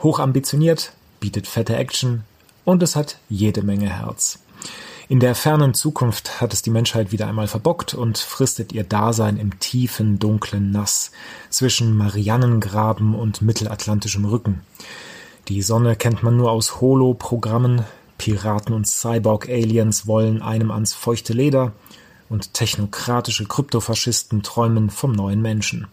Hochambitioniert, 0.00 0.92
bietet 1.18 1.48
fette 1.48 1.74
Action 1.74 2.22
und 2.64 2.84
es 2.84 2.94
hat 2.94 3.18
jede 3.28 3.62
Menge 3.62 3.88
Herz. 3.88 4.38
In 5.08 5.18
der 5.18 5.34
fernen 5.34 5.74
Zukunft 5.74 6.40
hat 6.40 6.52
es 6.52 6.62
die 6.62 6.70
Menschheit 6.70 7.10
wieder 7.10 7.26
einmal 7.26 7.48
verbockt 7.48 7.94
und 7.94 8.18
fristet 8.18 8.72
ihr 8.72 8.84
Dasein 8.84 9.38
im 9.38 9.58
tiefen, 9.58 10.20
dunklen 10.20 10.70
Nass 10.70 11.10
zwischen 11.50 11.96
Marianengraben 11.96 13.16
und 13.16 13.42
mittelatlantischem 13.42 14.24
Rücken. 14.24 14.60
Die 15.48 15.62
Sonne 15.62 15.96
kennt 15.96 16.22
man 16.22 16.36
nur 16.36 16.52
aus 16.52 16.80
Holo-Programmen, 16.80 17.84
Piraten 18.18 18.74
und 18.74 18.86
Cyborg-Aliens 18.86 20.06
wollen 20.06 20.42
einem 20.42 20.70
ans 20.70 20.94
feuchte 20.94 21.32
Leder 21.32 21.72
und 22.28 22.54
technokratische 22.54 23.46
Kryptofaschisten 23.46 24.42
träumen 24.42 24.90
vom 24.90 25.12
neuen 25.12 25.42
Menschen. 25.42 25.86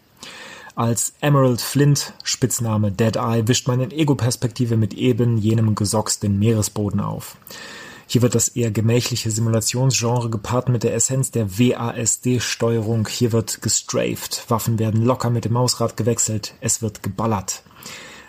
Als 0.76 1.14
Emerald 1.20 1.62
Flint, 1.62 2.14
Spitzname 2.24 2.92
Deadeye, 2.92 3.48
wischt 3.48 3.68
man 3.68 3.82
in 3.82 3.92
Ego-Perspektive 3.92 4.78
mit 4.78 4.94
eben 4.94 5.38
jenem 5.38 5.76
Gesocks 5.76 6.20
den 6.20 6.40
Meeresboden 6.40 7.02
auf. 7.02 7.36
Hier 8.08 8.22
wird 8.22 8.36
das 8.36 8.50
eher 8.50 8.72
gemächliche 8.72 9.32
Simulationsgenre 9.32 10.30
gepaart 10.30 10.70
mit 10.70 10.84
der 10.84 10.94
Essenz 10.94 11.32
der 11.32 11.58
WASD-Steuerung. 11.58 13.08
Hier 13.08 13.32
wird 13.32 13.62
gestrafed, 13.62 14.46
Waffen 14.50 14.80
werden 14.80 15.04
locker 15.06 15.30
mit 15.30 15.46
dem 15.46 15.54
Mausrad 15.54 15.96
gewechselt, 15.96 16.56
es 16.62 16.82
wird 16.82 17.04
geballert. 17.04 17.64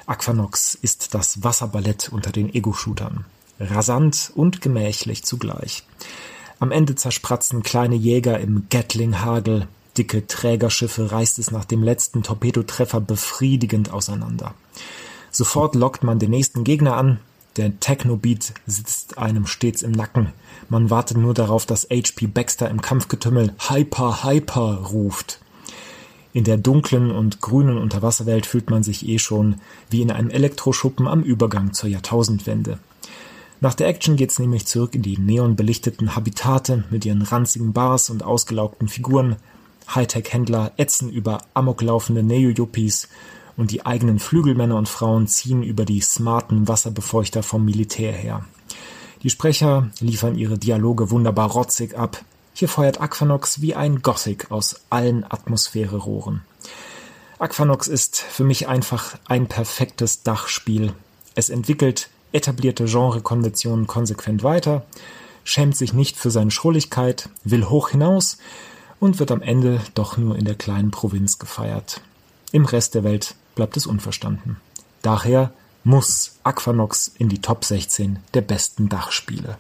Aquanox 0.07 0.75
ist 0.75 1.15
das 1.15 1.43
Wasserballett 1.43 2.11
unter 2.13 2.31
den 2.31 2.53
Ego-Shootern. 2.53 3.25
Rasant 3.63 4.33
und 4.35 4.61
gemächlich 4.61 5.25
zugleich. 5.25 5.85
Am 6.59 6.71
Ende 6.71 6.95
zerspratzen 6.95 7.63
kleine 7.63 7.97
Jäger 7.97 8.39
im 8.39 8.67
Gatling-Hagel, 8.71 9.67
dicke 9.97 10.27
Trägerschiffe 10.27 11.13
reißt 11.13 11.39
es 11.39 11.51
nach 11.51 11.65
dem 11.65 11.83
letzten 11.83 12.23
Torpedotreffer 12.23 13.01
befriedigend 13.01 13.93
auseinander. 13.93 14.55
Sofort 15.31 15.75
lockt 15.75 16.05
man 16.05 16.19
den 16.19 16.31
nächsten 16.31 16.65
Gegner 16.65 16.97
an, 16.97 17.19
der 17.57 17.79
Techno-Beat 17.81 18.55
sitzt 18.67 19.19
einem 19.19 19.47
stets 19.47 19.83
im 19.83 19.93
Nacken. 19.93 20.33
Man 20.69 20.89
wartet 20.89 21.19
nur 21.19 21.35
darauf, 21.35 21.67
dass 21.67 21.89
H.P. 21.91 22.27
Baxter 22.27 22.71
im 22.71 22.81
Kampfgetümmel 22.81 23.55
Hyper, 23.69 24.25
Hyper 24.25 24.87
ruft. 24.91 25.39
In 26.33 26.45
der 26.45 26.57
dunklen 26.57 27.11
und 27.11 27.43
grünen 27.43 27.77
Unterwasserwelt 27.77 28.47
fühlt 28.47 28.71
man 28.71 28.83
sich 28.83 29.07
eh 29.07 29.19
schon 29.19 29.57
wie 29.91 30.01
in 30.01 30.11
einem 30.11 30.31
Elektroschuppen 30.31 31.07
am 31.07 31.23
Übergang 31.23 31.75
zur 31.75 31.91
Jahrtausendwende. 31.91 32.79
Nach 33.63 33.75
der 33.75 33.87
Action 33.87 34.17
geht's 34.17 34.41
nämlich 34.41 34.67
zurück 34.67 34.97
in 34.97 35.03
die 35.03 35.17
neonbelichteten 35.19 36.17
Habitate 36.17 36.83
mit 36.91 37.05
ihren 37.05 37.23
ranzigen 37.23 37.73
Bars 37.73 38.11
und 38.11 38.25
ausgelaugten 38.25 38.89
Figuren. 38.89 39.37
Hightech-Händler 39.95 40.73
ätzen 40.79 41.09
über 41.09 41.45
amoklaufende 41.55 42.25
Neo-Yuppies 42.25 43.09
und 43.57 43.71
die 43.71 43.87
eigenen 43.87 44.19
Flügelmänner 44.19 44.77
und 44.77 44.89
Frauen 44.89 45.29
ziehen 45.29 45.63
über 45.63 45.85
die 45.85 46.01
smarten 46.01 46.67
Wasserbefeuchter 46.67 47.45
vom 47.45 47.65
Militär 47.65 48.11
her. 48.11 48.45
Die 49.23 49.31
Sprecher 49.31 49.93
liefern 50.01 50.35
ihre 50.35 50.59
Dialoge 50.59 51.13
wunderbar 51.13 51.53
rotzig 51.53 51.97
ab. 51.97 52.25
Hier 52.55 52.69
feuert 52.69 53.01
Aquanox 53.01 53.61
wie 53.61 53.77
ein 53.77 54.03
Gothic 54.03 54.51
aus 54.51 54.81
allen 54.91 55.23
Atmosphäre-Rohren. 55.23 56.41
Aquanox 57.39 57.87
ist 57.87 58.19
für 58.19 58.43
mich 58.43 58.67
einfach 58.67 59.17
ein 59.29 59.47
perfektes 59.47 60.25
Dachspiel. 60.25 60.95
Es 61.37 61.49
entwickelt 61.49 62.11
etablierte 62.33 62.85
Genrekonventionen 62.87 63.87
konsequent 63.87 64.43
weiter, 64.43 64.85
schämt 65.45 65.77
sich 65.77 65.93
nicht 65.93 66.17
für 66.17 66.31
seine 66.31 66.51
Schrulligkeit, 66.51 67.29
will 67.45 67.65
hoch 67.67 67.91
hinaus 67.91 68.39
und 69.01 69.19
wird 69.19 69.31
am 69.33 69.43
Ende 69.43 69.81
doch 69.95 70.17
nur 70.17 70.37
in 70.37 70.45
der 70.45 70.55
kleinen 70.55 70.91
Provinz 70.91 71.39
gefeiert. 71.39 72.01
Im 72.53 72.65
Rest 72.65 72.95
der 72.95 73.05
Welt 73.05 73.35
bleibt 73.55 73.77
es 73.77 73.87
unverstanden. 73.87 74.57
Daher 75.03 75.53
muss 75.85 76.37
Aquanox 76.45 77.09
in 77.19 77.29
die 77.29 77.41
Top 77.41 77.65
16 77.65 78.21
der 78.35 78.43
besten 78.43 78.89
Dachspiele. 78.89 79.57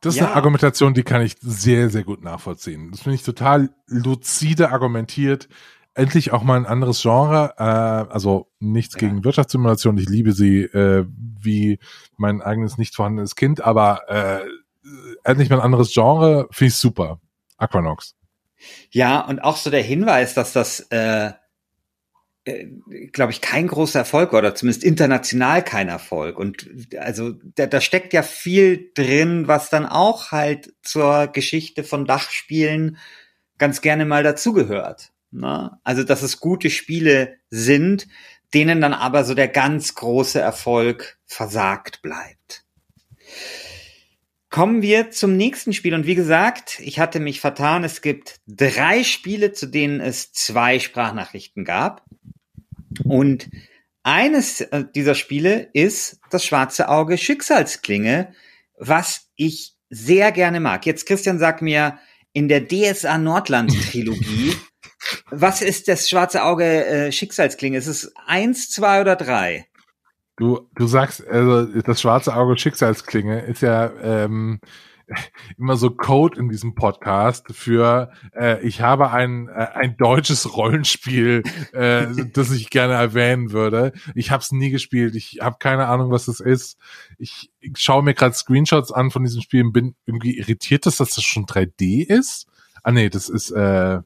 Das 0.00 0.14
ist 0.14 0.20
Ja. 0.20 0.26
eine 0.26 0.36
Argumentation, 0.36 0.92
die 0.94 1.02
kann 1.02 1.22
ich 1.22 1.36
sehr, 1.40 1.88
sehr 1.88 2.04
gut 2.04 2.22
nachvollziehen. 2.22 2.90
Das 2.90 3.00
finde 3.00 3.16
ich 3.16 3.22
total 3.22 3.70
lucide 3.86 4.70
argumentiert. 4.70 5.48
Endlich 5.94 6.32
auch 6.32 6.42
mal 6.42 6.56
ein 6.56 6.66
anderes 6.66 7.00
Genre. 7.02 7.54
Äh, 7.56 8.12
also 8.12 8.50
nichts 8.58 8.96
gegen 8.96 9.24
Wirtschaftssimulation. 9.24 9.96
Ich 9.98 10.08
liebe 10.08 10.32
sie 10.32 10.62
äh, 10.62 11.06
wie 11.08 11.78
mein 12.16 12.42
eigenes 12.42 12.78
nicht 12.78 12.96
vorhandenes 12.96 13.36
Kind. 13.36 13.60
Aber 13.62 14.08
äh, 14.08 14.40
endlich 15.22 15.50
mal 15.50 15.56
ein 15.56 15.64
anderes 15.64 15.92
Genre 15.92 16.48
finde 16.50 16.68
ich 16.68 16.76
super. 16.76 17.20
Aquanox. 17.56 18.16
Ja, 18.90 19.20
und 19.20 19.40
auch 19.40 19.56
so 19.56 19.70
der 19.70 19.82
Hinweis, 19.82 20.34
dass 20.34 20.52
das, 20.52 20.80
äh, 20.90 21.32
äh, 22.44 22.66
glaube 23.12 23.32
ich, 23.32 23.40
kein 23.40 23.66
großer 23.66 24.00
Erfolg 24.00 24.32
war, 24.32 24.40
oder 24.40 24.54
zumindest 24.54 24.84
international 24.84 25.62
kein 25.62 25.88
Erfolg. 25.88 26.38
Und 26.38 26.68
also 26.98 27.32
da, 27.54 27.66
da 27.66 27.80
steckt 27.80 28.12
ja 28.12 28.22
viel 28.22 28.90
drin, 28.94 29.48
was 29.48 29.70
dann 29.70 29.86
auch 29.86 30.32
halt 30.32 30.74
zur 30.82 31.28
Geschichte 31.28 31.84
von 31.84 32.04
Dachspielen 32.04 32.98
ganz 33.58 33.80
gerne 33.80 34.04
mal 34.04 34.22
dazugehört. 34.22 35.12
Ne? 35.34 35.78
Also, 35.82 36.04
dass 36.04 36.22
es 36.22 36.40
gute 36.40 36.70
Spiele 36.70 37.36
sind, 37.50 38.06
denen 38.54 38.80
dann 38.80 38.94
aber 38.94 39.24
so 39.24 39.34
der 39.34 39.48
ganz 39.48 39.94
große 39.94 40.40
Erfolg 40.40 41.18
versagt 41.26 42.02
bleibt. 42.02 42.64
Kommen 44.48 44.82
wir 44.82 45.10
zum 45.10 45.36
nächsten 45.36 45.72
Spiel. 45.72 45.94
Und 45.94 46.06
wie 46.06 46.14
gesagt, 46.14 46.78
ich 46.78 47.00
hatte 47.00 47.18
mich 47.18 47.40
vertan. 47.40 47.82
Es 47.82 48.02
gibt 48.02 48.40
drei 48.46 49.02
Spiele, 49.02 49.52
zu 49.52 49.66
denen 49.66 50.00
es 50.00 50.32
zwei 50.32 50.78
Sprachnachrichten 50.78 51.64
gab. 51.64 52.04
Und 53.02 53.50
eines 54.04 54.60
äh, 54.60 54.84
dieser 54.94 55.16
Spiele 55.16 55.70
ist 55.72 56.20
das 56.30 56.44
schwarze 56.44 56.88
Auge 56.88 57.18
Schicksalsklinge, 57.18 58.32
was 58.78 59.28
ich 59.34 59.74
sehr 59.90 60.30
gerne 60.30 60.60
mag. 60.60 60.86
Jetzt, 60.86 61.06
Christian, 61.06 61.40
sag 61.40 61.60
mir, 61.60 61.98
in 62.32 62.48
der 62.48 62.68
DSA 62.68 63.18
Nordland 63.18 63.72
Trilogie, 63.90 64.54
was 65.30 65.62
ist 65.62 65.88
das 65.88 66.08
schwarze 66.08 66.44
Auge 66.44 66.86
äh, 66.86 67.12
Schicksalsklinge? 67.12 67.78
Ist 67.78 67.86
es 67.86 68.12
eins, 68.26 68.70
zwei 68.70 69.00
oder 69.00 69.16
drei? 69.16 69.66
Du, 70.36 70.68
du 70.74 70.86
sagst, 70.86 71.26
also 71.26 71.64
das 71.64 72.00
schwarze 72.00 72.34
Auge 72.34 72.58
Schicksalsklinge 72.58 73.42
ist 73.42 73.62
ja 73.62 73.92
ähm, 74.02 74.60
immer 75.58 75.76
so 75.76 75.90
Code 75.90 76.38
in 76.38 76.48
diesem 76.48 76.74
Podcast 76.74 77.46
für 77.52 78.10
äh, 78.34 78.60
ich 78.66 78.80
habe 78.80 79.10
ein 79.10 79.48
äh, 79.48 79.68
ein 79.74 79.96
deutsches 79.96 80.56
Rollenspiel, 80.56 81.42
äh, 81.72 82.06
das 82.32 82.50
ich 82.50 82.70
gerne 82.70 82.94
erwähnen 82.94 83.52
würde. 83.52 83.92
Ich 84.14 84.30
habe 84.30 84.42
es 84.42 84.50
nie 84.50 84.70
gespielt. 84.70 85.14
Ich 85.14 85.38
habe 85.40 85.56
keine 85.58 85.86
Ahnung, 85.86 86.10
was 86.10 86.26
das 86.26 86.40
ist. 86.40 86.78
Ich, 87.18 87.50
ich 87.60 87.78
schaue 87.78 88.02
mir 88.02 88.14
gerade 88.14 88.34
Screenshots 88.34 88.90
an 88.92 89.10
von 89.10 89.24
diesem 89.24 89.42
Spiel 89.42 89.64
und 89.64 89.72
bin 89.72 89.94
irgendwie 90.06 90.36
irritiert, 90.38 90.86
dass 90.86 90.96
das 90.96 91.22
schon 91.22 91.46
3D 91.46 92.04
ist. 92.06 92.46
Ah 92.82 92.92
nee, 92.92 93.08
das 93.08 93.28
ist 93.28 93.50
äh, 93.50 94.00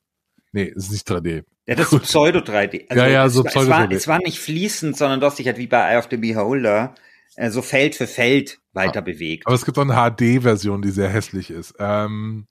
nee, 0.64 0.72
ist 0.74 0.90
nicht 0.90 1.09
3D. 1.09 1.44
Ja, 1.66 1.74
das 1.74 1.92
ist 1.92 2.02
Pseudo 2.02 2.38
3D. 2.40 2.94
Ja, 2.94 3.06
ja, 3.06 3.28
so 3.28 3.44
war- 3.44 3.50
es, 3.50 3.54
war, 3.56 3.62
Pseudo-3D. 3.62 3.94
es 3.94 4.09
war 4.09 4.18
nicht 4.18 4.38
fließend, 4.38 4.96
sondern 4.96 5.20
du 5.20 5.26
hast 5.26 5.38
dich 5.38 5.46
halt 5.46 5.59
wie 5.59 5.66
bei 5.66 5.92
Eye 5.92 5.98
of 5.98 6.09
the 6.11 6.16
Beholder 6.16 6.94
äh, 7.36 7.50
so 7.50 7.62
Feld 7.62 7.94
für 7.94 8.06
Feld 8.06 8.59
weiter 8.72 9.02
bewegt. 9.02 9.46
Aber 9.46 9.54
es 9.54 9.64
gibt 9.64 9.78
auch 9.78 9.82
eine 9.88 9.94
HD-Version, 9.94 10.82
die 10.82 10.90
sehr 10.90 11.09
hässlich 11.09 11.50
ist. 11.50 11.74
Ähm, 11.78 12.46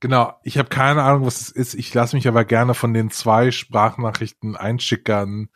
genau, 0.00 0.34
ich 0.42 0.58
habe 0.58 0.68
keine 0.68 1.02
Ahnung, 1.02 1.26
was 1.26 1.40
es 1.40 1.50
ist. 1.50 1.74
Ich 1.74 1.92
lasse 1.94 2.16
mich 2.16 2.26
aber 2.26 2.44
gerne 2.44 2.74
von 2.74 2.94
den 2.94 3.10
zwei 3.10 3.50
Sprachnachrichten 3.50 4.56
einschickern 4.56 5.48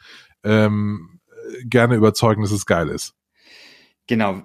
ähm, 0.45 1.21
äh, 1.27 1.65
gerne 1.65 1.97
überzeugen, 1.97 2.43
dass 2.43 2.53
es 2.53 2.67
geil 2.67 2.89
ist. 2.89 3.15
Genau. 4.07 4.43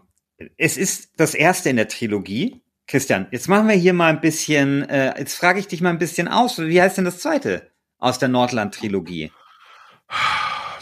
Es 0.57 0.77
ist 0.77 1.11
das 1.17 1.35
erste 1.35 1.69
in 1.69 1.75
der 1.75 1.87
Trilogie. 1.87 2.62
Christian, 2.87 3.27
jetzt 3.31 3.47
machen 3.47 3.67
wir 3.67 3.75
hier 3.75 3.93
mal 3.93 4.09
ein 4.09 4.21
bisschen, 4.21 4.87
äh, 4.89 5.17
jetzt 5.17 5.35
frage 5.35 5.59
ich 5.59 5.67
dich 5.67 5.81
mal 5.81 5.89
ein 5.89 5.99
bisschen 5.99 6.27
aus. 6.27 6.59
Wie 6.59 6.81
heißt 6.81 6.97
denn 6.97 7.05
das 7.05 7.19
zweite 7.19 7.71
aus 7.97 8.19
der 8.19 8.29
Nordland-Trilogie? 8.29 9.31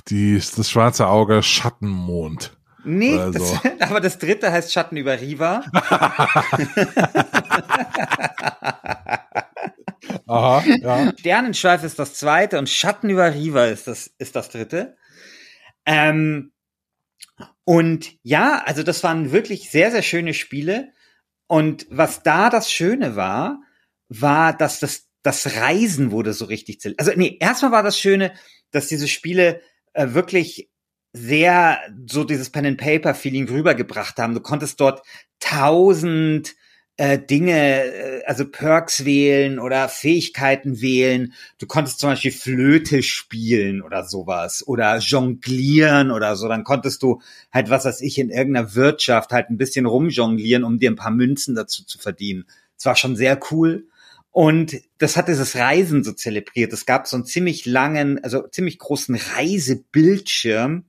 Die, 0.08 0.36
das 0.36 0.70
schwarze 0.70 1.08
Auge 1.08 1.43
Schattenmond. 1.43 2.58
Nee, 2.84 3.14
Oder 3.14 3.32
das, 3.32 3.49
so. 3.49 3.60
aber 3.80 4.02
das 4.02 4.18
dritte 4.18 4.52
heißt 4.52 4.74
Schatten 4.74 4.97
über 4.97 5.22
Riva. 5.22 5.64
Aha, 10.28 10.64
ja. 10.66 11.14
Sternenschweif 11.18 11.84
ist 11.84 11.99
das 11.99 12.16
zweite 12.16 12.58
und 12.58 12.70
Schatten 12.70 13.10
über 13.10 13.34
Riva 13.34 13.66
ist 13.66 13.88
das, 13.88 14.08
ist 14.18 14.36
das 14.36 14.49
dritte. 14.49 14.97
Ähm, 15.86 16.52
und 17.64 18.14
ja, 18.24 18.64
also 18.66 18.82
das 18.84 19.04
waren 19.04 19.32
wirklich 19.32 19.70
sehr, 19.70 19.91
sehr 19.91 20.02
schöne 20.02 20.34
Spiele. 20.34 20.93
Und 21.52 21.86
was 21.89 22.24
da 22.24 22.49
das 22.49 22.72
Schöne 22.72 23.18
war, 23.18 23.62
war, 24.08 24.56
dass 24.56 24.80
das, 24.80 25.10
das 25.22 25.58
Reisen 25.58 26.12
wurde 26.12 26.32
so 26.32 26.45
richtig, 26.45 26.78
zele- 26.80 26.95
also 26.97 27.12
nee, 27.14 27.36
erstmal 27.41 27.74
war 27.74 27.84
das 27.84 27.99
Schöne, 27.99 28.32
dass 28.72 28.88
diese 28.88 29.10
Spiele 29.10 29.60
äh, 29.91 30.14
wirklich 30.14 30.72
sehr 31.12 31.82
so 32.10 32.24
dieses 32.24 32.52
Pen 32.52 32.66
and 32.68 32.78
Paper 32.78 33.14
Feeling 33.14 33.49
rübergebracht 33.49 34.18
haben. 34.18 34.34
Du 34.34 34.39
konntest 34.39 34.80
dort 34.80 35.02
tausend 35.41 36.56
äh, 37.02 37.18
Dinge, 37.18 37.84
äh, 37.84 38.24
also 38.26 38.47
Perks 38.47 39.06
wählen 39.06 39.58
oder 39.58 39.89
Fähigkeiten 39.89 40.82
wählen. 40.82 41.34
Du 41.58 41.66
konntest 41.66 41.99
zum 41.99 42.12
Beispiel 42.12 42.32
Flöte 42.32 43.02
spielen 43.02 43.82
oder 43.82 44.04
sowas 44.04 44.68
oder 44.68 44.97
jonglieren 44.99 46.12
oder 46.12 46.36
so. 46.36 46.47
Dann 46.47 46.64
konntest 46.64 47.02
du 47.02 47.20
halt, 47.52 47.72
was 47.72 47.86
weiß 47.86 48.02
ich, 48.02 48.20
in 48.20 48.30
irgendeiner 48.30 48.76
Wirtschaft 48.76 49.32
halt 49.32 49.49
ein 49.49 49.58
bisschen 49.58 49.88
rumjonglieren, 49.88 50.64
um 50.64 50.78
dir 50.78 50.91
ein 50.91 50.95
paar 50.95 51.10
Münzen 51.10 51.56
dazu 51.56 51.84
zu 51.86 51.97
verdienen. 51.97 52.45
Es 52.78 52.86
war 52.86 52.95
schon 52.95 53.16
sehr 53.16 53.39
cool. 53.49 53.88
Und 54.30 54.80
das 54.99 55.18
hat 55.18 55.28
dieses 55.28 55.56
Reisen 55.56 56.04
so 56.04 56.12
zelebriert. 56.12 56.72
Es 56.72 56.86
gab 56.86 57.08
so 57.08 57.18
einen 57.18 57.26
ziemlich 57.26 57.66
langen, 57.66 58.24
also 58.24 58.47
ziemlich 58.47 58.78
großen 58.78 59.16
Reisebildschirm. 59.16 60.86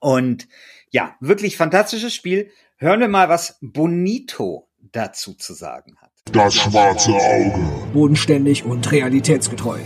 Und 0.00 0.48
ja, 0.90 1.14
wirklich 1.20 1.58
fantastisches 1.58 2.14
Spiel. 2.14 2.50
Hören 2.78 3.00
wir 3.00 3.08
mal, 3.08 3.28
was 3.28 3.58
Bonito 3.60 4.66
dazu 4.92 5.34
zu 5.34 5.54
sagen 5.54 5.96
hat. 6.00 6.10
Das 6.32 6.54
schwarze 6.54 7.12
Auge. 7.12 7.60
Bodenständig 7.92 8.64
und 8.64 8.90
realitätsgetreu. 8.90 9.78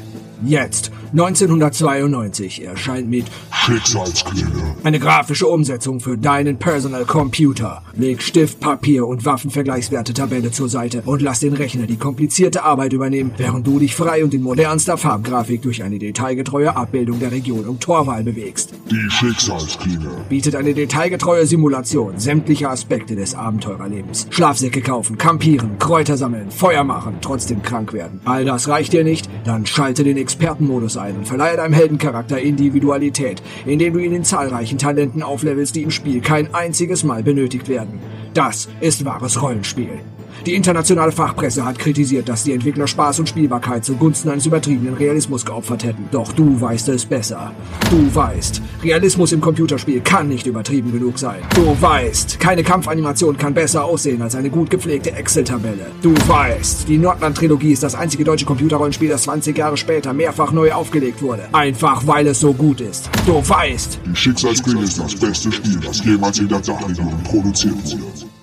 Jetzt, 0.44 0.90
1992, 1.12 2.64
erscheint 2.64 3.10
mit 3.10 3.26
Schicksalsklinge. 3.50 4.76
Eine 4.84 4.98
grafische 4.98 5.46
Umsetzung 5.46 6.00
für 6.00 6.16
deinen 6.16 6.56
Personal 6.56 7.04
Computer. 7.04 7.82
Leg 7.94 8.22
Stift, 8.22 8.60
Papier 8.60 9.06
und 9.06 9.26
Waffenvergleichswerte 9.26 10.14
Tabelle 10.14 10.50
zur 10.50 10.68
Seite 10.68 11.02
und 11.04 11.20
lass 11.20 11.40
den 11.40 11.52
Rechner 11.52 11.86
die 11.86 11.98
komplizierte 11.98 12.62
Arbeit 12.62 12.94
übernehmen, 12.94 13.32
während 13.36 13.66
du 13.66 13.78
dich 13.78 13.94
frei 13.94 14.24
und 14.24 14.32
in 14.32 14.42
modernster 14.42 14.96
Farbgrafik 14.96 15.60
durch 15.62 15.82
eine 15.82 15.98
detailgetreue 15.98 16.74
Abbildung 16.74 17.18
der 17.18 17.32
Region 17.32 17.66
und 17.66 17.80
Torwahl 17.82 18.22
bewegst. 18.22 18.72
Die 18.90 19.10
Schicksalsklinge. 19.10 20.10
Bietet 20.30 20.56
eine 20.56 20.72
detailgetreue 20.72 21.44
Simulation 21.46 22.18
sämtlicher 22.18 22.70
Aspekte 22.70 23.14
des 23.14 23.34
Abenteurerlebens. 23.34 24.26
Schlafsäcke 24.30 24.80
kaufen, 24.80 25.18
campieren, 25.18 25.78
Kräuter 25.78 26.16
sammeln, 26.16 26.50
Feuer 26.50 26.84
machen, 26.84 27.16
trotzdem 27.20 27.62
krank 27.62 27.92
werden. 27.92 28.20
All 28.24 28.44
das 28.44 28.68
reicht 28.68 28.92
dir 28.92 29.04
nicht? 29.04 29.28
Dann 29.44 29.66
schalte 29.66 30.04
den 30.04 30.16
Expertenmodus 30.30 30.96
ein 30.96 31.16
und 31.16 31.26
verleihe 31.26 31.56
deinem 31.56 31.74
Heldencharakter 31.74 32.38
Individualität, 32.38 33.42
indem 33.66 33.94
du 33.94 33.98
ihn 33.98 34.14
in 34.14 34.22
zahlreichen 34.22 34.78
Talenten 34.78 35.24
auflevelst, 35.24 35.74
die 35.74 35.82
im 35.82 35.90
Spiel 35.90 36.20
kein 36.20 36.54
einziges 36.54 37.02
Mal 37.02 37.24
benötigt 37.24 37.68
werden. 37.68 37.98
Das 38.32 38.68
ist 38.80 39.04
wahres 39.04 39.42
Rollenspiel. 39.42 39.98
Die 40.46 40.54
internationale 40.54 41.12
Fachpresse 41.12 41.64
hat 41.66 41.78
kritisiert, 41.78 42.28
dass 42.28 42.44
die 42.44 42.52
Entwickler 42.52 42.86
Spaß 42.86 43.20
und 43.20 43.28
Spielbarkeit 43.28 43.84
zugunsten 43.84 44.30
eines 44.30 44.46
übertriebenen 44.46 44.94
Realismus 44.94 45.44
geopfert 45.44 45.84
hätten. 45.84 46.08
Doch 46.10 46.32
du 46.32 46.58
weißt 46.58 46.88
es 46.88 47.04
besser. 47.04 47.52
Du 47.90 48.14
weißt, 48.14 48.62
Realismus 48.82 49.32
im 49.32 49.42
Computerspiel 49.42 50.00
kann 50.00 50.28
nicht 50.28 50.46
übertrieben 50.46 50.92
genug 50.92 51.18
sein. 51.18 51.42
Du 51.54 51.76
weißt, 51.78 52.40
keine 52.40 52.62
Kampfanimation 52.62 53.36
kann 53.36 53.52
besser 53.52 53.84
aussehen 53.84 54.22
als 54.22 54.34
eine 54.34 54.48
gut 54.48 54.70
gepflegte 54.70 55.12
Excel-Tabelle. 55.12 55.86
Du 56.00 56.14
weißt, 56.14 56.88
die 56.88 56.96
Nordland-Trilogie 56.96 57.72
ist 57.72 57.82
das 57.82 57.94
einzige 57.94 58.24
deutsche 58.24 58.46
Computerrollenspiel, 58.46 59.10
das 59.10 59.24
20 59.24 59.58
Jahre 59.58 59.76
später 59.76 60.14
mehrfach 60.14 60.52
neu 60.52 60.72
aufgelegt 60.72 61.20
wurde. 61.20 61.48
Einfach 61.52 62.06
weil 62.06 62.26
es 62.26 62.40
so 62.40 62.54
gut 62.54 62.80
ist. 62.80 63.10
Du 63.26 63.46
weißt, 63.46 64.00
Die 64.06 64.16
Schicksalsklinge 64.16 64.84
ist 64.84 64.98
das 64.98 65.14
beste 65.14 65.52
Spiel, 65.52 65.78
das 65.84 66.02
jemals 66.02 66.38
in 66.38 66.48
der 66.48 66.60
Dachregion 66.60 67.22
produziert 67.24 67.74
wurde. 67.84 68.39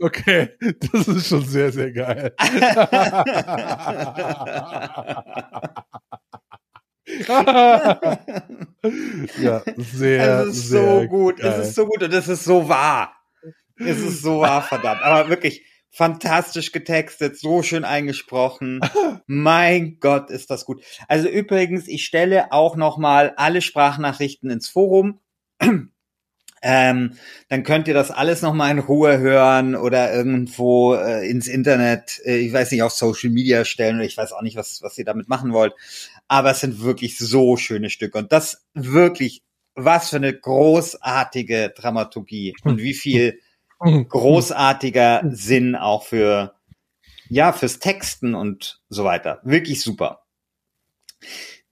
Okay, 0.00 0.50
das 0.92 1.08
ist 1.08 1.28
schon 1.28 1.44
sehr, 1.44 1.72
sehr 1.72 1.92
geil. 1.92 2.34
ja, 9.38 9.62
sehr, 9.76 10.40
Es 10.40 10.48
ist 10.56 10.68
sehr 10.68 11.00
so 11.02 11.06
gut, 11.08 11.36
geil. 11.38 11.52
es 11.52 11.68
ist 11.68 11.74
so 11.74 11.86
gut 11.86 12.02
und 12.02 12.12
es 12.12 12.28
ist 12.28 12.44
so 12.44 12.68
wahr. 12.68 13.14
Es 13.76 13.98
ist 14.00 14.22
so 14.22 14.40
wahr, 14.40 14.62
verdammt. 14.62 15.02
Aber 15.02 15.28
wirklich 15.28 15.64
fantastisch 15.94 16.72
getextet, 16.72 17.38
so 17.38 17.62
schön 17.62 17.84
eingesprochen. 17.84 18.80
mein 19.26 19.98
Gott, 20.00 20.28
ist 20.28 20.50
das 20.50 20.64
gut. 20.64 20.82
Also 21.06 21.28
übrigens, 21.28 21.86
ich 21.86 22.04
stelle 22.04 22.52
auch 22.52 22.74
noch 22.74 22.98
mal 22.98 23.32
alle 23.36 23.62
Sprachnachrichten 23.62 24.50
ins 24.50 24.68
Forum. 24.68 25.20
Ähm, 26.66 27.12
dann 27.50 27.62
könnt 27.62 27.88
ihr 27.88 27.94
das 27.94 28.10
alles 28.10 28.40
noch 28.40 28.54
mal 28.54 28.70
in 28.70 28.78
Ruhe 28.78 29.18
hören 29.18 29.76
oder 29.76 30.14
irgendwo 30.14 30.94
äh, 30.94 31.28
ins 31.28 31.46
Internet, 31.46 32.22
äh, 32.24 32.38
ich 32.38 32.54
weiß 32.54 32.70
nicht, 32.70 32.82
auf 32.82 32.92
Social 32.92 33.28
Media 33.28 33.66
stellen 33.66 33.96
oder 33.96 34.06
ich 34.06 34.16
weiß 34.16 34.32
auch 34.32 34.40
nicht, 34.40 34.56
was, 34.56 34.80
was 34.80 34.96
ihr 34.96 35.04
damit 35.04 35.28
machen 35.28 35.52
wollt. 35.52 35.74
Aber 36.26 36.52
es 36.52 36.60
sind 36.60 36.80
wirklich 36.80 37.18
so 37.18 37.58
schöne 37.58 37.90
Stücke 37.90 38.16
und 38.16 38.32
das 38.32 38.64
wirklich, 38.72 39.42
was 39.74 40.08
für 40.08 40.16
eine 40.16 40.32
großartige 40.32 41.74
Dramaturgie 41.76 42.54
und 42.64 42.78
wie 42.78 42.94
viel 42.94 43.40
großartiger 43.80 45.22
Sinn 45.30 45.76
auch 45.76 46.04
für, 46.04 46.54
ja, 47.28 47.52
fürs 47.52 47.78
Texten 47.78 48.34
und 48.34 48.80
so 48.88 49.04
weiter. 49.04 49.40
Wirklich 49.44 49.82
super. 49.82 50.22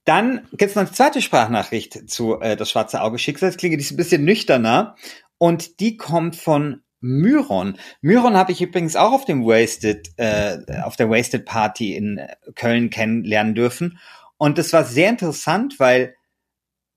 Dann 0.05 0.47
gibt's 0.51 0.75
noch 0.75 0.83
eine 0.83 0.91
zweite 0.91 1.21
Sprachnachricht 1.21 2.09
zu 2.09 2.39
äh, 2.41 2.57
Das 2.57 2.69
schwarze 2.69 3.01
Auge 3.01 3.19
Schicksalsklinge, 3.19 3.77
die 3.77 3.83
ist 3.83 3.91
ein 3.91 3.97
bisschen 3.97 4.25
nüchterner 4.25 4.95
und 5.37 5.79
die 5.79 5.97
kommt 5.97 6.35
von 6.35 6.81
Myron. 6.99 7.77
Myron 8.01 8.35
habe 8.35 8.53
ich 8.53 8.61
übrigens 8.61 8.95
auch 8.95 9.11
auf 9.11 9.25
dem 9.25 9.45
Wasted, 9.45 10.09
äh, 10.17 10.57
auf 10.83 10.95
der 10.95 11.09
Wasted 11.09 11.45
Party 11.45 11.95
in 11.95 12.21
Köln 12.55 12.89
kennenlernen 12.89 13.55
dürfen. 13.55 13.99
Und 14.37 14.57
das 14.57 14.71
war 14.71 14.85
sehr 14.85 15.09
interessant, 15.09 15.79
weil 15.79 16.15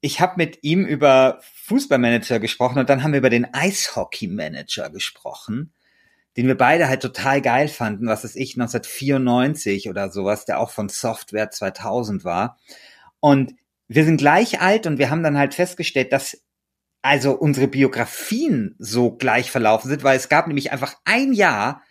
ich 0.01 0.21
habe 0.21 0.35
mit 0.37 0.63
ihm 0.63 0.85
über 0.85 1.41
Fußballmanager 1.65 2.39
gesprochen 2.39 2.79
und 2.79 2.91
dann 2.91 3.03
haben 3.03 3.13
wir 3.13 3.19
über 3.19 3.31
den 3.31 3.53
Eishockey-Manager 3.53 4.91
gesprochen, 4.91 5.73
den 6.37 6.47
wir 6.47 6.57
beide 6.57 6.89
halt 6.89 7.01
total 7.01 7.41
geil 7.41 7.69
fanden, 7.69 8.07
was 8.07 8.25
ist 8.25 8.37
ich, 8.37 8.55
1994 8.55 9.89
oder 9.89 10.11
sowas, 10.11 10.45
der 10.45 10.61
auch 10.61 10.71
von 10.71 10.89
Software 10.89 11.51
2000 11.51 12.25
war. 12.25 12.59
Und 13.21 13.55
wir 13.89 14.05
sind 14.05 14.19
gleich 14.19 14.61
alt 14.61 14.87
und 14.87 14.99
wir 14.99 15.11
haben 15.11 15.23
dann 15.23 15.39
halt 15.39 15.55
festgestellt, 15.55 16.13
dass 16.13 16.43
also 17.03 17.33
unsere 17.33 17.69
Biografien 17.69 18.75
so 18.79 19.13
gleich 19.13 19.51
verlaufen 19.51 19.89
sind, 19.89 20.03
weil 20.03 20.17
es 20.17 20.29
gab 20.29 20.49
nämlich 20.49 20.73
einfach 20.73 20.97
ein 21.05 21.33
Jahr, 21.33 21.83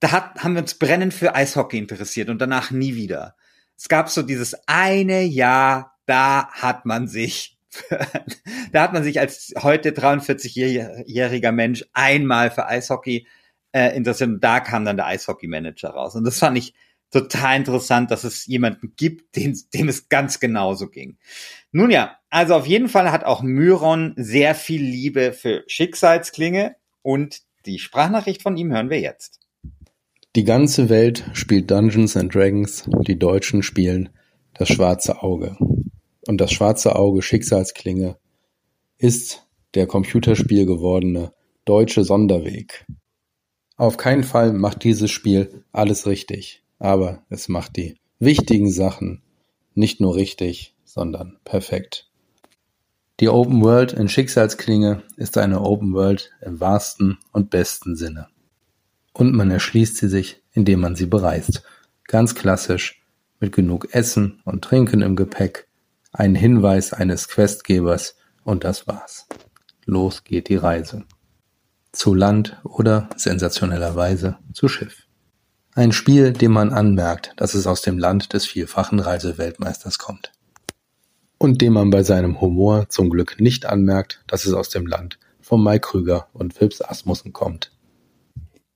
da 0.00 0.10
hat, 0.10 0.42
haben 0.42 0.54
wir 0.54 0.62
uns 0.62 0.74
brennend 0.74 1.14
für 1.14 1.34
Eishockey 1.34 1.78
interessiert 1.78 2.28
und 2.28 2.40
danach 2.40 2.70
nie 2.70 2.94
wieder. 2.94 3.36
Es 3.76 3.88
gab 3.88 4.10
so 4.10 4.22
dieses 4.22 4.56
eine 4.66 5.22
Jahr, 5.22 5.97
da 6.08 6.48
hat 6.50 6.86
man 6.86 7.06
sich, 7.06 7.58
da 8.72 8.82
hat 8.82 8.92
man 8.92 9.04
sich 9.04 9.20
als 9.20 9.52
heute 9.62 9.90
43-jähriger 9.90 11.52
Mensch 11.52 11.84
einmal 11.92 12.50
für 12.50 12.66
Eishockey 12.66 13.26
äh, 13.72 13.94
interessiert 13.96 14.30
und 14.30 14.40
da 14.42 14.60
kam 14.60 14.84
dann 14.84 14.96
der 14.96 15.06
Eishockey-Manager 15.06 15.90
raus. 15.90 16.14
Und 16.14 16.24
das 16.24 16.38
fand 16.38 16.56
ich 16.56 16.74
total 17.10 17.56
interessant, 17.56 18.10
dass 18.10 18.24
es 18.24 18.46
jemanden 18.46 18.94
gibt, 18.96 19.36
dem, 19.36 19.56
dem 19.74 19.88
es 19.88 20.08
ganz 20.08 20.40
genauso 20.40 20.88
ging. 20.88 21.18
Nun 21.72 21.90
ja, 21.90 22.16
also 22.30 22.54
auf 22.54 22.66
jeden 22.66 22.88
Fall 22.88 23.12
hat 23.12 23.24
auch 23.24 23.42
Myron 23.42 24.14
sehr 24.16 24.54
viel 24.54 24.82
Liebe 24.82 25.32
für 25.32 25.64
Schicksalsklinge 25.66 26.76
und 27.02 27.42
die 27.66 27.78
Sprachnachricht 27.78 28.42
von 28.42 28.56
ihm 28.56 28.72
hören 28.72 28.90
wir 28.90 29.00
jetzt. 29.00 29.40
Die 30.36 30.44
ganze 30.44 30.88
Welt 30.88 31.24
spielt 31.34 31.70
Dungeons 31.70 32.16
and 32.16 32.34
Dragons, 32.34 32.88
die 33.06 33.18
Deutschen 33.18 33.62
spielen 33.62 34.10
das 34.54 34.68
schwarze 34.68 35.22
Auge. 35.22 35.56
Und 36.28 36.42
das 36.42 36.52
schwarze 36.52 36.94
Auge 36.94 37.22
Schicksalsklinge 37.22 38.18
ist 38.98 39.46
der 39.74 39.86
Computerspiel 39.86 40.66
gewordene 40.66 41.32
deutsche 41.64 42.04
Sonderweg. 42.04 42.84
Auf 43.78 43.96
keinen 43.96 44.24
Fall 44.24 44.52
macht 44.52 44.84
dieses 44.84 45.10
Spiel 45.10 45.64
alles 45.72 46.06
richtig, 46.06 46.62
aber 46.78 47.22
es 47.30 47.48
macht 47.48 47.78
die 47.78 47.96
wichtigen 48.18 48.70
Sachen 48.70 49.22
nicht 49.72 50.02
nur 50.02 50.16
richtig, 50.16 50.74
sondern 50.84 51.38
perfekt. 51.44 52.10
Die 53.20 53.30
Open 53.30 53.62
World 53.62 53.94
in 53.94 54.10
Schicksalsklinge 54.10 55.04
ist 55.16 55.38
eine 55.38 55.62
Open 55.62 55.94
World 55.94 56.30
im 56.42 56.60
wahrsten 56.60 57.16
und 57.32 57.48
besten 57.48 57.96
Sinne. 57.96 58.28
Und 59.14 59.34
man 59.34 59.50
erschließt 59.50 59.96
sie 59.96 60.08
sich, 60.08 60.42
indem 60.52 60.80
man 60.80 60.94
sie 60.94 61.06
bereist. 61.06 61.62
Ganz 62.04 62.34
klassisch, 62.34 63.02
mit 63.40 63.52
genug 63.52 63.94
Essen 63.94 64.42
und 64.44 64.62
Trinken 64.62 65.00
im 65.00 65.16
Gepäck, 65.16 65.67
ein 66.12 66.34
Hinweis 66.34 66.92
eines 66.92 67.28
Questgebers 67.28 68.16
und 68.44 68.64
das 68.64 68.86
war's. 68.86 69.26
Los 69.84 70.24
geht 70.24 70.48
die 70.48 70.56
Reise. 70.56 71.04
Zu 71.92 72.14
Land 72.14 72.60
oder 72.64 73.08
sensationellerweise 73.16 74.38
zu 74.52 74.68
Schiff. 74.68 75.06
Ein 75.74 75.92
Spiel, 75.92 76.32
dem 76.32 76.52
man 76.52 76.72
anmerkt, 76.72 77.32
dass 77.36 77.54
es 77.54 77.66
aus 77.66 77.82
dem 77.82 77.98
Land 77.98 78.32
des 78.32 78.46
vielfachen 78.46 79.00
Reiseweltmeisters 79.00 79.98
kommt. 79.98 80.32
Und 81.38 81.62
dem 81.62 81.74
man 81.74 81.90
bei 81.90 82.02
seinem 82.02 82.40
Humor 82.40 82.88
zum 82.88 83.10
Glück 83.10 83.38
nicht 83.38 83.64
anmerkt, 83.64 84.24
dass 84.26 84.44
es 84.44 84.54
aus 84.54 84.70
dem 84.70 84.86
Land 84.86 85.18
von 85.40 85.62
Mike 85.62 85.88
Krüger 85.88 86.28
und 86.32 86.52
Phipps 86.52 86.82
Asmussen 86.82 87.32
kommt. 87.32 87.70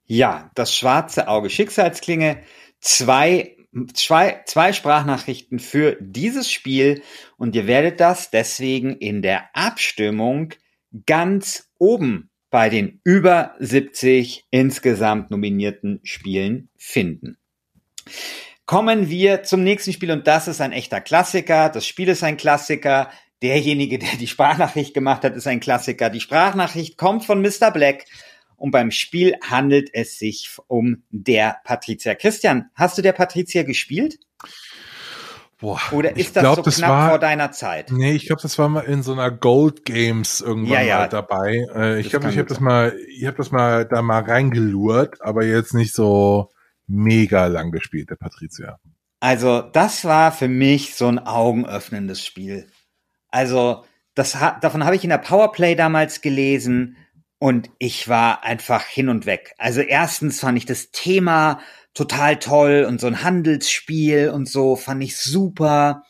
Ja, 0.06 0.50
das 0.54 0.74
schwarze 0.74 1.28
Auge 1.28 1.50
Schicksalsklinge. 1.50 2.38
Zwei, 2.80 3.56
zwei, 3.94 4.42
zwei 4.46 4.72
Sprachnachrichten 4.72 5.58
für 5.58 5.96
dieses 6.00 6.50
Spiel 6.50 7.02
und 7.36 7.56
ihr 7.56 7.66
werdet 7.66 8.00
das 8.00 8.30
deswegen 8.30 8.96
in 8.96 9.22
der 9.22 9.54
Abstimmung 9.54 10.54
ganz 11.06 11.70
oben 11.78 12.30
bei 12.50 12.68
den 12.68 13.00
über 13.02 13.54
70 13.58 14.44
insgesamt 14.50 15.30
nominierten 15.30 16.00
Spielen 16.02 16.68
finden. 16.76 17.38
Kommen 18.66 19.08
wir 19.08 19.42
zum 19.42 19.64
nächsten 19.64 19.92
Spiel 19.92 20.10
und 20.10 20.26
das 20.26 20.48
ist 20.48 20.60
ein 20.60 20.72
echter 20.72 21.00
Klassiker. 21.00 21.70
Das 21.70 21.86
Spiel 21.86 22.08
ist 22.08 22.22
ein 22.22 22.36
Klassiker. 22.36 23.10
Derjenige, 23.40 23.98
der 23.98 24.16
die 24.20 24.28
Sprachnachricht 24.28 24.94
gemacht 24.94 25.24
hat, 25.24 25.34
ist 25.34 25.48
ein 25.48 25.60
Klassiker. 25.60 26.10
Die 26.10 26.20
Sprachnachricht 26.20 26.96
kommt 26.96 27.24
von 27.24 27.42
Mr. 27.42 27.70
Black 27.72 28.04
und 28.56 28.70
beim 28.70 28.90
Spiel 28.90 29.34
handelt 29.42 29.90
es 29.92 30.18
sich 30.18 30.50
um 30.68 31.02
der 31.10 31.56
Patrizier. 31.64 32.14
Christian, 32.14 32.70
hast 32.74 32.96
du 32.98 33.02
der 33.02 33.12
Patrizier 33.12 33.64
gespielt? 33.64 34.18
Boah, 35.58 35.80
Oder 35.92 36.16
ist 36.16 36.34
das 36.34 36.42
glaub, 36.42 36.56
so 36.56 36.62
das 36.62 36.78
knapp 36.78 36.90
war- 36.90 37.08
vor 37.10 37.18
deiner 37.20 37.52
Zeit? 37.52 37.92
Nee, 37.92 38.12
ich 38.12 38.26
glaube, 38.26 38.42
das 38.42 38.58
war 38.58 38.68
mal 38.68 38.80
in 38.80 39.04
so 39.04 39.12
einer 39.12 39.30
Gold 39.30 39.84
Games 39.84 40.40
irgendwann 40.40 40.72
Ja, 40.72 40.80
ja. 40.82 40.98
mal 40.98 41.08
dabei. 41.08 41.64
Äh, 41.74 42.00
ich 42.00 42.10
glaube, 42.10 42.28
ich 42.30 42.36
habe 42.38 42.48
das 42.48 42.58
mal, 42.58 42.96
ich 43.08 43.26
habe 43.26 43.36
das 43.36 43.52
mal 43.52 43.84
da 43.84 44.02
mal 44.02 44.22
reingelurrt, 44.24 45.22
aber 45.22 45.44
jetzt 45.44 45.72
nicht 45.72 45.94
so 45.94 46.50
mega 46.88 47.46
lang 47.46 47.70
gespielt, 47.70 48.10
der 48.10 48.16
Patrizier. 48.16 48.78
Also, 49.20 49.60
das 49.62 50.04
war 50.04 50.32
für 50.32 50.48
mich 50.48 50.96
so 50.96 51.06
ein 51.06 51.20
augenöffnendes 51.20 52.24
Spiel. 52.26 52.66
Also, 53.28 53.84
das 54.16 54.32
davon 54.60 54.84
habe 54.84 54.96
ich 54.96 55.04
in 55.04 55.10
der 55.10 55.18
Powerplay 55.18 55.76
damals 55.76 56.22
gelesen 56.22 56.96
und 57.42 57.70
ich 57.78 58.08
war 58.08 58.44
einfach 58.44 58.84
hin 58.84 59.08
und 59.08 59.26
weg. 59.26 59.56
Also, 59.58 59.80
erstens 59.80 60.38
fand 60.38 60.56
ich 60.56 60.64
das 60.64 60.92
Thema 60.92 61.58
total 61.92 62.38
toll 62.38 62.86
und 62.88 63.00
so 63.00 63.08
ein 63.08 63.24
Handelsspiel 63.24 64.30
und 64.30 64.48
so 64.48 64.76
fand 64.76 65.02
ich 65.02 65.16
super. 65.16 66.04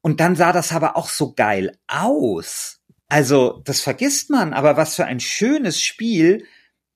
Und 0.00 0.20
dann 0.20 0.36
sah 0.36 0.52
das 0.52 0.70
aber 0.70 0.96
auch 0.96 1.08
so 1.08 1.34
geil 1.34 1.76
aus. 1.88 2.80
Also, 3.08 3.62
das 3.64 3.80
vergisst 3.80 4.30
man, 4.30 4.52
aber 4.52 4.76
was 4.76 4.94
für 4.94 5.06
ein 5.06 5.18
schönes 5.18 5.82
Spiel 5.82 6.46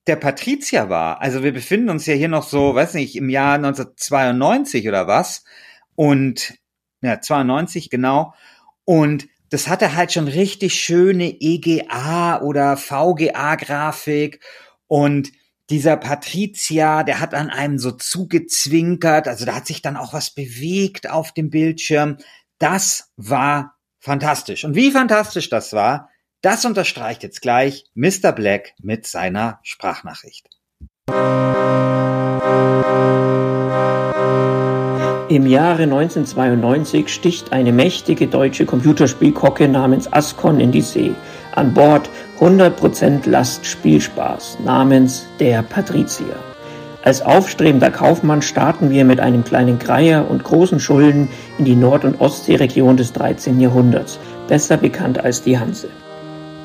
der 0.07 0.15
Patrizier 0.15 0.87
war. 0.87 1.19
Also 1.19 1.43
wir 1.43 1.51
befinden 1.51 1.89
uns 1.89 2.05
ja 2.05 2.13
hier 2.13 2.29
noch 2.29 2.47
so, 2.47 2.75
weiß 2.75 2.93
nicht, 2.93 3.17
im 3.17 3.27
Jahr 3.27 3.55
1992 3.55 4.87
oder 4.87 5.05
was. 5.05 5.43
Und 5.95 6.53
ja, 7.01 7.19
92 7.19 7.89
genau. 7.89 8.33
Und 8.85 9.27
das 9.49 9.67
hatte 9.67 9.95
halt 9.95 10.11
schon 10.13 10.27
richtig 10.27 10.75
schöne 10.75 11.29
EGA 11.39 12.41
oder 12.41 12.77
VGA-Grafik. 12.77 14.39
Und 14.87 15.31
dieser 15.69 15.97
Patrizier, 15.97 17.03
der 17.05 17.19
hat 17.19 17.33
an 17.33 17.49
einem 17.49 17.77
so 17.77 17.91
zugezwinkert. 17.91 19.27
Also 19.27 19.45
da 19.45 19.55
hat 19.55 19.67
sich 19.67 19.81
dann 19.81 19.97
auch 19.97 20.13
was 20.13 20.31
bewegt 20.31 21.09
auf 21.09 21.31
dem 21.31 21.49
Bildschirm. 21.49 22.17
Das 22.57 23.11
war 23.17 23.75
fantastisch. 23.99 24.65
Und 24.65 24.75
wie 24.75 24.91
fantastisch 24.91 25.49
das 25.49 25.73
war, 25.73 26.09
das 26.41 26.65
unterstreicht 26.65 27.23
jetzt 27.23 27.41
gleich 27.41 27.85
Mr. 27.95 28.31
Black 28.31 28.73
mit 28.81 29.05
seiner 29.05 29.59
Sprachnachricht. 29.63 30.49
Im 35.29 35.45
Jahre 35.45 35.83
1992 35.83 37.07
sticht 37.07 37.53
eine 37.53 37.71
mächtige 37.71 38.25
deutsche 38.25 38.65
Computerspielkocke 38.65 39.67
namens 39.67 40.11
Ascon 40.11 40.59
in 40.59 40.71
die 40.71 40.81
See. 40.81 41.11
An 41.53 41.71
Bord 41.71 42.09
100% 42.39 43.29
Lastspielspaß 43.29 44.57
namens 44.65 45.27
der 45.39 45.61
Patrizier. 45.61 46.35
Als 47.03 47.21
aufstrebender 47.21 47.91
Kaufmann 47.91 48.41
starten 48.41 48.89
wir 48.89 49.05
mit 49.05 49.19
einem 49.19 49.43
kleinen 49.43 49.77
Kreier 49.77 50.25
und 50.27 50.43
großen 50.43 50.79
Schulden 50.79 51.29
in 51.59 51.65
die 51.65 51.75
Nord- 51.75 52.05
und 52.05 52.19
Ostseeregion 52.19 52.97
des 52.97 53.13
13. 53.13 53.59
Jahrhunderts, 53.59 54.19
besser 54.47 54.77
bekannt 54.77 55.23
als 55.23 55.43
die 55.43 55.59
Hanse. 55.59 55.89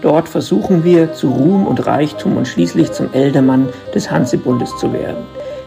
Dort 0.01 0.27
versuchen 0.27 0.85
wir 0.85 1.13
zu 1.13 1.29
Ruhm 1.29 1.67
und 1.67 1.85
Reichtum 1.87 2.39
und 2.39 2.49
schließlich 2.49 2.93
zum 2.93 3.13
Eldermann 3.13 3.69
des 3.95 4.11
Hansebundes 4.11 4.75
zu 4.79 4.91
werden. 4.95 5.25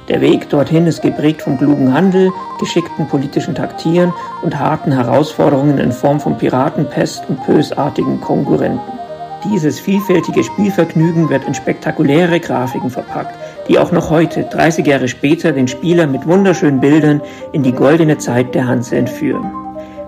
Der 0.08 0.22
Weg 0.22 0.49
dorthin 0.49 0.88
ist 0.88 1.01
geprägt 1.01 1.41
vom 1.41 1.58
klugen 1.58 1.93
Handel, 1.93 2.32
geschickten 2.60 3.08
politischen 3.08 3.55
Taktieren 3.55 4.14
und 4.41 4.58
harten 4.58 4.93
Herausforderungen 4.93 5.80
in 5.80 5.91
Form 5.91 6.22
von 6.22 6.38
Piraten, 6.38 6.88
Pest 6.89 7.24
und 7.28 7.45
bösartigen 7.45 8.22
Konkurrenten. 8.22 8.97
Dieses 9.43 9.82
vielfältige 9.82 10.45
Spielvergnügen 10.45 11.30
wird 11.30 11.43
in 11.43 11.53
spektakuläre 11.53 12.39
Grafiken 12.39 12.89
verpackt, 12.89 13.38
die 13.68 13.78
auch 13.78 13.91
noch 13.91 14.10
heute, 14.10 14.43
30 14.43 14.88
Jahre 14.88 15.10
später, 15.10 15.51
den 15.51 15.68
Spieler 15.68 16.08
mit 16.08 16.26
wunderschönen 16.26 16.80
Bildern 16.80 17.22
in 17.51 17.64
die 17.64 17.74
goldene 17.74 18.18
Zeit 18.18 18.55
der 18.55 18.66
Hanse 18.66 18.95
entführen. 18.95 19.66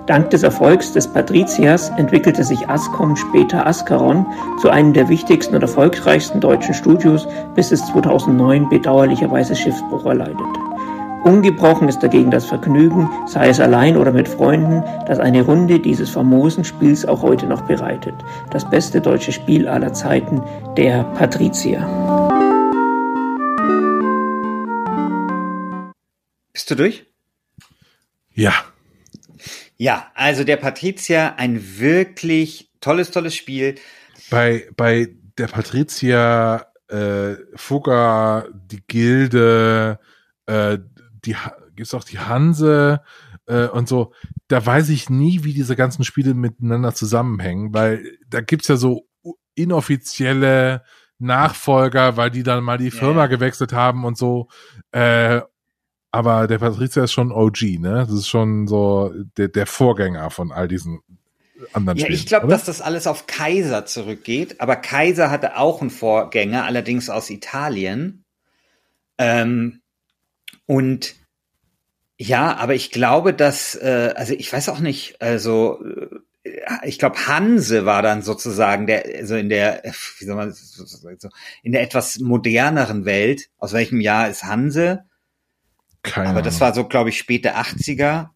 Dank 0.09 0.31
des 0.31 0.41
Erfolgs 0.41 0.91
des 0.91 1.07
Patriziers 1.07 1.89
entwickelte 1.89 2.43
sich 2.43 2.67
Ascom, 2.67 3.15
später 3.15 3.67
Ascaron, 3.67 4.25
zu 4.59 4.71
einem 4.71 4.91
der 4.91 5.07
wichtigsten 5.07 5.53
und 5.53 5.61
erfolgreichsten 5.61 6.41
deutschen 6.41 6.73
Studios, 6.73 7.27
bis 7.53 7.71
es 7.71 7.85
2009 7.85 8.69
bedauerlicherweise 8.69 9.55
Schiffsbruch 9.55 10.07
erleidet. 10.07 10.39
Ungebrochen 11.25 11.87
ist 11.87 11.99
dagegen 11.99 12.31
das 12.31 12.45
Vergnügen, 12.45 13.07
sei 13.27 13.49
es 13.49 13.59
allein 13.59 13.97
oder 13.97 14.11
mit 14.11 14.27
Freunden, 14.27 14.83
das 15.05 15.19
eine 15.19 15.43
Runde 15.43 15.79
dieses 15.79 16.09
famosen 16.09 16.63
Spiels 16.63 17.05
auch 17.05 17.21
heute 17.21 17.45
noch 17.45 17.61
bereitet. 17.67 18.15
Das 18.49 18.67
beste 18.67 19.01
deutsche 19.01 19.31
Spiel 19.31 19.67
aller 19.67 19.93
Zeiten, 19.93 20.41
der 20.75 21.03
Patrizier. 21.03 21.87
Bist 26.51 26.71
du 26.71 26.75
durch? 26.75 27.05
Ja. 28.33 28.53
Ja, 29.81 30.11
also 30.13 30.43
der 30.43 30.57
Patrizier, 30.57 31.35
ein 31.37 31.79
wirklich 31.79 32.69
tolles, 32.81 33.11
tolles 33.11 33.33
Spiel. 33.33 33.75
Bei, 34.29 34.67
bei 34.75 35.07
der 35.37 35.47
Patrizier, 35.47 36.67
äh, 36.89 37.35
Fugger, 37.55 38.49
die 38.53 38.83
Gilde, 38.85 39.97
äh, 40.47 40.79
die 41.23 41.33
gibt's 41.77 41.93
auch 41.93 42.03
die 42.03 42.19
Hanse 42.19 43.01
äh, 43.45 43.67
und 43.67 43.87
so. 43.87 44.11
Da 44.49 44.65
weiß 44.65 44.89
ich 44.89 45.09
nie, 45.09 45.45
wie 45.45 45.53
diese 45.53 45.77
ganzen 45.77 46.03
Spiele 46.03 46.33
miteinander 46.33 46.93
zusammenhängen, 46.93 47.73
weil 47.73 48.17
da 48.27 48.41
gibt's 48.41 48.67
ja 48.67 48.75
so 48.75 49.07
inoffizielle 49.55 50.83
Nachfolger, 51.19 52.17
weil 52.17 52.31
die 52.31 52.43
dann 52.43 52.65
mal 52.65 52.77
die 52.77 52.91
Firma 52.91 53.27
gewechselt 53.27 53.71
haben 53.71 54.03
und 54.03 54.17
so. 54.17 54.49
Äh, 54.91 55.39
aber 56.11 56.47
der 56.47 56.59
Patrizier 56.59 57.03
ist 57.03 57.11
schon 57.13 57.31
OG, 57.31 57.79
ne? 57.79 58.05
Das 58.07 58.11
ist 58.11 58.27
schon 58.27 58.67
so 58.67 59.13
der, 59.37 59.47
der 59.47 59.67
Vorgänger 59.67 60.29
von 60.31 60.51
all 60.51 60.67
diesen 60.67 61.01
anderen 61.73 61.97
Ja, 61.97 62.05
Spielen. 62.05 62.19
ich 62.19 62.25
glaube, 62.25 62.47
dass 62.47 62.65
das 62.65 62.81
alles 62.81 63.07
auf 63.07 63.27
Kaiser 63.27 63.85
zurückgeht, 63.85 64.59
aber 64.61 64.75
Kaiser 64.75 65.29
hatte 65.29 65.57
auch 65.57 65.81
einen 65.81 65.89
Vorgänger, 65.89 66.65
allerdings 66.65 67.09
aus 67.09 67.29
Italien. 67.29 68.23
Ähm, 69.17 69.81
und 70.65 71.15
ja, 72.17 72.55
aber 72.57 72.75
ich 72.75 72.91
glaube, 72.91 73.33
dass, 73.33 73.75
äh, 73.75 74.13
also 74.15 74.33
ich 74.33 74.51
weiß 74.51 74.69
auch 74.69 74.79
nicht, 74.79 75.21
also 75.21 75.83
äh, 75.85 76.07
ich 76.83 76.99
glaube, 76.99 77.27
Hanse 77.27 77.85
war 77.85 78.01
dann 78.01 78.21
sozusagen 78.23 78.87
der, 78.87 79.05
also 79.17 79.35
in 79.35 79.49
der, 79.49 79.83
wie 80.17 80.25
soll 80.25 80.35
man 80.35 80.51
so, 80.53 81.29
in 81.63 81.71
der 81.71 81.81
etwas 81.81 82.19
moderneren 82.19 83.05
Welt. 83.05 83.49
Aus 83.57 83.73
welchem 83.73 84.01
Jahr 84.01 84.29
ist 84.29 84.43
Hanse? 84.43 85.05
Keine 86.03 86.29
Aber 86.29 86.41
das 86.41 86.61
war 86.61 86.73
so, 86.73 86.85
glaube 86.87 87.09
ich, 87.09 87.17
späte 87.17 87.55
80er. 87.55 88.29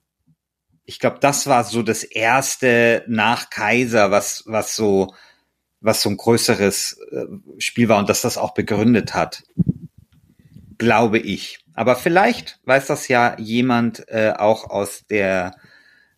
Ich 0.86 1.00
glaube, 1.00 1.20
das 1.20 1.48
war 1.48 1.64
so 1.64 1.82
das 1.82 2.04
erste 2.04 3.04
nach 3.08 3.50
Kaiser, 3.50 4.12
was, 4.12 4.44
was 4.46 4.76
so, 4.76 5.14
was 5.80 6.02
so 6.02 6.10
ein 6.10 6.18
größeres 6.18 7.00
äh, 7.12 7.26
Spiel 7.60 7.90
war 7.90 8.00
und 8.00 8.10
dass 8.10 8.22
das 8.22 8.38
auch 8.38 8.54
begründet 8.54 9.14
hat. 9.14 9.44
Glaube 10.78 11.20
ich. 11.20 11.60
Aber 11.74 11.96
vielleicht 11.96 12.60
weiß 12.66 12.88
das 12.88 13.08
ja 13.08 13.38
jemand 13.40 14.08
äh, 14.10 14.34
auch 14.38 14.70
aus 14.70 15.06
der 15.10 15.56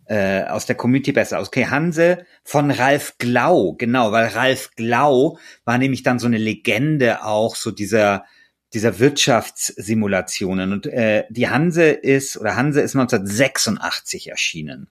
äh, 0.07 0.43
aus 0.43 0.65
der 0.65 0.75
Community 0.75 1.11
besser. 1.11 1.41
Okay, 1.41 1.67
Hanse 1.67 2.25
von 2.43 2.69
Ralf 2.71 3.17
Glau, 3.17 3.73
genau, 3.73 4.11
weil 4.11 4.27
Ralf 4.27 4.71
Glau 4.75 5.39
war 5.63 5.77
nämlich 5.77 6.03
dann 6.03 6.19
so 6.19 6.27
eine 6.27 6.37
Legende 6.37 7.23
auch, 7.23 7.55
so 7.55 7.71
dieser 7.71 8.25
dieser 8.73 8.99
Wirtschaftssimulationen. 8.99 10.73
Und 10.73 10.85
äh, 10.87 11.25
die 11.29 11.49
Hanse 11.49 11.89
ist, 11.89 12.37
oder 12.37 12.55
Hanse 12.55 12.81
ist 12.81 12.95
1986 12.95 14.29
erschienen. 14.29 14.89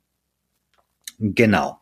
Genau. 1.18 1.78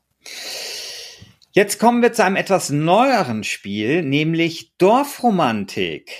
Jetzt 1.53 1.79
kommen 1.79 2.03
wir 2.03 2.13
zu 2.13 2.25
einem 2.25 2.37
etwas 2.37 2.71
neueren 2.71 3.45
Spiel, 3.45 4.03
nämlich 4.03 4.73
Dorfromantik. 4.79 6.11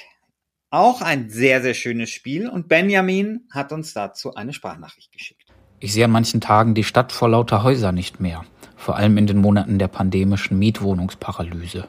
Auch 0.71 1.01
ein 1.01 1.31
sehr, 1.31 1.63
sehr 1.63 1.75
schönes 1.75 2.11
Spiel. 2.11 2.49
Und 2.49 2.69
Benjamin 2.69 3.47
hat 3.51 3.73
uns 3.73 3.95
dazu 3.95 4.35
eine 4.35 4.53
Sprachnachricht 4.53 5.13
geschickt. 5.13 5.53
Ich 5.81 5.93
sehe 5.93 6.05
an 6.05 6.11
manchen 6.11 6.41
Tagen 6.41 6.75
die 6.75 6.85
Stadt 6.85 7.13
vor 7.13 7.29
lauter 7.29 7.63
Häuser 7.63 7.93
nicht 7.93 8.21
mehr, 8.21 8.45
vor 8.77 8.97
allem 8.97 9.19
in 9.19 9.27
den 9.27 9.39
Monaten 9.39 9.79
der 9.79 9.89
pandemischen 9.89 10.59
Mietwohnungsparalyse. 10.59 11.89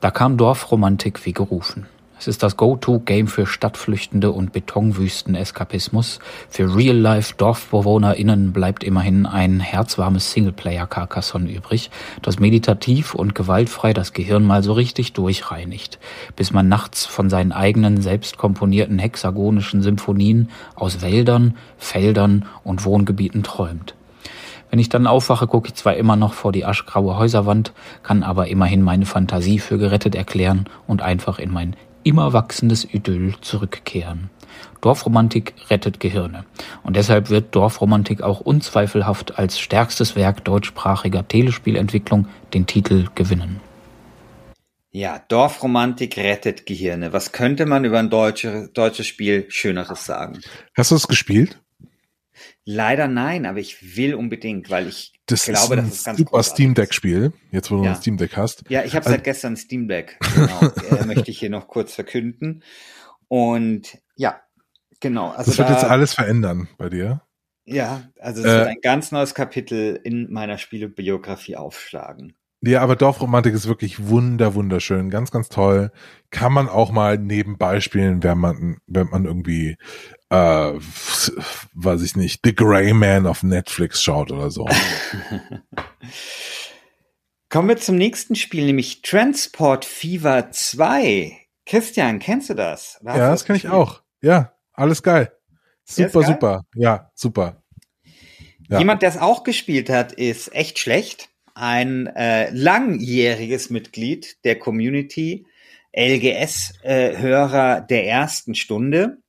Da 0.00 0.10
kam 0.10 0.36
Dorfromantik 0.36 1.24
wie 1.26 1.32
gerufen. 1.32 1.86
Es 2.18 2.28
ist 2.28 2.42
das 2.42 2.56
Go-To-Game 2.56 3.26
für 3.26 3.46
Stadtflüchtende 3.46 4.32
und 4.32 4.52
Betonwüsten-Eskapismus. 4.52 6.18
Für 6.48 6.74
Real-Life-DorfbewohnerInnen 6.74 8.52
bleibt 8.52 8.84
immerhin 8.84 9.26
ein 9.26 9.60
herzwarmes 9.60 10.32
Singleplayer-Carcassonne 10.32 11.50
übrig, 11.50 11.90
das 12.22 12.40
meditativ 12.40 13.14
und 13.14 13.34
gewaltfrei 13.34 13.92
das 13.92 14.14
Gehirn 14.14 14.44
mal 14.44 14.62
so 14.62 14.72
richtig 14.72 15.12
durchreinigt, 15.12 15.98
bis 16.36 16.52
man 16.52 16.68
nachts 16.68 17.04
von 17.04 17.28
seinen 17.28 17.52
eigenen 17.52 18.00
selbst 18.00 18.38
komponierten 18.38 18.98
hexagonischen 18.98 19.82
Symphonien 19.82 20.48
aus 20.74 21.02
Wäldern, 21.02 21.54
Feldern 21.76 22.46
und 22.64 22.86
Wohngebieten 22.86 23.42
träumt. 23.42 23.94
Wenn 24.70 24.78
ich 24.78 24.88
dann 24.88 25.06
aufwache, 25.06 25.46
gucke 25.46 25.68
ich 25.68 25.74
zwar 25.74 25.96
immer 25.96 26.16
noch 26.16 26.32
vor 26.32 26.50
die 26.50 26.64
aschgraue 26.64 27.18
Häuserwand, 27.18 27.72
kann 28.02 28.22
aber 28.22 28.48
immerhin 28.48 28.80
meine 28.82 29.06
Fantasie 29.06 29.58
für 29.58 29.76
gerettet 29.76 30.14
erklären 30.14 30.64
und 30.86 31.02
einfach 31.02 31.38
in 31.38 31.52
mein 31.52 31.76
immer 32.06 32.32
wachsendes 32.32 32.84
Idyll 32.84 33.34
zurückkehren. 33.40 34.30
Dorfromantik 34.80 35.54
rettet 35.68 35.98
Gehirne. 35.98 36.44
Und 36.84 36.96
deshalb 36.96 37.28
wird 37.28 37.54
Dorfromantik 37.54 38.22
auch 38.22 38.40
unzweifelhaft 38.40 39.38
als 39.38 39.58
stärkstes 39.58 40.14
Werk 40.14 40.44
deutschsprachiger 40.44 41.26
Telespielentwicklung 41.26 42.28
den 42.54 42.66
Titel 42.66 43.08
gewinnen. 43.16 43.60
Ja, 44.92 45.20
Dorfromantik 45.28 46.16
rettet 46.16 46.64
Gehirne. 46.64 47.12
Was 47.12 47.32
könnte 47.32 47.66
man 47.66 47.84
über 47.84 47.98
ein 47.98 48.08
deutsche, 48.08 48.70
deutsches 48.72 49.06
Spiel 49.06 49.44
Schöneres 49.48 50.06
sagen? 50.06 50.40
Hast 50.74 50.92
du 50.92 50.94
es 50.94 51.08
gespielt? 51.08 51.60
Leider 52.68 53.06
nein, 53.06 53.46
aber 53.46 53.60
ich 53.60 53.96
will 53.96 54.16
unbedingt, 54.16 54.70
weil 54.70 54.88
ich 54.88 55.12
Das 55.26 55.44
glaube, 55.44 55.76
das 55.76 55.86
ist 55.86 56.04
ganz 56.04 56.18
super. 56.18 56.42
Steam 56.42 56.74
Deck 56.74 56.92
Spiel, 56.92 57.32
jetzt 57.52 57.70
wo 57.70 57.76
du 57.76 57.84
Ja. 57.84 57.90
ein 57.92 57.96
Steam 57.96 58.16
Deck 58.16 58.36
hast. 58.36 58.64
Ja, 58.68 58.82
ich 58.84 58.96
habe 58.96 59.06
Also- 59.06 59.10
seit 59.16 59.22
gestern 59.24 59.56
Steam 59.56 59.86
Deck. 59.88 60.18
Genau, 60.34 60.60
äh, 61.00 61.06
möchte 61.06 61.30
ich 61.30 61.38
hier 61.38 61.48
noch 61.50 61.68
kurz 61.68 61.94
verkünden. 61.94 62.64
Und 63.28 63.98
ja, 64.16 64.40
genau. 65.00 65.30
Also 65.30 65.50
das 65.52 65.58
wird 65.58 65.68
da, 65.68 65.74
jetzt 65.74 65.84
alles 65.84 66.14
verändern 66.14 66.68
bei 66.76 66.88
dir. 66.88 67.22
Ja, 67.64 68.10
also 68.20 68.42
es 68.42 68.46
Äh, 68.46 68.58
wird 68.58 68.68
ein 68.68 68.80
ganz 68.82 69.10
neues 69.12 69.34
Kapitel 69.34 70.00
in 70.02 70.32
meiner 70.32 70.58
Spielebiografie 70.58 71.56
aufschlagen. 71.56 72.35
Ja, 72.62 72.80
aber 72.80 72.96
Dorfromantik 72.96 73.54
ist 73.54 73.68
wirklich 73.68 74.08
wunder, 74.08 74.54
wunderschön, 74.54 75.10
ganz, 75.10 75.30
ganz 75.30 75.48
toll. 75.48 75.92
Kann 76.30 76.52
man 76.52 76.68
auch 76.68 76.90
mal 76.90 77.18
nebenbei 77.18 77.80
spielen, 77.80 78.22
wenn 78.22 78.38
man, 78.38 78.78
wenn 78.86 79.08
man 79.08 79.26
irgendwie, 79.26 79.76
äh, 80.30 80.72
weiß 81.74 82.02
ich 82.02 82.16
nicht, 82.16 82.40
The 82.44 82.54
Grey 82.54 82.92
Man 82.92 83.26
auf 83.26 83.42
Netflix 83.42 84.02
schaut 84.02 84.32
oder 84.32 84.50
so. 84.50 84.66
Kommen 87.48 87.68
wir 87.68 87.76
zum 87.76 87.96
nächsten 87.96 88.34
Spiel, 88.34 88.66
nämlich 88.66 89.02
Transport 89.02 89.84
Fever 89.84 90.50
2. 90.50 91.38
Christian, 91.66 92.18
kennst 92.18 92.50
du 92.50 92.54
das? 92.54 92.98
Ja, 93.04 93.12
du 93.12 93.18
das 93.18 93.44
kann 93.44 93.56
ich 93.56 93.68
auch. 93.68 94.02
Ja, 94.20 94.54
alles 94.72 95.02
geil. 95.02 95.32
Super, 95.84 96.20
geil? 96.20 96.24
super. 96.24 96.62
Ja, 96.74 97.10
super. 97.14 97.62
Ja. 98.68 98.78
Jemand, 98.78 99.02
der 99.02 99.10
es 99.10 99.18
auch 99.18 99.44
gespielt 99.44 99.88
hat, 99.90 100.12
ist 100.12 100.52
echt 100.54 100.78
schlecht. 100.78 101.28
Ein 101.58 102.06
äh, 102.08 102.50
langjähriges 102.50 103.70
Mitglied 103.70 104.44
der 104.44 104.58
Community, 104.58 105.46
LGS-Hörer 105.96 107.80
der 107.80 108.06
ersten 108.06 108.54
Stunde. 108.54 109.22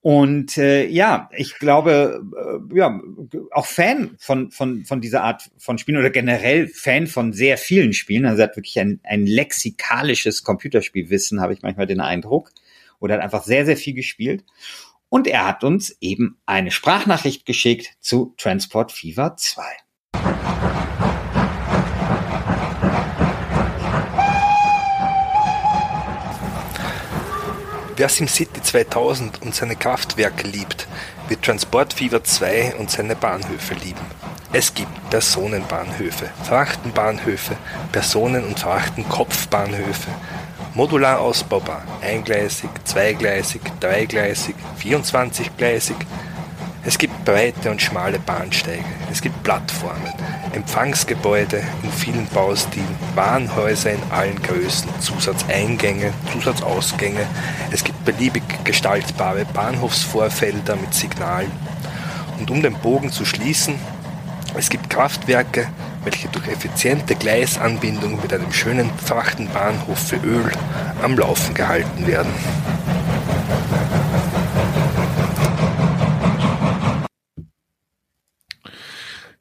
Und 0.00 0.58
äh, 0.58 0.88
ja, 0.88 1.30
ich 1.36 1.60
glaube, 1.60 2.24
äh, 2.36 2.76
ja, 2.76 3.00
auch 3.52 3.66
Fan 3.66 4.16
von, 4.18 4.50
von, 4.50 4.84
von 4.84 5.00
dieser 5.00 5.22
Art 5.22 5.48
von 5.58 5.78
Spielen 5.78 5.98
oder 5.98 6.10
generell 6.10 6.66
Fan 6.66 7.06
von 7.06 7.32
sehr 7.32 7.56
vielen 7.56 7.92
Spielen. 7.92 8.26
Also 8.26 8.42
er 8.42 8.48
hat 8.48 8.56
wirklich 8.56 8.80
ein, 8.80 8.98
ein 9.04 9.24
lexikalisches 9.24 10.42
Computerspielwissen, 10.42 11.40
habe 11.40 11.52
ich 11.52 11.62
manchmal 11.62 11.86
den 11.86 12.00
Eindruck. 12.00 12.50
Oder 12.98 13.14
hat 13.14 13.22
einfach 13.22 13.44
sehr, 13.44 13.64
sehr 13.64 13.76
viel 13.76 13.94
gespielt. 13.94 14.42
Und 15.08 15.28
er 15.28 15.46
hat 15.46 15.62
uns 15.62 15.96
eben 16.00 16.40
eine 16.46 16.72
Sprachnachricht 16.72 17.46
geschickt 17.46 17.94
zu 18.00 18.34
Transport 18.36 18.90
Fever 18.90 19.36
2. 19.36 19.62
Wer 28.00 28.08
SimCity 28.08 28.62
2000 28.62 29.42
und 29.42 29.54
seine 29.54 29.76
Kraftwerke 29.76 30.48
liebt, 30.48 30.88
wird 31.28 31.42
Transport 31.42 31.92
Fever 31.92 32.24
2 32.24 32.76
und 32.76 32.90
seine 32.90 33.14
Bahnhöfe 33.14 33.74
lieben. 33.74 34.00
Es 34.54 34.72
gibt 34.72 35.10
Personenbahnhöfe, 35.10 36.30
Frachtenbahnhöfe, 36.44 37.58
Personen- 37.92 38.46
und 38.46 38.58
Frachtenkopfbahnhöfe, 38.58 40.12
modular 40.72 41.20
ausbaubar, 41.20 41.82
eingleisig, 42.00 42.70
zweigleisig, 42.84 43.60
dreigleisig, 43.80 44.54
24-gleisig. 44.82 45.96
Breite 47.24 47.70
und 47.70 47.80
schmale 47.80 48.18
Bahnsteige, 48.18 48.84
es 49.10 49.20
gibt 49.20 49.42
Plattformen, 49.42 50.12
Empfangsgebäude 50.52 51.62
in 51.82 51.92
vielen 51.92 52.26
Baustilen, 52.26 52.86
Warenhäuser 53.14 53.92
in 53.92 54.02
allen 54.10 54.40
Größen, 54.42 54.88
Zusatzeingänge, 55.00 56.12
Zusatzausgänge, 56.32 57.26
es 57.70 57.84
gibt 57.84 58.04
beliebig 58.04 58.42
gestaltbare 58.64 59.44
Bahnhofsvorfelder 59.44 60.76
mit 60.76 60.94
Signalen. 60.94 61.52
Und 62.38 62.50
um 62.50 62.62
den 62.62 62.74
Bogen 62.74 63.12
zu 63.12 63.24
schließen, 63.24 63.74
es 64.56 64.68
gibt 64.68 64.90
Kraftwerke, 64.90 65.68
welche 66.04 66.28
durch 66.28 66.48
effiziente 66.48 67.14
Gleisanbindung 67.14 68.20
mit 68.20 68.32
einem 68.32 68.52
schönen 68.52 68.90
Frachtenbahnhof 69.04 69.98
für 69.98 70.16
Öl 70.16 70.50
am 71.02 71.16
Laufen 71.16 71.54
gehalten 71.54 72.06
werden. 72.06 72.32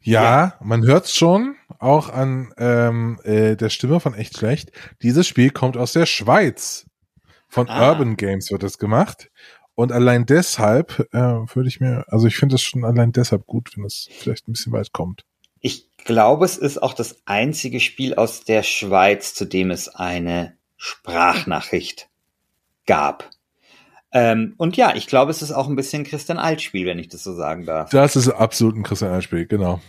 Ja, 0.10 0.55
man 0.62 0.84
hört's 0.84 1.16
schon, 1.16 1.55
auch 1.80 2.10
an 2.10 2.53
ähm, 2.57 3.20
äh, 3.24 3.55
der 3.55 3.70
Stimme 3.70 3.99
von 3.99 4.14
echt 4.14 4.38
schlecht. 4.38 4.72
Dieses 5.01 5.28
Spiel 5.28 5.51
kommt 5.51 5.78
aus 5.78 5.93
der 5.93 6.05
Schweiz. 6.05 6.86
Von 7.47 7.68
Ah. 7.70 7.89
Urban 7.89 8.16
Games 8.16 8.51
wird 8.51 8.64
es 8.64 8.78
gemacht. 8.78 9.30
Und 9.76 9.91
allein 9.91 10.26
deshalb 10.26 11.07
äh, 11.14 11.18
würde 11.20 11.68
ich 11.70 11.80
mir, 11.80 12.03
also 12.10 12.28
ich 12.28 12.36
finde 12.36 12.55
es 12.55 12.62
schon 12.62 12.84
allein 12.84 13.12
deshalb 13.12 13.47
gut, 13.47 13.72
wenn 13.76 13.86
es 13.86 14.10
vielleicht 14.12 14.47
ein 14.47 14.51
bisschen 14.51 14.74
weit 14.74 14.91
kommt. 14.91 15.24
Ich 15.62 15.88
glaube, 16.03 16.45
es 16.45 16.57
ist 16.57 16.82
auch 16.82 16.93
das 16.93 17.22
einzige 17.26 17.80
Spiel 17.80 18.14
aus 18.16 18.43
der 18.43 18.64
Schweiz, 18.64 19.34
zu 19.34 19.45
dem 19.45 19.72
es 19.72 19.88
eine 19.88 20.57
Sprachnachricht 20.76 22.10
gab. 22.86 23.30
Ähm, 24.12 24.55
und 24.57 24.76
ja, 24.76 24.95
ich 24.95 25.07
glaube, 25.07 25.32
es 25.32 25.41
ist 25.41 25.51
auch 25.51 25.68
ein 25.68 25.76
bisschen 25.76 26.03
Christian 26.03 26.39
Alt-Spiel, 26.39 26.86
wenn 26.86 26.99
ich 26.99 27.10
das 27.10 27.24
so 27.24 27.34
sagen 27.34 27.66
darf. 27.66 27.89
Das 27.91 28.16
ist 28.16 28.30
absolut 28.30 28.76
ein 28.76 28.84
Christian 28.84 29.12
Alt-Spiel, 29.12 29.45
genau. 29.45 29.82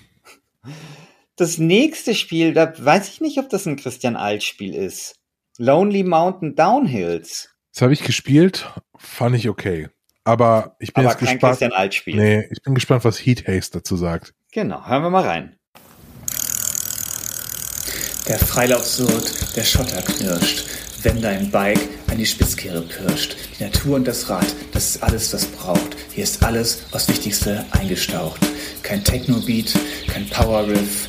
Das 1.37 1.59
nächste 1.59 2.15
Spiel, 2.15 2.53
da 2.53 2.73
weiß 2.77 3.09
ich 3.09 3.21
nicht, 3.21 3.39
ob 3.39 3.49
das 3.49 3.67
ein 3.67 3.77
Christian 3.77 4.17
Alt-Spiel 4.17 4.75
ist. 4.75 5.17
Lonely 5.59 6.03
Mountain 6.03 6.55
Downhills. 6.55 7.49
Das 7.73 7.83
habe 7.83 7.93
ich 7.93 8.03
gespielt, 8.03 8.71
fand 8.97 9.37
ich 9.37 9.49
okay. 9.49 9.89
Aber 10.25 10.77
ich 10.79 10.93
bin 10.93 11.05
Aber 11.05 11.13
jetzt 11.13 11.21
kein 11.21 11.35
gespannt. 11.35 11.53
Christian 11.53 11.73
Alt-Spiel. 11.73 12.17
Nee, 12.17 12.49
ich 12.51 12.63
bin 12.63 12.75
gespannt, 12.75 13.05
was 13.05 13.19
Heat 13.19 13.47
Haste 13.49 13.79
dazu 13.79 13.97
sagt. 13.97 14.35
Genau, 14.53 14.87
hören 14.87 15.03
wir 15.03 15.11
mal 15.11 15.25
rein. 15.25 15.57
Der 18.29 18.39
Freilauf 18.39 18.85
surrt, 18.85 19.57
der 19.57 19.65
Schotter 19.65 20.03
knirscht, 20.03 20.65
wenn 21.03 21.21
dein 21.21 21.51
Bike 21.51 21.81
an 22.09 22.19
die 22.19 22.27
Spitzkehre 22.27 22.83
pirscht. 22.83 23.37
Die 23.59 23.65
Natur 23.65 23.97
und 23.97 24.07
das 24.07 24.29
Rad, 24.29 24.47
das 24.73 24.91
ist 24.91 25.03
alles, 25.03 25.33
was 25.33 25.47
braucht. 25.47 25.97
Hier 26.13 26.25
ist 26.25 26.43
alles 26.43 26.83
aufs 26.93 27.09
Wichtigste 27.09 27.65
eingestaucht. 27.71 28.41
Kein 28.83 29.03
Techno-Beat, 29.03 29.73
kein 30.09 30.29
Power-Riff, 30.29 31.07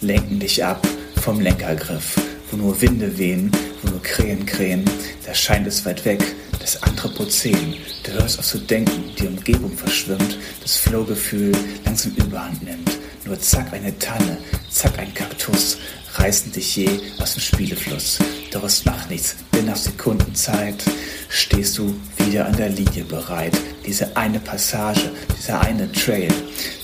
lenken 0.00 0.38
dich 0.38 0.64
ab 0.64 0.86
vom 1.22 1.40
Lenkergriff. 1.40 2.16
Wo 2.50 2.56
nur 2.56 2.80
Winde 2.80 3.16
wehen, 3.18 3.50
nur 3.90 4.02
Krähen 4.02 4.46
krähen, 4.46 4.84
da 5.26 5.34
scheint 5.34 5.66
es 5.66 5.84
weit 5.84 6.04
weg, 6.04 6.22
das 6.60 6.82
Anthropozän. 6.82 7.76
Du 8.04 8.12
hörst 8.12 8.38
auf 8.38 8.46
zu 8.46 8.58
denken, 8.58 9.12
die 9.18 9.26
Umgebung 9.26 9.76
verschwimmt, 9.76 10.38
das 10.60 10.76
Flow-Gefühl 10.76 11.52
langsam 11.84 12.12
überhand 12.12 12.62
nimmt. 12.62 12.90
Nur 13.24 13.38
zack 13.40 13.72
eine 13.72 13.96
Tanne, 13.98 14.38
zack 14.70 14.98
ein 14.98 15.12
Kaktus, 15.14 15.78
reißen 16.14 16.52
dich 16.52 16.76
je 16.76 16.88
aus 17.18 17.34
dem 17.34 17.40
Spielefluss. 17.40 18.18
Doch 18.52 18.64
es 18.64 18.84
macht 18.84 19.10
nichts, 19.10 19.36
denn 19.54 19.66
nach 19.66 19.76
Sekundenzeit 19.76 20.82
stehst 21.28 21.78
du 21.78 21.94
wieder 22.18 22.46
an 22.46 22.56
der 22.56 22.68
Linie 22.68 23.04
bereit. 23.04 23.56
Diese 23.86 24.16
eine 24.16 24.38
Passage, 24.40 25.10
dieser 25.38 25.60
eine 25.60 25.90
Trail, 25.92 26.32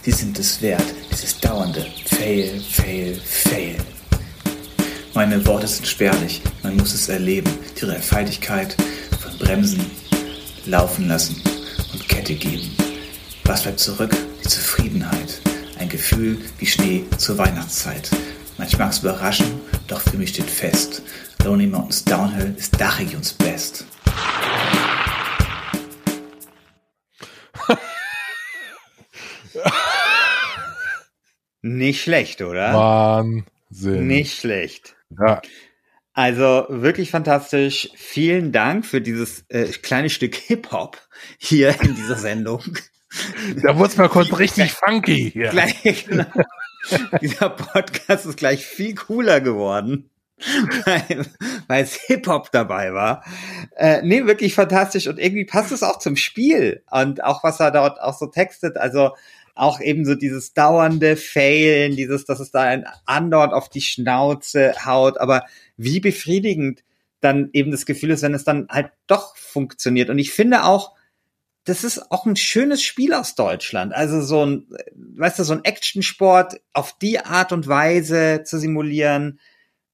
die 0.04 0.12
sind 0.12 0.38
es 0.38 0.60
wert, 0.62 0.84
dieses 1.12 1.38
dauernde 1.40 1.86
Fail, 2.06 2.60
Fail, 2.60 3.20
Fail. 3.24 3.76
Meine 5.14 5.44
Worte 5.46 5.66
sind 5.66 5.86
spärlich, 5.86 6.42
man 6.62 6.76
muss 6.76 6.94
es 6.94 7.08
erleben. 7.08 7.50
Die 7.76 7.86
Dreifaltigkeit 7.86 8.76
von 9.20 9.36
Bremsen, 9.38 9.84
laufen 10.66 11.08
lassen 11.08 11.42
und 11.92 12.08
Kette 12.08 12.34
geben. 12.34 12.76
Was 13.44 13.62
bleibt 13.62 13.80
zurück? 13.80 14.14
Die 14.44 14.48
Zufriedenheit. 14.48 15.40
Ein 15.78 15.88
Gefühl 15.88 16.38
wie 16.58 16.66
Schnee 16.66 17.04
zur 17.16 17.38
Weihnachtszeit. 17.38 18.10
Manchmal 18.58 18.86
mag 18.86 18.92
es 18.92 18.98
überraschen, 19.00 19.60
doch 19.86 20.00
für 20.00 20.16
mich 20.16 20.30
steht 20.30 20.50
fest. 20.50 21.02
Lonely 21.44 21.66
Mountains 21.66 22.04
Downhill 22.04 22.54
ist 22.56 22.80
Dachregions 22.80 23.32
Best. 23.32 23.86
Nicht 31.62 32.02
schlecht, 32.02 32.40
oder? 32.42 32.72
Wahnsinn. 32.74 34.06
Nicht 34.06 34.38
schlecht. 34.38 34.94
Ja. 35.10 35.40
Also 36.12 36.66
wirklich 36.68 37.12
fantastisch. 37.12 37.90
Vielen 37.94 38.50
Dank 38.50 38.84
für 38.84 39.00
dieses 39.00 39.44
äh, 39.50 39.66
kleine 39.66 40.10
Stück 40.10 40.34
Hip-Hop 40.34 41.00
hier 41.38 41.80
in 41.80 41.94
dieser 41.94 42.16
Sendung. 42.16 42.62
Da 43.62 43.78
wurde 43.78 43.96
mal 43.96 44.08
kurz 44.08 44.36
richtig 44.36 44.72
funky 44.72 45.30
hier. 45.30 45.50
Gleich, 45.50 46.06
genau. 46.08 46.26
Dieser 47.20 47.50
Podcast 47.50 48.26
ist 48.26 48.36
gleich 48.36 48.66
viel 48.66 48.94
cooler 48.94 49.40
geworden, 49.40 50.10
weil, 50.84 51.26
weil 51.68 51.84
es 51.84 51.94
Hip-Hop 51.94 52.50
dabei 52.50 52.92
war. 52.92 53.24
Äh, 53.76 54.02
nee, 54.02 54.26
wirklich 54.26 54.54
fantastisch. 54.54 55.06
Und 55.06 55.18
irgendwie 55.18 55.44
passt 55.44 55.70
es 55.72 55.82
auch 55.82 56.00
zum 56.00 56.16
Spiel. 56.16 56.82
Und 56.90 57.22
auch 57.22 57.44
was 57.44 57.60
er 57.60 57.70
dort 57.70 58.00
auch 58.00 58.18
so 58.18 58.26
textet. 58.26 58.76
Also 58.76 59.12
auch 59.58 59.80
eben 59.80 60.04
so 60.04 60.14
dieses 60.14 60.54
dauernde 60.54 61.16
Failen, 61.16 61.96
dieses, 61.96 62.24
dass 62.24 62.40
es 62.40 62.50
da 62.50 62.62
ein 62.62 62.84
andauernd 63.06 63.52
auf 63.52 63.68
die 63.68 63.80
Schnauze 63.80 64.74
haut, 64.84 65.18
aber 65.18 65.44
wie 65.76 66.00
befriedigend 66.00 66.84
dann 67.20 67.50
eben 67.52 67.70
das 67.70 67.84
Gefühl 67.84 68.10
ist, 68.10 68.22
wenn 68.22 68.34
es 68.34 68.44
dann 68.44 68.68
halt 68.70 68.90
doch 69.06 69.36
funktioniert. 69.36 70.10
Und 70.10 70.18
ich 70.18 70.32
finde 70.32 70.64
auch, 70.64 70.94
das 71.64 71.84
ist 71.84 72.10
auch 72.10 72.24
ein 72.24 72.36
schönes 72.36 72.82
Spiel 72.82 73.12
aus 73.12 73.34
Deutschland. 73.34 73.92
Also 73.92 74.22
so 74.22 74.46
ein, 74.46 74.66
weißt 74.94 75.38
du, 75.38 75.44
so 75.44 75.52
ein 75.52 75.64
Actionsport 75.64 76.60
auf 76.72 76.96
die 76.98 77.18
Art 77.18 77.52
und 77.52 77.66
Weise 77.66 78.42
zu 78.44 78.58
simulieren 78.58 79.40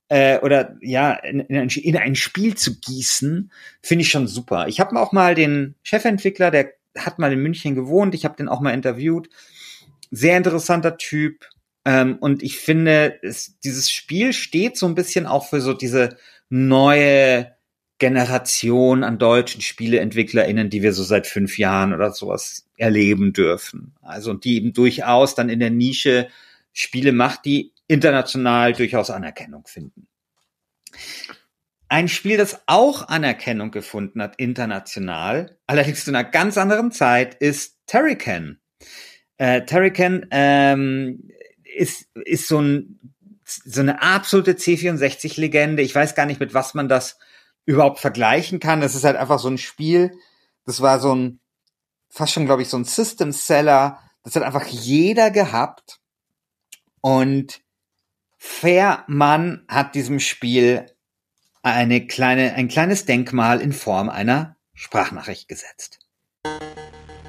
äh, 0.09 0.39
oder 0.41 0.77
ja 0.83 1.12
in, 1.15 1.41
in, 1.41 1.57
ein, 1.57 1.69
in 1.69 1.97
ein 1.97 2.15
Spiel 2.15 2.55
zu 2.55 2.79
gießen, 2.79 3.51
finde 3.83 4.03
ich 4.03 4.11
schon 4.11 4.29
super. 4.29 4.69
Ich 4.69 4.79
habe 4.79 5.01
auch 5.01 5.12
mal 5.12 5.35
den 5.35 5.75
Chefentwickler, 5.83 6.51
der 6.51 6.73
hat 6.97 7.19
mal 7.19 7.33
in 7.33 7.43
München 7.43 7.75
gewohnt. 7.75 8.15
Ich 8.15 8.25
habe 8.25 8.37
den 8.37 8.49
auch 8.49 8.61
mal 8.61 8.75
interviewt. 8.75 9.29
Sehr 10.11 10.36
interessanter 10.36 10.96
Typ. 10.96 11.46
Ähm, 11.84 12.16
und 12.18 12.42
ich 12.42 12.59
finde, 12.59 13.18
es, 13.22 13.59
dieses 13.61 13.90
Spiel 13.90 14.32
steht 14.32 14.76
so 14.76 14.86
ein 14.86 14.94
bisschen 14.94 15.26
auch 15.26 15.48
für 15.48 15.61
so 15.61 15.74
diese 15.74 16.16
neue 16.48 17.55
Generation 17.98 19.05
an 19.05 19.18
deutschen 19.18 19.61
SpieleentwicklerInnen, 19.61 20.68
die 20.68 20.82
wir 20.82 20.92
so 20.92 21.05
seit 21.05 21.26
fünf 21.26 21.59
Jahren 21.59 21.92
oder 21.92 22.12
sowas 22.12 22.66
erleben 22.76 23.32
dürfen. 23.32 23.94
Also, 24.02 24.30
und 24.30 24.44
die 24.44 24.57
eben 24.57 24.72
durchaus 24.72 25.34
dann 25.34 25.48
in 25.48 25.61
der 25.61 25.70
Nische 25.70 26.28
Spiele 26.72 27.12
macht, 27.12 27.44
die 27.44 27.72
international 27.86 28.72
durchaus 28.72 29.11
Anerkennung 29.11 29.66
finden. 29.66 30.09
Ein 31.88 32.09
Spiel, 32.09 32.36
das 32.36 32.62
auch 32.66 33.09
Anerkennung 33.09 33.70
gefunden 33.70 34.20
hat, 34.20 34.36
international, 34.36 35.57
allerdings 35.66 36.05
zu 36.05 36.11
einer 36.11 36.24
ganz 36.24 36.59
anderen 36.59 36.90
Zeit, 36.90 37.34
ist 37.36 37.78
Terrican. 37.86 38.59
Äh, 39.39 39.64
Terrican 39.64 40.26
ähm, 40.30 41.30
ist, 41.76 42.09
ist 42.14 42.49
so, 42.49 42.61
ein, 42.61 43.01
so 43.45 43.80
eine 43.80 44.03
absolute 44.03 44.53
C64-Legende. 44.53 45.82
Ich 45.82 45.95
weiß 45.95 46.14
gar 46.14 46.26
nicht, 46.26 46.41
mit 46.41 46.55
was 46.55 46.74
man 46.74 46.89
das 46.89 47.18
überhaupt 47.66 47.99
vergleichen 47.99 48.61
kann. 48.61 48.80
Das 48.80 48.95
ist 48.95 49.05
halt 49.05 49.16
einfach 49.16 49.39
so 49.39 49.49
ein 49.49 49.59
Spiel, 49.59 50.12
das 50.66 50.80
war 50.80 51.01
so 51.01 51.14
ein, 51.14 51.41
fast 52.09 52.32
schon, 52.32 52.47
glaube 52.47 52.62
ich, 52.62 52.68
so 52.68 52.76
ein 52.76 52.85
System-Seller. 52.85 53.99
Das 54.22 54.37
hat 54.37 54.43
einfach 54.43 54.66
jeder 54.66 55.30
gehabt. 55.30 56.01
Und 57.01 57.61
Fairmann 58.39 59.64
hat 59.68 59.95
diesem 59.95 60.20
Spiel 60.20 60.87
eine 61.62 62.07
kleine, 62.07 62.55
ein 62.55 62.68
kleines 62.68 63.05
Denkmal 63.05 63.61
in 63.61 63.72
Form 63.72 64.09
einer 64.09 64.57
Sprachnachricht 64.74 65.49
gesetzt. 65.49 65.99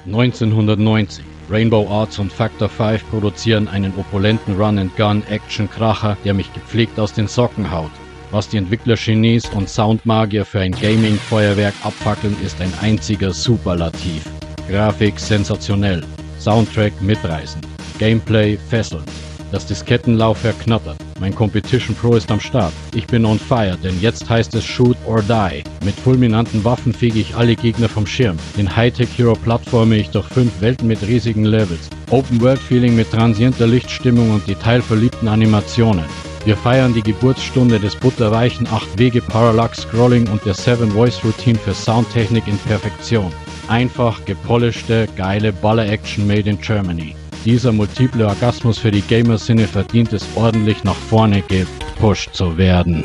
1990. 0.06 1.35
Rainbow 1.48 1.88
Arts 1.88 2.18
und 2.18 2.32
Factor 2.32 2.68
5 2.68 3.08
produzieren 3.08 3.68
einen 3.68 3.92
opulenten 3.96 4.56
Run-and-Gun-Action-Kracher, 4.56 6.16
der 6.24 6.34
mich 6.34 6.52
gepflegt 6.52 6.98
aus 6.98 7.12
den 7.12 7.28
Socken 7.28 7.70
haut. 7.70 7.90
Was 8.32 8.48
die 8.48 8.56
Entwickler 8.56 8.96
Genies 8.96 9.48
und 9.50 9.68
Soundmagier 9.68 10.44
für 10.44 10.60
ein 10.60 10.72
Gaming-Feuerwerk 10.72 11.74
abfackeln, 11.84 12.36
ist 12.44 12.60
ein 12.60 12.72
einziger 12.80 13.32
Superlativ. 13.32 14.24
Grafik 14.68 15.20
sensationell, 15.20 16.02
Soundtrack 16.40 17.00
mitreißend, 17.00 17.64
Gameplay 18.00 18.56
fesselnd. 18.68 19.08
Das 19.52 19.66
Diskettenlaufwerk 19.66 20.58
knattert. 20.60 20.96
Mein 21.20 21.34
Competition 21.34 21.94
Pro 21.96 22.14
ist 22.14 22.30
am 22.30 22.40
Start. 22.40 22.72
Ich 22.94 23.06
bin 23.06 23.24
on 23.24 23.38
fire, 23.38 23.78
denn 23.82 24.00
jetzt 24.00 24.28
heißt 24.28 24.54
es 24.54 24.64
Shoot 24.64 24.96
or 25.06 25.22
Die. 25.22 25.62
Mit 25.84 25.94
fulminanten 25.94 26.64
Waffen 26.64 26.92
fege 26.92 27.20
ich 27.20 27.34
alle 27.36 27.56
Gegner 27.56 27.88
vom 27.88 28.06
Schirm. 28.06 28.36
Den 28.58 28.74
Hightech 28.76 29.16
Hero 29.16 29.34
plattforme 29.34 29.96
ich 29.96 30.10
durch 30.10 30.26
fünf 30.26 30.60
Welten 30.60 30.88
mit 30.88 31.02
riesigen 31.02 31.44
Levels. 31.44 31.88
Open 32.10 32.40
World 32.40 32.60
Feeling 32.60 32.96
mit 32.96 33.10
transienter 33.10 33.66
Lichtstimmung 33.66 34.30
und 34.32 34.46
detailverliebten 34.46 35.28
Animationen. 35.28 36.04
Wir 36.44 36.56
feiern 36.56 36.94
die 36.94 37.02
Geburtsstunde 37.02 37.80
des 37.80 37.96
butterweichen 37.96 38.68
8-Wege 38.68 39.20
Parallax 39.20 39.82
Scrolling 39.82 40.28
und 40.28 40.44
der 40.44 40.54
7 40.54 40.92
Voice 40.92 41.24
Routine 41.24 41.58
für 41.58 41.74
Soundtechnik 41.74 42.46
in 42.46 42.58
Perfektion. 42.58 43.32
Einfach 43.68 44.24
gepolischte, 44.26 45.08
geile 45.16 45.52
Baller-Action 45.52 46.24
made 46.24 46.48
in 46.48 46.60
Germany. 46.60 47.16
Dieser 47.46 47.70
multiple 47.70 48.26
Orgasmus 48.26 48.76
für 48.76 48.90
die 48.90 49.02
Gamer-Sinne 49.02 49.68
verdient 49.68 50.12
es 50.12 50.26
ordentlich 50.34 50.82
nach 50.82 50.96
vorne 50.96 51.42
gepusht 51.42 52.34
zu 52.34 52.58
werden. 52.58 53.04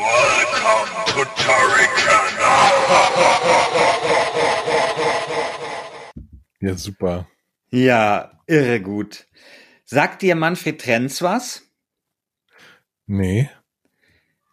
Ja, 6.59 6.75
super. 6.75 7.27
Ja, 7.69 8.31
irre 8.47 8.81
gut. 8.81 9.27
Sagt 9.85 10.23
dir 10.23 10.35
Manfred 10.35 10.81
Trenz 10.81 11.21
was? 11.21 11.61
Nee. 13.05 13.47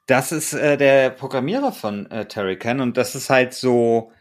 Das 0.06 0.32
ist 0.32 0.52
äh, 0.52 0.76
der 0.76 1.08
Programmierer 1.08 1.72
von 1.72 2.10
äh, 2.10 2.28
Terrican 2.28 2.80
und 2.80 2.98
das 2.98 3.14
ist 3.14 3.30
halt 3.30 3.54
so, 3.54 4.12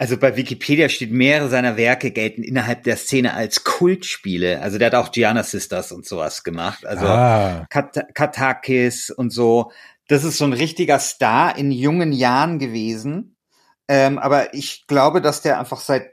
also 0.00 0.16
bei 0.16 0.34
Wikipedia 0.34 0.88
steht, 0.88 1.12
mehrere 1.12 1.50
seiner 1.50 1.76
Werke 1.76 2.10
gelten 2.10 2.42
innerhalb 2.42 2.84
der 2.84 2.96
Szene 2.96 3.34
als 3.34 3.64
Kultspiele. 3.64 4.62
Also 4.62 4.78
der 4.78 4.86
hat 4.86 4.94
auch 4.94 5.12
Gianna 5.12 5.42
Sisters 5.42 5.92
und 5.92 6.06
sowas 6.06 6.42
gemacht. 6.42 6.86
Also 6.86 7.04
Ah. 7.04 7.66
Kat 7.68 8.06
Katakis 8.14 9.10
und 9.10 9.28
so. 9.28 9.72
Das 10.08 10.24
ist 10.24 10.38
so 10.38 10.46
ein 10.46 10.54
richtiger 10.54 10.98
Star 11.00 11.58
in 11.58 11.70
jungen 11.70 12.12
Jahren 12.12 12.58
gewesen. 12.58 13.36
Ähm, 13.88 14.18
aber 14.18 14.54
ich 14.54 14.86
glaube, 14.86 15.20
dass 15.20 15.42
der 15.42 15.60
einfach 15.60 15.80
seit 15.80 16.12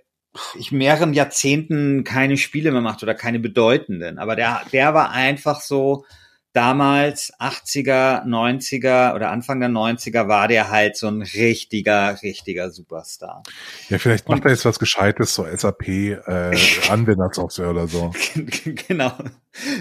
ich 0.59 0.73
mehreren 0.73 1.13
Jahrzehnten 1.13 2.03
keine 2.03 2.35
Spiele 2.35 2.73
mehr 2.73 2.81
macht 2.81 3.03
oder 3.03 3.15
keine 3.15 3.39
bedeutenden. 3.39 4.19
Aber 4.19 4.35
der, 4.35 4.63
der 4.73 4.93
war 4.95 5.11
einfach 5.11 5.61
so 5.61 6.03
damals 6.57 7.31
80er, 7.39 8.25
90er 8.25 9.13
oder 9.13 9.29
Anfang 9.29 9.59
der 9.59 9.69
90er 9.69 10.27
war 10.27 10.47
der 10.47 10.71
halt 10.71 10.97
so 10.97 11.07
ein 11.07 11.21
richtiger, 11.21 12.19
richtiger 12.23 12.71
Superstar. 12.71 13.43
Ja, 13.89 13.99
vielleicht 13.99 14.27
macht 14.27 14.43
er 14.43 14.49
jetzt 14.49 14.65
was 14.65 14.79
Gescheites, 14.79 15.35
so 15.35 15.45
SAP, 15.45 15.87
äh, 15.87 16.57
Anwendersoftware 16.89 17.69
oder 17.69 17.87
so. 17.87 18.11
genau. 18.87 19.13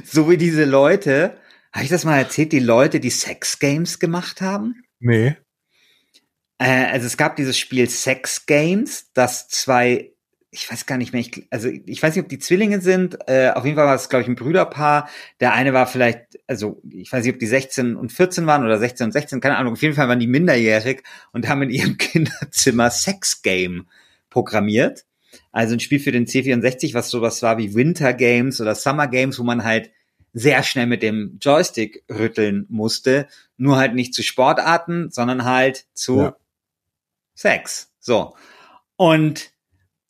So 0.05 0.29
wie 0.29 0.37
diese 0.37 0.67
Leute, 0.67 1.39
habe 1.73 1.85
ich 1.85 1.91
das 1.91 2.05
mal 2.05 2.19
erzählt, 2.19 2.53
die 2.53 2.61
Leute, 2.61 3.01
die 3.01 3.09
Sex 3.09 3.59
Games 3.59 3.99
gemacht 3.99 4.43
haben? 4.43 4.85
Nee. 5.01 5.35
Äh, 6.59 6.85
also 6.93 7.07
es 7.07 7.17
gab 7.17 7.37
dieses 7.37 7.59
Spiel 7.59 7.89
Sex 7.89 8.45
Games, 8.45 9.11
das 9.15 9.49
zwei, 9.49 10.13
ich 10.57 10.71
weiß 10.71 10.87
gar 10.87 10.97
nicht 10.97 11.13
mehr, 11.13 11.21
ich, 11.21 11.47
also 11.51 11.69
ich 11.69 12.03
weiß 12.03 12.17
nicht, 12.17 12.25
ob 12.25 12.31
die 12.31 12.39
Zwillinge 12.39 12.81
sind, 12.81 13.19
äh, 13.29 13.51
auf 13.51 13.67
jeden 13.67 13.77
Fall 13.77 13.87
war 13.87 13.95
es, 13.95 14.09
glaube 14.09 14.23
ich, 14.23 14.29
ein 14.29 14.37
Brüderpaar. 14.37 15.09
Der 15.39 15.53
eine 15.53 15.75
war 15.75 15.87
vielleicht, 15.87 16.41
also 16.47 16.81
ich 16.91 17.13
weiß 17.13 17.25
nicht, 17.25 17.35
ob 17.35 17.39
die 17.39 17.47
16 17.47 17.95
und 17.95 18.11
14 18.11 18.47
waren 18.47 18.65
oder 18.65 18.79
16 18.79 19.07
und 19.07 19.13
16, 19.13 19.41
keine 19.43 19.59
Ahnung, 19.59 19.75
auf 19.75 19.83
jeden 19.83 19.95
Fall 19.95 20.09
waren 20.09 20.19
die 20.19 20.27
minderjährig 20.27 21.03
und 21.33 21.47
haben 21.47 21.63
in 21.63 21.71
ihrem 21.71 21.99
Kinderzimmer 21.99 22.91
Sex 22.91 23.43
Game 23.43 23.87
programmiert. 24.31 25.05
Also 25.53 25.75
ein 25.75 25.81
Spiel 25.81 26.01
für 26.01 26.13
den 26.13 26.27
C64, 26.27 26.95
was 26.95 27.11
sowas 27.11 27.43
war 27.43 27.59
wie 27.59 27.75
Winter 27.75 28.15
Games 28.15 28.59
oder 28.61 28.75
Summer 28.75 29.09
Games, 29.09 29.39
wo 29.39 29.43
man 29.43 29.63
halt 29.63 29.91
sehr 30.33 30.63
schnell 30.63 30.87
mit 30.87 31.03
dem 31.03 31.39
Joystick 31.41 32.03
rütteln 32.11 32.65
musste. 32.71 33.27
Nur 33.59 33.77
halt 33.77 33.95
nicht 33.95 34.15
zu 34.15 34.23
Sportarten, 34.23 35.11
sondern 35.11 35.45
halt 35.45 35.87
zu 35.93 36.19
Ja. 36.19 36.37
Sex. 37.35 37.93
So. 38.01 38.35
Und 38.97 39.51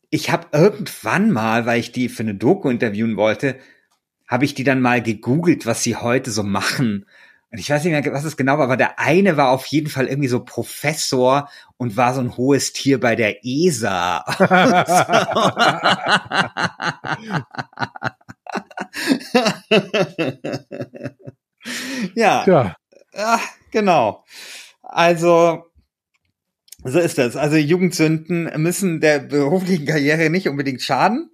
ich 0.09 0.31
habe 0.31 0.47
irgendwann 0.51 1.31
mal, 1.31 1.65
weil 1.65 1.79
ich 1.79 1.91
die 1.91 2.09
für 2.09 2.23
eine 2.23 2.35
Doku 2.35 2.69
interviewen 2.69 3.17
wollte, 3.17 3.57
habe 4.27 4.45
ich 4.45 4.53
die 4.53 4.63
dann 4.63 4.81
mal 4.81 5.01
gegoogelt, 5.01 5.65
was 5.65 5.83
sie 5.83 5.95
heute 5.95 6.31
so 6.31 6.43
machen. 6.43 7.05
Und 7.49 7.59
ich 7.59 7.69
weiß 7.69 7.83
nicht 7.83 7.93
mehr, 7.93 8.13
was 8.13 8.25
es 8.25 8.35
genau 8.35 8.57
war, 8.57 8.65
aber 8.65 8.77
der 8.77 8.99
eine 8.99 9.37
war 9.37 9.51
auf 9.51 9.65
jeden 9.67 9.89
Fall 9.89 10.07
irgendwie 10.07 10.27
so 10.27 10.43
Professor 10.43 11.49
und 11.77 11.95
war 11.95 12.13
so 12.13 12.19
ein 12.19 12.35
hohes 12.35 12.73
Tier 12.73 12.99
bei 12.99 13.15
der 13.15 13.45
ESA. 13.45 14.25
ja. 22.15 22.43
Ja. 22.45 22.75
Ja, 23.13 23.39
genau. 23.71 24.25
Also 24.83 25.63
So 26.89 26.99
ist 26.99 27.17
das. 27.17 27.35
Also 27.35 27.57
Jugendsünden 27.57 28.49
müssen 28.61 29.01
der 29.01 29.19
beruflichen 29.19 29.85
Karriere 29.85 30.29
nicht 30.29 30.47
unbedingt 30.47 30.81
schaden. 30.81 31.29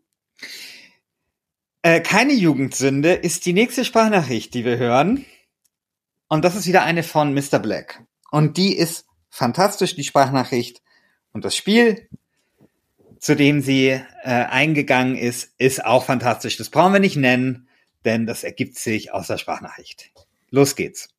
Äh, 1.84 2.01
keine 2.01 2.34
Jugendsünde 2.34 3.14
ist 3.14 3.45
die 3.45 3.54
nächste 3.54 3.86
Sprachnachricht, 3.86 4.56
die 4.56 4.66
wir 4.66 4.78
hören. 4.78 5.26
Und 6.28 6.43
das 6.43 6.56
ist 6.56 6.66
wieder 6.66 6.82
eine 6.82 7.04
von 7.04 7.36
Mr. 7.36 7.60
Black. 7.60 8.04
Und 8.32 8.58
die 8.58 8.76
ist 8.76 9.06
fantastisch, 9.30 9.95
die 9.95 10.04
Sprachnachricht. 10.04 10.82
Und 11.34 11.45
das 11.45 11.56
Spiel, 11.56 12.10
zu 13.20 13.36
dem 13.36 13.62
sie 13.62 13.89
äh, 13.89 14.01
eingegangen 14.24 15.16
ist, 15.16 15.54
ist 15.60 15.86
auch 15.86 16.06
fantastisch. 16.06 16.58
Das 16.58 16.72
brauchen 16.72 16.93
wir 16.93 16.99
nicht 16.99 17.18
nennen, 17.18 17.68
denn 18.06 18.26
das 18.26 18.43
ergibt 18.43 18.80
sich 18.80 19.14
aus 19.14 19.28
der 19.28 19.38
Sprachnachricht. 19.38 20.12
Los 20.49 20.76
geht's. 20.76 21.10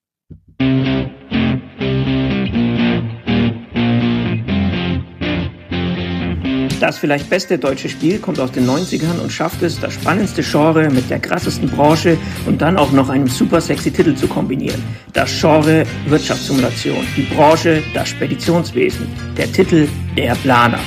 Das 6.80 6.98
vielleicht 6.98 7.30
beste 7.30 7.58
deutsche 7.58 7.88
Spiel 7.88 8.18
kommt 8.18 8.40
aus 8.40 8.52
den 8.52 8.66
90ern 8.66 9.20
und 9.22 9.32
schafft 9.32 9.62
es, 9.62 9.80
das 9.80 9.94
spannendste 9.94 10.42
Genre 10.42 10.90
mit 10.90 11.08
der 11.08 11.20
krassesten 11.20 11.68
Branche 11.68 12.16
und 12.46 12.60
dann 12.60 12.76
auch 12.76 12.92
noch 12.92 13.08
einem 13.08 13.28
super 13.28 13.60
sexy 13.60 13.90
Titel 13.90 14.14
zu 14.14 14.26
kombinieren. 14.26 14.82
Das 15.12 15.30
Genre 15.40 15.84
Wirtschaftssimulation, 16.06 17.06
die 17.16 17.22
Branche 17.34 17.82
das 17.94 18.08
Speditionswesen, 18.08 19.06
der 19.36 19.50
Titel 19.52 19.88
der 20.16 20.34
Planer. 20.36 20.80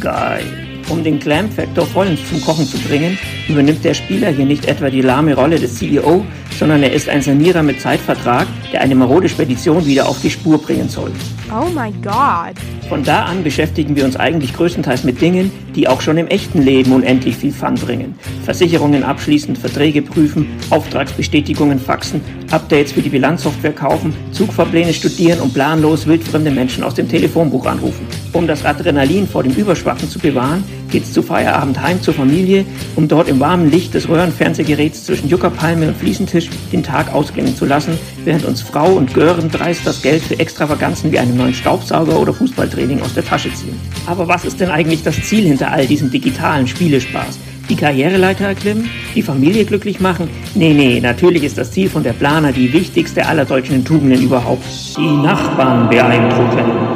Geil. 0.00 0.59
Um 0.90 1.04
den 1.04 1.20
Clam-Faktor 1.20 1.86
vollends 1.86 2.28
zum 2.28 2.40
Kochen 2.40 2.66
zu 2.66 2.76
bringen, 2.76 3.16
übernimmt 3.48 3.84
der 3.84 3.94
Spieler 3.94 4.30
hier 4.30 4.44
nicht 4.44 4.66
etwa 4.66 4.90
die 4.90 5.02
lahme 5.02 5.34
Rolle 5.34 5.60
des 5.60 5.76
CEO, 5.76 6.26
sondern 6.58 6.82
er 6.82 6.92
ist 6.92 7.08
ein 7.08 7.22
Sanierer 7.22 7.62
mit 7.62 7.80
Zeitvertrag, 7.80 8.48
der 8.72 8.80
eine 8.80 8.96
marode 8.96 9.28
Spedition 9.28 9.86
wieder 9.86 10.08
auf 10.08 10.20
die 10.20 10.30
Spur 10.30 10.60
bringen 10.60 10.88
soll. 10.88 11.12
Oh 11.52 11.66
my 11.70 11.92
god. 12.02 12.56
Von 12.88 13.04
da 13.04 13.24
an 13.24 13.44
beschäftigen 13.44 13.94
wir 13.94 14.04
uns 14.04 14.16
eigentlich 14.16 14.52
größtenteils 14.52 15.04
mit 15.04 15.20
Dingen, 15.20 15.52
die 15.76 15.86
auch 15.86 16.00
schon 16.00 16.18
im 16.18 16.26
echten 16.26 16.60
Leben 16.60 16.92
unendlich 16.92 17.36
viel 17.36 17.52
Fun 17.52 17.76
bringen. 17.76 18.16
Versicherungen 18.44 19.04
abschließen, 19.04 19.54
Verträge 19.54 20.02
prüfen, 20.02 20.48
Auftragsbestätigungen 20.70 21.78
faxen, 21.78 22.20
Updates 22.50 22.90
für 22.92 23.02
die 23.02 23.10
Bilanzsoftware 23.10 23.72
kaufen, 23.72 24.12
Zugfahrpläne 24.32 24.92
studieren 24.92 25.40
und 25.40 25.54
planlos 25.54 26.08
wildfremde 26.08 26.50
Menschen 26.50 26.82
aus 26.82 26.94
dem 26.94 27.08
Telefonbuch 27.08 27.66
anrufen. 27.66 28.06
Um 28.32 28.48
das 28.48 28.64
Adrenalin 28.64 29.28
vor 29.28 29.44
dem 29.44 29.52
Überschwachen 29.52 30.08
zu 30.08 30.18
bewahren, 30.18 30.64
geht's 30.90 31.12
zu 31.12 31.22
Feierabend 31.22 31.80
heim 31.80 32.02
zur 32.02 32.14
Familie, 32.14 32.64
um 32.96 33.08
dort 33.08 33.28
im 33.28 33.40
warmen 33.40 33.70
Licht 33.70 33.94
des 33.94 34.08
Röhrenfernsehgeräts 34.08 35.04
zwischen 35.04 35.28
Juckerpalme 35.28 35.88
und 35.88 35.96
Fliesentisch 35.96 36.48
den 36.72 36.82
Tag 36.82 37.12
ausklingen 37.12 37.54
zu 37.56 37.64
lassen, 37.64 37.98
während 38.24 38.44
uns 38.44 38.62
Frau 38.62 38.92
und 38.92 39.14
Gören 39.14 39.50
dreist 39.50 39.86
das 39.86 40.02
Geld 40.02 40.22
für 40.22 40.38
Extravaganzen 40.38 41.12
wie 41.12 41.18
einen 41.18 41.36
neuen 41.36 41.54
Staubsauger 41.54 42.18
oder 42.18 42.32
Fußballtraining 42.32 43.02
aus 43.02 43.14
der 43.14 43.24
Tasche 43.24 43.52
ziehen. 43.54 43.78
Aber 44.06 44.28
was 44.28 44.44
ist 44.44 44.60
denn 44.60 44.70
eigentlich 44.70 45.02
das 45.02 45.20
Ziel 45.22 45.44
hinter 45.44 45.70
all 45.72 45.86
diesem 45.86 46.10
digitalen 46.10 46.66
Spielespaß? 46.66 47.38
Die 47.70 47.76
Karriereleiter 47.76 48.46
erklimmen? 48.46 48.90
Die 49.14 49.22
Familie 49.22 49.64
glücklich 49.64 50.00
machen? 50.00 50.28
Nee, 50.56 50.74
nee, 50.74 51.00
natürlich 51.00 51.44
ist 51.44 51.56
das 51.56 51.70
Ziel 51.70 51.88
von 51.88 52.02
der 52.02 52.14
Planer 52.14 52.50
die 52.50 52.72
wichtigste 52.72 53.24
aller 53.24 53.44
deutschen 53.44 53.84
Tugenden 53.84 54.20
überhaupt. 54.20 54.64
Die 54.98 55.22
Nachbarn 55.22 55.88
beeindrucken. 55.88 56.89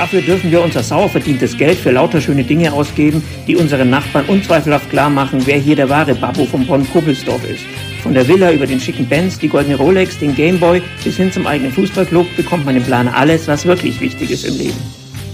Dafür 0.00 0.22
dürfen 0.22 0.50
wir 0.50 0.62
unser 0.62 0.82
sauer 0.82 1.10
verdientes 1.10 1.58
Geld 1.58 1.76
für 1.76 1.90
lauter 1.90 2.22
schöne 2.22 2.42
Dinge 2.42 2.72
ausgeben, 2.72 3.22
die 3.46 3.54
unseren 3.54 3.90
Nachbarn 3.90 4.24
unzweifelhaft 4.28 4.88
klar 4.88 5.10
machen, 5.10 5.42
wer 5.44 5.58
hier 5.58 5.76
der 5.76 5.90
wahre 5.90 6.14
Babbo 6.14 6.46
von 6.46 6.66
Bonn-Kuppelsdorf 6.66 7.44
ist. 7.44 7.64
Von 8.02 8.14
der 8.14 8.26
Villa 8.26 8.50
über 8.50 8.66
den 8.66 8.80
schicken 8.80 9.06
Benz, 9.06 9.38
die 9.38 9.48
goldene 9.48 9.76
Rolex, 9.76 10.18
den 10.18 10.34
Gameboy 10.34 10.80
bis 11.04 11.18
hin 11.18 11.30
zum 11.30 11.46
eigenen 11.46 11.70
Fußballclub 11.70 12.34
bekommt 12.34 12.64
man 12.64 12.76
im 12.76 12.82
Planer 12.82 13.14
alles, 13.14 13.46
was 13.46 13.66
wirklich 13.66 14.00
wichtig 14.00 14.30
ist 14.30 14.46
im 14.46 14.56
Leben. 14.56 14.78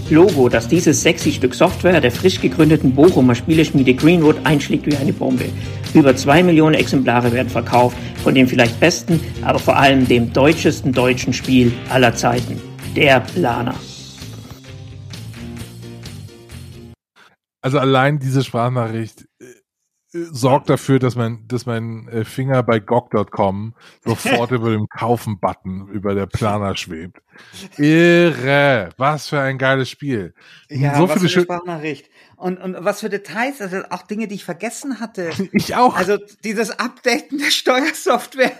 Logo, 0.09 0.49
dass 0.49 0.67
dieses 0.67 1.01
sexy 1.01 1.31
Stück 1.31 1.55
Software 1.55 2.01
der 2.01 2.11
frisch 2.11 2.41
gegründeten 2.41 2.93
Bochumer 2.93 3.35
Spieleschmiede 3.35 3.93
Greenwood 3.93 4.35
einschlägt 4.43 4.85
wie 4.85 4.97
eine 4.97 5.13
Bombe. 5.13 5.45
Über 5.93 6.13
zwei 6.17 6.43
Millionen 6.43 6.75
Exemplare 6.75 7.31
werden 7.31 7.49
verkauft 7.49 7.95
von 8.21 8.35
dem 8.35 8.49
vielleicht 8.49 8.77
besten, 8.81 9.21
aber 9.43 9.59
vor 9.59 9.77
allem 9.77 10.05
dem 10.09 10.33
deutschesten 10.33 10.91
deutschen 10.91 11.31
Spiel 11.31 11.71
aller 11.87 12.13
Zeiten. 12.13 12.59
Der 12.97 13.21
Planer. 13.21 13.75
Also 17.61 17.79
allein 17.79 18.19
diese 18.19 18.43
Sprachnachricht 18.43 19.27
äh, 19.39 19.45
sorgt 20.11 20.69
dafür, 20.69 20.99
dass 20.99 21.15
mein, 21.15 21.47
dass 21.47 21.65
mein 21.65 22.07
äh, 22.07 22.23
Finger 22.23 22.63
bei 22.63 22.79
GOG.com 22.79 23.75
sofort 24.03 24.51
über 24.51 24.71
dem 24.71 24.87
Kaufen-Button 24.87 25.89
über 25.89 26.15
der 26.15 26.27
Planer 26.27 26.75
schwebt. 26.75 27.21
Irre! 27.77 28.89
Was 28.97 29.29
für 29.29 29.39
ein 29.39 29.57
geiles 29.57 29.89
Spiel. 29.89 30.33
Ja, 30.69 30.95
so 30.95 31.09
was 31.09 31.19
viele 31.19 31.29
für 31.29 31.35
eine 31.37 31.43
Sprachnachricht. 31.43 32.09
Und, 32.35 32.57
und 32.57 32.77
was 32.79 33.01
für 33.01 33.09
Details, 33.09 33.61
also 33.61 33.81
auch 33.89 34.03
Dinge, 34.03 34.27
die 34.27 34.35
ich 34.35 34.45
vergessen 34.45 34.99
hatte. 34.99 35.31
Ich 35.51 35.75
auch. 35.75 35.95
Also 35.95 36.17
dieses 36.43 36.71
Updaten 36.71 37.39
der 37.39 37.51
Steuersoftware. 37.51 38.51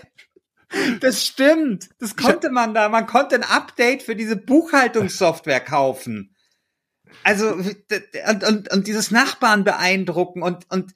Das 1.00 1.24
stimmt. 1.24 1.88
Das 1.98 2.16
konnte 2.16 2.50
man 2.50 2.74
da. 2.74 2.88
Man 2.88 3.06
konnte 3.06 3.36
ein 3.36 3.44
Update 3.44 4.02
für 4.02 4.16
diese 4.16 4.36
Buchhaltungssoftware 4.36 5.60
kaufen. 5.60 6.34
Also, 7.28 7.48
und, 7.52 8.44
und, 8.44 8.72
und 8.72 8.86
dieses 8.86 9.10
Nachbarn 9.10 9.62
beeindrucken 9.62 10.42
und, 10.42 10.64
und 10.70 10.94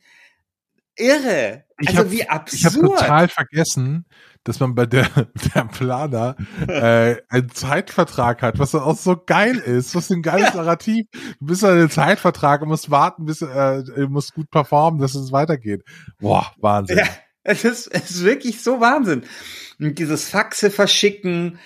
irre. 0.97 1.64
Ich 1.78 1.89
Also 1.89 2.01
hab, 2.01 2.11
wie 2.11 2.20
Ich 2.20 2.28
habe 2.30 2.76
absurd. 2.76 3.01
total 3.01 3.28
vergessen, 3.28 4.07
dass 4.45 4.59
man 4.59 4.74
bei 4.74 4.87
der, 4.87 5.07
der 5.55 5.64
Planer 5.66 6.37
äh, 6.66 7.16
einen 7.28 7.51
Zeitvertrag 7.51 8.41
hat, 8.41 8.59
was 8.59 8.74
auch 8.74 8.97
so 8.97 9.22
geil 9.26 9.57
ist. 9.59 9.95
Was 9.95 10.07
für 10.07 10.14
ein 10.14 10.22
geiles 10.22 10.55
Narrativ. 10.55 11.05
Du 11.12 11.47
bist 11.47 11.64
an 11.64 11.76
den 11.76 11.91
Zeitvertrag 11.91 12.62
und 12.62 12.68
musst 12.68 12.91
warten, 12.91 13.26
bis 13.26 13.43
äh, 13.43 13.83
du 13.85 14.09
musst 14.09 14.33
gut 14.33 14.51
performen, 14.51 15.03
dass 15.03 15.14
es 15.14 15.33
weitergeht. 15.33 15.83
Boah, 16.18 16.51
Wahnsinn. 16.59 16.97
Ja, 16.97 17.05
es 17.43 17.64
ist, 17.64 17.89
es 17.89 18.11
ist 18.11 18.24
wirklich 18.24 18.62
so 18.62 18.80
Wahnsinn. 18.80 19.24
Und 19.78 19.99
dieses 19.99 20.30
Faxe 20.30 20.70
verschicken, 20.70 21.59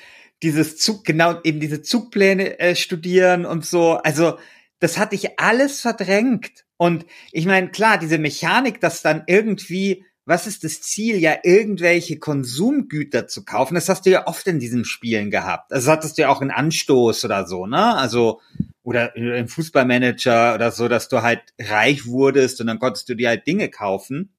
dieses 0.42 0.76
Zug, 0.76 1.04
genau, 1.04 1.40
eben 1.44 1.60
diese 1.60 1.82
Zugpläne 1.82 2.58
äh, 2.58 2.74
studieren 2.74 3.46
und 3.46 3.64
so. 3.64 3.94
Also, 3.94 4.38
das 4.78 4.98
hatte 4.98 5.14
ich 5.14 5.38
alles 5.38 5.80
verdrängt. 5.80 6.64
Und 6.76 7.06
ich 7.32 7.46
meine, 7.46 7.70
klar, 7.70 7.98
diese 7.98 8.18
Mechanik, 8.18 8.80
dass 8.80 9.02
dann 9.02 9.24
irgendwie, 9.26 10.04
was 10.26 10.46
ist 10.46 10.64
das 10.64 10.82
Ziel, 10.82 11.16
ja, 11.16 11.36
irgendwelche 11.42 12.18
Konsumgüter 12.18 13.28
zu 13.28 13.44
kaufen, 13.44 13.74
das 13.74 13.88
hast 13.88 14.06
du 14.06 14.10
ja 14.10 14.26
oft 14.26 14.46
in 14.46 14.58
diesen 14.58 14.84
Spielen 14.84 15.30
gehabt. 15.30 15.72
Also, 15.72 15.90
hattest 15.90 16.18
du 16.18 16.22
ja 16.22 16.28
auch 16.28 16.42
in 16.42 16.50
Anstoß 16.50 17.24
oder 17.24 17.46
so, 17.46 17.66
ne? 17.66 17.96
Also, 17.96 18.40
oder 18.82 19.16
im 19.16 19.48
Fußballmanager 19.48 20.54
oder 20.54 20.70
so, 20.70 20.88
dass 20.88 21.08
du 21.08 21.22
halt 21.22 21.42
reich 21.60 22.06
wurdest 22.06 22.60
und 22.60 22.68
dann 22.68 22.78
konntest 22.78 23.08
du 23.08 23.14
dir 23.14 23.28
halt 23.30 23.46
Dinge 23.46 23.68
kaufen. 23.68 24.36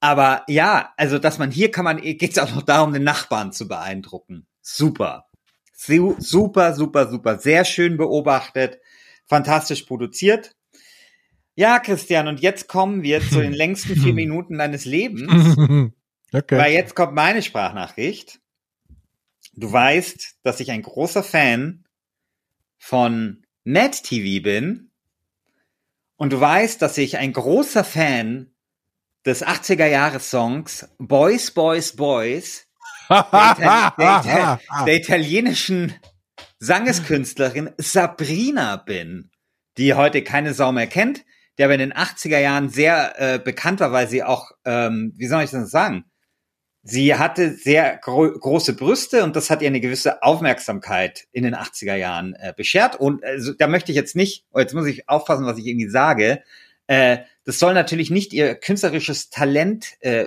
Aber 0.00 0.44
ja, 0.46 0.92
also 0.96 1.18
dass 1.18 1.38
man 1.38 1.50
hier 1.50 1.70
kann 1.70 1.84
man, 1.84 2.00
geht 2.00 2.22
es 2.22 2.38
auch 2.38 2.54
noch 2.54 2.62
darum, 2.62 2.92
den 2.92 3.02
Nachbarn 3.02 3.52
zu 3.52 3.66
beeindrucken. 3.66 4.46
Super. 4.60 5.26
Su 5.74 6.16
super, 6.18 6.74
super, 6.74 7.08
super. 7.08 7.38
Sehr 7.38 7.64
schön 7.64 7.96
beobachtet. 7.96 8.78
Fantastisch 9.26 9.82
produziert. 9.82 10.54
Ja, 11.54 11.78
Christian, 11.78 12.28
und 12.28 12.40
jetzt 12.40 12.68
kommen 12.68 13.02
wir 13.02 13.20
zu 13.20 13.40
den 13.40 13.52
längsten 13.54 13.96
vier 13.96 14.12
Minuten 14.12 14.58
deines 14.58 14.84
Lebens. 14.84 15.56
okay. 16.32 16.58
Weil 16.58 16.72
jetzt 16.72 16.94
kommt 16.94 17.14
meine 17.14 17.42
Sprachnachricht. 17.42 18.40
Du 19.54 19.72
weißt, 19.72 20.38
dass 20.42 20.60
ich 20.60 20.70
ein 20.70 20.82
großer 20.82 21.22
Fan 21.22 21.84
von 22.78 23.42
Net 23.64 24.02
TV 24.02 24.42
bin. 24.42 24.90
Und 26.16 26.32
du 26.32 26.40
weißt, 26.40 26.80
dass 26.80 26.98
ich 26.98 27.16
ein 27.16 27.32
großer 27.32 27.84
Fan 27.84 28.50
des 29.24 29.44
80er 29.44 29.86
Jahre 29.86 30.20
Songs 30.20 30.88
Boys, 30.98 31.50
Boys, 31.50 31.96
Boys 31.96 32.66
der, 33.08 33.18
Itali 33.18 33.92
der, 33.98 34.60
Ita 34.62 34.84
der 34.84 34.94
italienischen 34.94 35.94
Sangeskünstlerin 36.58 37.70
Sabrina 37.78 38.76
bin, 38.76 39.30
die 39.78 39.94
heute 39.94 40.22
keine 40.22 40.54
Sau 40.54 40.72
mehr 40.72 40.86
kennt, 40.86 41.24
die 41.58 41.64
aber 41.64 41.74
in 41.74 41.80
den 41.80 41.92
80er 41.92 42.38
Jahren 42.38 42.68
sehr 42.68 43.14
äh, 43.18 43.38
bekannt 43.38 43.80
war, 43.80 43.92
weil 43.92 44.08
sie 44.08 44.22
auch, 44.22 44.52
ähm, 44.64 45.12
wie 45.16 45.26
soll 45.26 45.42
ich 45.42 45.50
das 45.50 45.70
sagen? 45.70 46.04
Sie 46.82 47.16
hatte 47.16 47.52
sehr 47.52 47.96
gro 47.96 48.30
große 48.30 48.74
Brüste 48.74 49.24
und 49.24 49.34
das 49.34 49.50
hat 49.50 49.60
ihr 49.60 49.66
eine 49.66 49.80
gewisse 49.80 50.22
Aufmerksamkeit 50.22 51.26
in 51.32 51.42
den 51.42 51.56
80er 51.56 51.96
Jahren 51.96 52.34
äh, 52.34 52.52
beschert. 52.56 52.94
Und 52.94 53.24
also, 53.24 53.54
da 53.54 53.66
möchte 53.66 53.90
ich 53.90 53.96
jetzt 53.96 54.14
nicht, 54.14 54.44
oh, 54.52 54.60
jetzt 54.60 54.72
muss 54.72 54.86
ich 54.86 55.08
aufpassen, 55.08 55.46
was 55.46 55.58
ich 55.58 55.66
irgendwie 55.66 55.88
sage. 55.88 56.42
Äh, 56.86 57.18
das 57.44 57.58
soll 57.58 57.74
natürlich 57.74 58.10
nicht 58.10 58.32
ihr 58.32 58.54
künstlerisches 58.54 59.30
Talent 59.30 59.94
äh, 60.00 60.26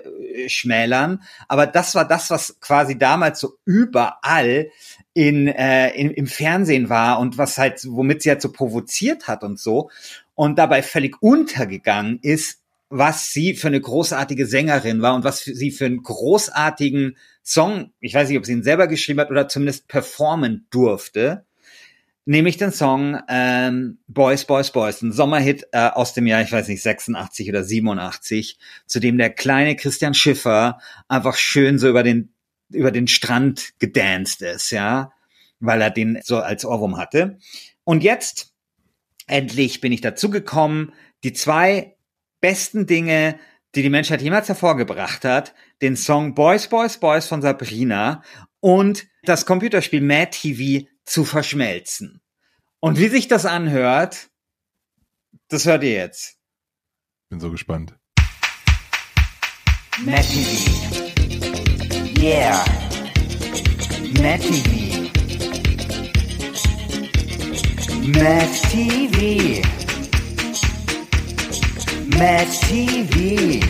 schmälern, 0.50 1.24
aber 1.48 1.66
das 1.66 1.96
war 1.96 2.06
das, 2.06 2.30
was 2.30 2.60
quasi 2.60 2.98
damals 2.98 3.40
so 3.40 3.58
überall 3.64 4.70
in, 5.20 5.50
äh, 5.50 5.90
in, 5.90 6.12
im 6.12 6.28
Fernsehen 6.28 6.88
war 6.88 7.20
und 7.20 7.38
was 7.38 7.58
halt, 7.58 7.82
womit 7.86 8.22
sie 8.22 8.30
halt 8.30 8.42
so 8.42 8.54
provoziert 8.54 9.28
hat 9.28 9.44
und 9.44 9.60
so. 9.60 9.90
Und 10.34 10.58
dabei 10.58 10.82
völlig 10.82 11.22
untergegangen 11.22 12.20
ist, 12.22 12.62
was 12.88 13.34
sie 13.34 13.54
für 13.54 13.68
eine 13.68 13.82
großartige 13.82 14.46
Sängerin 14.46 15.02
war 15.02 15.16
und 15.16 15.26
was 15.26 15.42
für 15.42 15.54
sie 15.54 15.72
für 15.72 15.88
einen 15.88 16.04
großartigen 16.04 17.18
Song, 17.44 17.92
ich 18.00 18.14
weiß 18.14 18.30
nicht, 18.30 18.38
ob 18.38 18.46
sie 18.46 18.54
ihn 18.54 18.64
selber 18.64 18.88
geschrieben 18.88 19.20
hat 19.20 19.30
oder 19.30 19.50
zumindest 19.50 19.90
performen 19.90 20.68
durfte. 20.70 21.44
nehme 22.24 22.48
ich 22.48 22.56
den 22.56 22.72
Song 22.72 23.20
ähm, 23.28 23.98
Boys, 24.08 24.46
Boys, 24.46 24.72
Boys, 24.72 25.02
ein 25.02 25.12
Sommerhit 25.12 25.68
äh, 25.74 25.90
aus 25.90 26.14
dem 26.14 26.28
Jahr, 26.28 26.42
ich 26.44 26.52
weiß 26.54 26.70
nicht, 26.70 26.82
86 26.82 27.50
oder 27.50 27.66
87, 27.66 28.58
zu 28.86 29.02
dem 29.02 29.18
der 29.18 29.32
kleine 29.32 29.76
Christian 29.76 30.14
Schiffer 30.14 30.80
einfach 31.10 31.36
schön 31.36 31.78
so 31.78 31.90
über 31.90 32.04
den 32.04 32.32
über 32.70 32.92
den 32.92 33.08
Strand 33.08 33.74
gedanced 33.80 34.42
ist, 34.42 34.72
ja, 34.72 35.12
weil 35.60 35.82
er 35.82 35.90
den 35.90 36.20
so 36.24 36.38
als 36.38 36.66
Ohrwurm 36.66 36.98
hatte. 36.98 37.38
Und 37.84 38.04
jetzt 38.04 38.54
endlich 39.28 39.82
bin 39.82 39.92
ich 39.92 40.02
dazu 40.02 40.30
gekommen, 40.30 40.94
die 41.24 41.34
zwei 41.34 41.96
besten 42.42 42.86
Dinge, 42.86 43.40
die 43.76 43.82
die 43.82 43.90
Menschheit 43.90 44.22
jemals 44.22 44.48
hervorgebracht 44.48 45.26
hat, 45.26 45.54
den 45.82 45.96
Song 45.96 46.34
Boys, 46.34 46.68
Boys, 46.68 47.00
Boys 47.00 47.28
von 47.28 47.42
Sabrina 47.42 48.24
und 48.60 49.08
das 49.24 49.46
Computerspiel 49.46 50.02
Mad 50.02 50.32
TV 50.32 50.88
zu 51.06 51.26
verschmelzen. 51.26 52.22
Und 52.80 52.98
wie 52.98 53.10
sich 53.10 53.28
das 53.28 53.46
anhört, 53.46 54.30
das 55.50 55.66
hört 55.66 55.84
ihr 55.84 55.94
jetzt. 55.94 56.38
Bin 57.30 57.40
so 57.40 57.52
gespannt. 57.52 57.96
Mad 60.06 60.24
TV. 60.24 61.09
Yeah. 62.20 62.66
Mad 64.20 64.42
TV. 64.42 65.10
Mad 68.14 68.50
TV. 68.68 69.64
Mad 72.18 72.48
TV. 72.60 73.62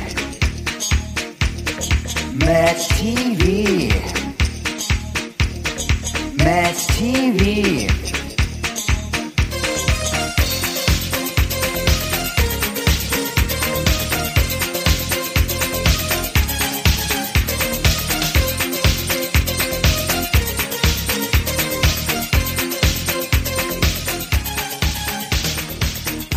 Mad 2.39 2.77
TV. 2.97 3.89
Mad 6.43 6.75
TV. 6.97 8.08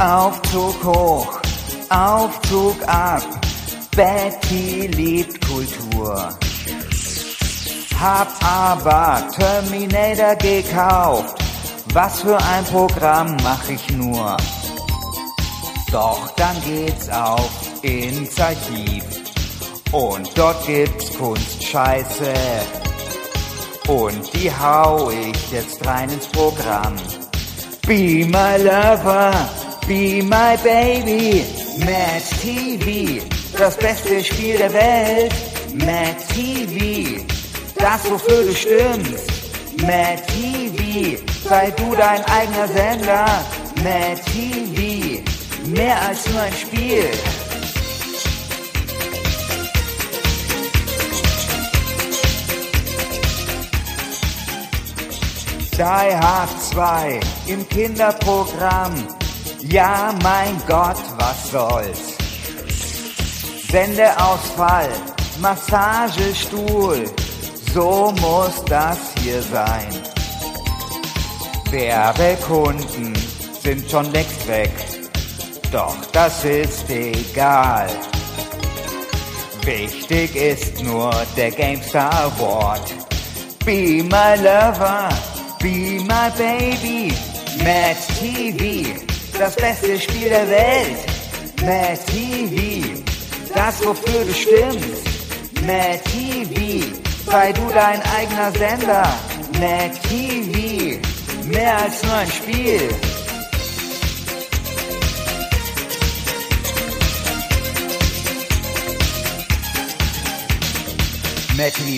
Aufzug 0.02 0.82
hoch, 0.82 1.40
Aufzug 1.88 2.76
ab. 2.88 3.22
Betty 3.94 4.88
liebt 4.88 5.46
Kultur. 5.46 6.28
Hab 8.00 8.28
aber 8.44 9.22
Terminator 9.30 10.34
gekauft. 10.34 11.36
Was 11.92 12.22
für 12.22 12.36
ein 12.36 12.64
Programm 12.64 13.36
mach 13.44 13.68
ich 13.68 13.96
nur? 13.96 14.36
Doch 15.92 16.30
dann 16.34 16.56
geht's 16.64 17.08
auf 17.08 17.52
ins 17.82 18.40
Archiv. 18.40 19.04
Und 19.92 20.36
dort 20.36 20.66
gibt's 20.66 21.16
Kunstscheiße. 21.16 22.34
Und 23.86 24.34
die 24.34 24.50
hau 24.50 25.10
ich 25.10 25.52
jetzt 25.52 25.86
rein 25.86 26.10
ins 26.10 26.26
Programm. 26.26 26.96
Be 27.86 28.24
my 28.26 28.56
lover, 28.62 29.32
be 29.92 30.22
my 30.22 30.56
baby. 30.64 31.44
Mad 31.84 32.22
TV, 32.40 32.86
das 33.58 33.76
beste 33.76 34.24
Spiel 34.24 34.56
der 34.56 34.72
Welt. 34.72 35.34
Mad 35.86 36.16
TV, 36.32 37.22
das 37.76 38.00
wofür 38.10 38.42
du 38.48 38.54
stimmst. 38.54 39.26
Mad 39.86 40.22
TV, 40.32 41.18
sei 41.48 41.70
du 41.72 41.94
dein 41.94 42.24
eigener 42.38 42.68
Sender. 42.68 43.26
Mad 43.84 44.20
TV, 44.32 45.22
mehr 45.76 45.98
als 46.08 46.26
nur 46.30 46.40
ein 46.40 46.56
Spiel. 46.64 47.10
Die 55.76 56.16
Hard 56.24 56.62
2 56.70 57.20
im 57.48 57.68
Kinderprogramm. 57.68 59.21
Ja, 59.68 60.12
mein 60.22 60.60
Gott, 60.66 60.96
was 61.18 61.50
soll's? 61.50 62.16
Sendeausfall, 63.70 64.88
Massagestuhl, 65.40 67.04
so 67.72 68.12
muss 68.20 68.64
das 68.66 68.98
hier 69.22 69.40
sein. 69.40 69.88
Werbekunden 71.70 73.14
sind 73.62 73.90
schon 73.90 74.10
längst 74.12 74.46
weg, 74.48 74.72
doch 75.70 75.96
das 76.12 76.44
ist 76.44 76.90
egal. 76.90 77.88
Wichtig 79.64 80.34
ist 80.34 80.82
nur 80.82 81.12
der 81.36 81.52
GameStar 81.52 82.32
Award. 82.36 82.92
Be 83.64 84.02
my 84.02 84.34
lover, 84.42 85.08
be 85.60 86.00
my 86.04 86.30
baby. 86.36 87.14
Mad 87.62 87.96
TV, 88.18 89.11
das 89.38 89.56
beste 89.56 89.98
Spiel 90.00 90.28
der 90.28 90.48
Welt. 90.48 90.98
Mad 91.62 91.98
TV, 92.06 93.02
das 93.54 93.84
wofür 93.84 94.24
du 94.24 94.32
stimmst. 94.32 95.04
Mad 95.66 96.00
TV, 96.04 96.84
sei 97.26 97.52
du 97.52 97.62
dein 97.72 98.00
eigener 98.16 98.50
Sender. 98.52 99.08
Mad 99.60 99.94
TV, 100.08 100.98
mehr 101.48 101.76
als 101.78 102.02
nur 102.02 102.14
ein 102.14 102.30
Spiel. 102.30 102.88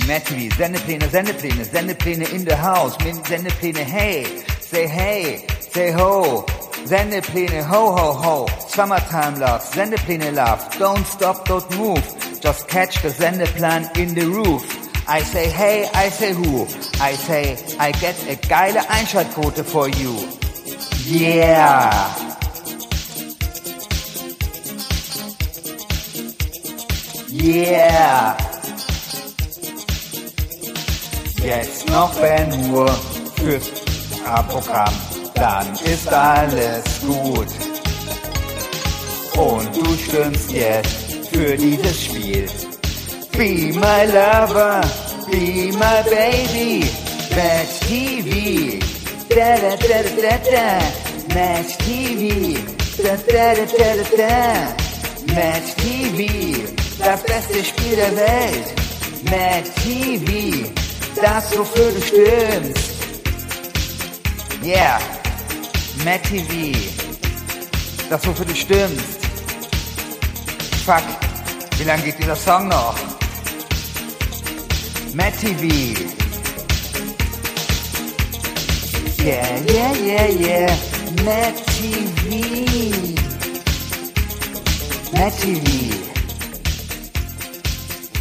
Mad 0.06 0.24
TV, 0.24 0.54
Sendepläne, 0.56 1.08
Sendepläne, 1.08 1.64
Sendepläne 1.64 2.24
in 2.32 2.44
the 2.44 2.54
house, 2.54 2.98
min 3.02 3.22
Sendepläne, 3.24 3.78
hey, 3.80 4.26
say 4.60 4.86
hey, 4.86 5.40
say 5.72 5.92
ho, 5.92 6.44
Sendepläne, 6.84 7.62
ho 7.62 7.92
ho 7.96 8.12
ho, 8.12 8.46
summertime 8.68 9.38
love, 9.38 9.62
Sendepläne 9.62 10.30
love, 10.34 10.60
don't 10.78 11.06
stop, 11.06 11.48
don't 11.48 11.78
move, 11.78 12.02
just 12.42 12.68
catch 12.68 13.00
the 13.02 13.08
Sendeplan 13.08 13.96
in 13.96 14.14
the 14.14 14.26
roof. 14.26 14.62
I 15.08 15.22
say 15.22 15.48
hey, 15.48 15.88
I 15.94 16.08
say 16.10 16.32
who, 16.34 16.66
I 17.00 17.12
say 17.14 17.56
I 17.78 17.92
get 17.92 18.16
a 18.28 18.36
geile 18.48 18.80
Einschaltquote 18.88 19.64
for 19.64 19.88
you. 19.88 20.14
Yeah. 21.06 22.24
Yeah. 27.30 28.36
Jetzt 31.42 31.88
noch 31.90 32.14
Ben 32.20 32.50
Hur 32.70 32.88
fürs 33.36 33.70
A-Programm, 34.24 34.94
dann 35.34 35.72
ist 35.84 36.08
alles 36.12 36.84
gut. 37.00 37.48
Und 39.36 39.76
du 39.76 39.96
stimmst 39.96 40.52
jetzt 40.52 41.28
für 41.32 41.56
dieses 41.56 42.04
Spiel. 42.04 42.46
Be 43.32 43.72
my 43.74 44.04
lover, 44.06 44.80
be 45.30 45.72
my 45.72 46.02
baby, 46.08 46.84
Match 47.34 47.80
TV. 47.88 48.78
Da 49.28 49.56
da 49.56 49.76
da 49.76 50.02
da 50.22 50.38
da 50.50 51.34
Match 51.34 51.76
TV. 51.78 52.58
Da 53.02 53.16
da 53.26 53.54
da 53.54 53.64
da 53.64 53.94
da 53.96 54.16
da, 54.16 55.34
Match 55.34 55.74
TV. 55.76 56.62
Das 56.98 57.22
beste 57.22 57.64
Spiel 57.64 57.96
der 57.96 58.16
Welt, 58.16 58.74
Match 59.24 59.70
TV 59.82 60.84
das, 61.20 61.56
wofür 61.56 61.90
du 61.92 62.00
stimmst. 62.02 62.90
Yeah, 64.62 64.98
Matt 66.04 66.22
TV, 66.24 66.76
das, 68.10 68.26
wofür 68.26 68.44
du 68.44 68.54
stimmst. 68.54 69.24
Fuck, 70.84 71.02
wie 71.78 71.84
lange 71.84 72.02
geht 72.02 72.18
dieser 72.18 72.36
Song 72.36 72.68
noch? 72.68 72.94
Matt 75.14 75.32
TV. 75.40 75.64
Yeah, 79.24 79.46
yeah, 79.66 79.94
yeah, 79.96 80.28
yeah, 80.28 80.76
Matt 81.24 81.56
TV. 81.68 82.90
Matt 85.14 85.32
TV. 85.40 85.94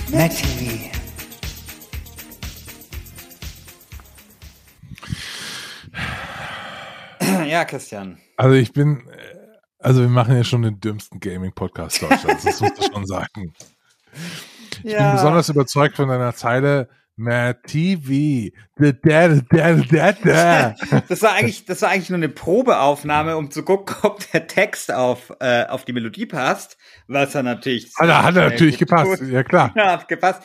Matt 0.10 0.32
TV. 0.32 0.93
Ja, 7.50 7.66
Christian. 7.66 8.18
Also 8.38 8.56
ich 8.56 8.74
bin, 8.74 9.08
äh, 9.10 9.36
also 9.80 10.02
wir 10.02 10.10
machen 10.10 10.36
ja 10.36 10.44
schon 10.44 10.62
den 10.64 10.80
dümmsten 10.80 11.20
Gaming-Podcast 11.20 12.02
Deutschlands, 12.02 12.44
das 12.44 12.62
muss 12.62 12.72
ich 12.80 12.86
schon 12.94 13.06
sagen. 13.06 13.54
Ich 14.84 14.92
Ja. 14.92 15.04
bin 15.04 15.12
besonders 15.14 15.50
überzeugt 15.50 15.96
von 15.96 16.08
deiner 16.10 16.34
Zeile, 16.36 16.90
Matt 17.16 17.64
TV. 17.68 18.50
Da, 18.78 18.92
da, 18.92 19.28
da, 19.50 19.74
da, 19.76 20.12
da. 20.14 20.76
Das 21.10 21.22
war 21.22 21.34
eigentlich, 21.34 21.66
das 21.66 21.82
war 21.84 21.90
eigentlich 21.90 22.10
nur 22.10 22.18
eine 22.18 22.30
Probeaufnahme, 22.30 23.38
um 23.38 23.52
zu 23.52 23.64
gucken, 23.64 23.96
ob 24.02 24.32
der 24.32 24.48
Text 24.48 24.92
auf, 24.92 25.32
äh, 25.40 25.66
auf 25.66 25.86
die 25.86 25.94
Melodie 25.94 26.26
passt, 26.26 26.78
was 27.08 27.36
er 27.36 27.44
natürlich. 27.44 27.92
Ah, 27.98 28.08
da 28.08 28.24
hat 28.24 28.36
er 28.36 28.50
natürlich 28.50 28.80
gut 28.80 28.88
gepasst. 28.90 29.20
tut. 29.20 29.30
Ja, 29.30 29.44
klar. 29.44 29.72
Ja, 29.76 29.92
hat 29.92 30.08
gepasst. 30.08 30.42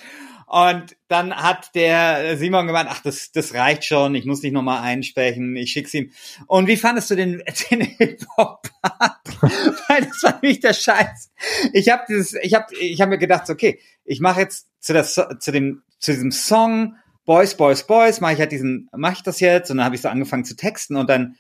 Und 0.49 0.97
dann 1.09 1.35
hat 1.35 1.75
der 1.75 2.39
Simon 2.39 2.67
gemeint, 2.67 2.89
ach, 2.91 3.03
das, 3.03 3.33
das 3.33 3.53
reicht 3.53 3.85
schon, 3.85 4.15
ich 4.15 4.25
muss 4.25 4.43
nicht 4.43 4.53
nochmal 4.55 4.83
einsprechen, 4.83 5.55
ich 5.57 5.73
schick's 5.73 5.93
ihm. 5.93 6.11
Und 6.47 6.69
wie 6.69 6.79
fandest 6.79 7.11
du 7.11 7.17
den, 7.17 7.43
den 7.71 7.83
Hip-Hop-Part? 7.83 9.21
Weil 9.89 10.07
das 10.07 10.23
war 10.23 10.39
nämlich 10.41 10.61
der 10.61 10.73
Scheiß. 10.73 11.31
Ich 11.75 11.91
habe 11.91 12.05
dieses, 12.09 12.33
ich 12.35 12.55
habe 12.55 12.75
ich 12.75 12.99
hab 13.01 13.11
mir 13.11 13.19
gedacht, 13.19 13.51
okay, 13.51 13.79
ich 14.05 14.21
mache 14.21 14.41
jetzt 14.41 14.69
zu, 14.81 14.95
So- 15.05 15.35
zu, 15.39 15.53
dem, 15.53 15.83
zu 15.99 16.13
diesem 16.13 16.33
Song 16.33 16.97
Boys, 17.27 17.55
Boys, 17.55 17.87
Boys, 17.87 18.23
mache 18.23 18.33
ich 18.33 18.39
halt 18.39 18.53
diesen, 18.53 18.89
mache 18.97 19.17
ich 19.19 19.23
das 19.23 19.41
jetzt? 19.41 19.71
Und 19.71 19.77
dann 19.77 19.85
habe 19.85 19.97
ich 19.97 20.01
so 20.01 20.09
angefangen 20.09 20.47
zu 20.47 20.57
texten 20.57 20.97
und 20.97 21.11
dann 21.11 21.37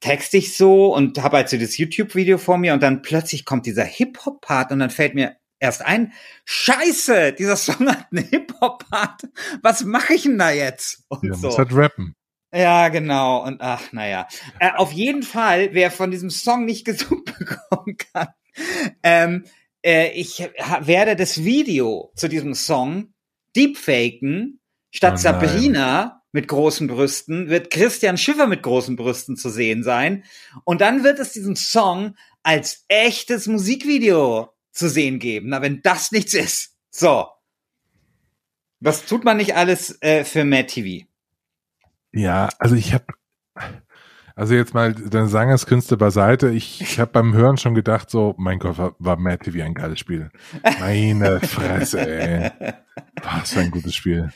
texte 0.00 0.36
ich 0.36 0.54
so 0.54 0.94
und 0.94 1.22
habe 1.22 1.38
halt 1.38 1.48
so 1.48 1.56
das 1.56 1.78
YouTube-Video 1.78 2.36
vor 2.36 2.58
mir 2.58 2.74
und 2.74 2.82
dann 2.82 3.00
plötzlich 3.00 3.46
kommt 3.46 3.64
dieser 3.64 3.84
Hip-Hop-Part 3.84 4.72
und 4.72 4.80
dann 4.80 4.90
fällt 4.90 5.14
mir 5.14 5.36
erst 5.58 5.82
ein, 5.82 6.12
scheiße, 6.44 7.32
dieser 7.32 7.56
Song 7.56 7.88
hat 7.88 8.06
einen 8.12 8.24
Hip-Hop-Part, 8.24 9.22
was 9.62 9.84
mache 9.84 10.14
ich 10.14 10.22
denn 10.22 10.38
da 10.38 10.50
jetzt? 10.50 11.04
Und 11.08 11.24
Ja, 11.24 11.34
so. 11.34 11.56
halt 11.56 11.74
rappen. 11.74 12.14
Ja, 12.54 12.88
genau. 12.88 13.44
Und 13.44 13.60
ach, 13.60 13.92
naja. 13.92 14.28
Äh, 14.60 14.70
auf 14.76 14.92
jeden 14.92 15.22
Fall, 15.22 15.70
wer 15.72 15.90
von 15.90 16.10
diesem 16.10 16.30
Song 16.30 16.64
nicht 16.64 16.84
gesungen 16.84 17.24
bekommen 17.24 17.96
kann, 18.12 18.28
ähm, 19.02 19.44
äh, 19.84 20.10
ich 20.12 20.48
werde 20.80 21.16
das 21.16 21.44
Video 21.44 22.12
zu 22.16 22.28
diesem 22.28 22.54
Song 22.54 23.12
deepfaken. 23.56 24.60
Statt 24.90 25.14
Oh. 25.14 25.16
Sabrina 25.18 26.22
mit 26.32 26.48
großen 26.48 26.86
Brüsten 26.86 27.48
wird 27.48 27.70
Christian 27.70 28.16
Schiffer 28.16 28.46
mit 28.46 28.62
großen 28.62 28.96
Brüsten 28.96 29.36
zu 29.36 29.50
sehen 29.50 29.82
sein. 29.82 30.24
Und 30.64 30.80
dann 30.80 31.02
wird 31.04 31.18
es 31.18 31.32
diesen 31.32 31.56
Song 31.56 32.14
als 32.42 32.84
echtes 32.88 33.46
Musikvideo 33.46 34.50
zu 34.76 34.88
sehen 34.88 35.18
geben. 35.18 35.48
Na, 35.48 35.62
wenn 35.62 35.80
das 35.82 36.12
nichts 36.12 36.34
ist. 36.34 36.76
So. 36.90 37.26
Was 38.80 39.06
tut 39.06 39.24
man 39.24 39.38
nicht 39.38 39.56
alles 39.56 40.00
äh, 40.02 40.22
für 40.24 40.44
Mad 40.44 40.66
TV? 40.66 41.06
Ja, 42.12 42.50
also 42.58 42.74
ich 42.74 42.92
habe, 42.92 43.06
also 44.34 44.54
jetzt 44.54 44.74
mal 44.74 44.94
deine 44.94 45.28
Sangerskünste 45.28 45.96
beiseite. 45.96 46.50
Ich, 46.50 46.82
ich 46.82 47.00
habe 47.00 47.10
beim 47.10 47.32
Hören 47.32 47.56
schon 47.56 47.74
gedacht, 47.74 48.10
so, 48.10 48.34
mein 48.36 48.58
Gott, 48.58 48.76
war, 48.76 48.94
war 48.98 49.16
Mad 49.16 49.44
TV 49.44 49.64
ein 49.64 49.74
geiles 49.74 49.98
Spiel. 49.98 50.30
Meine 50.78 51.40
Fresse, 51.42 52.00
ey. 52.06 52.50
Was 53.22 53.54
für 53.54 53.60
ein 53.60 53.70
gutes 53.70 53.94
Spiel. 53.94 54.30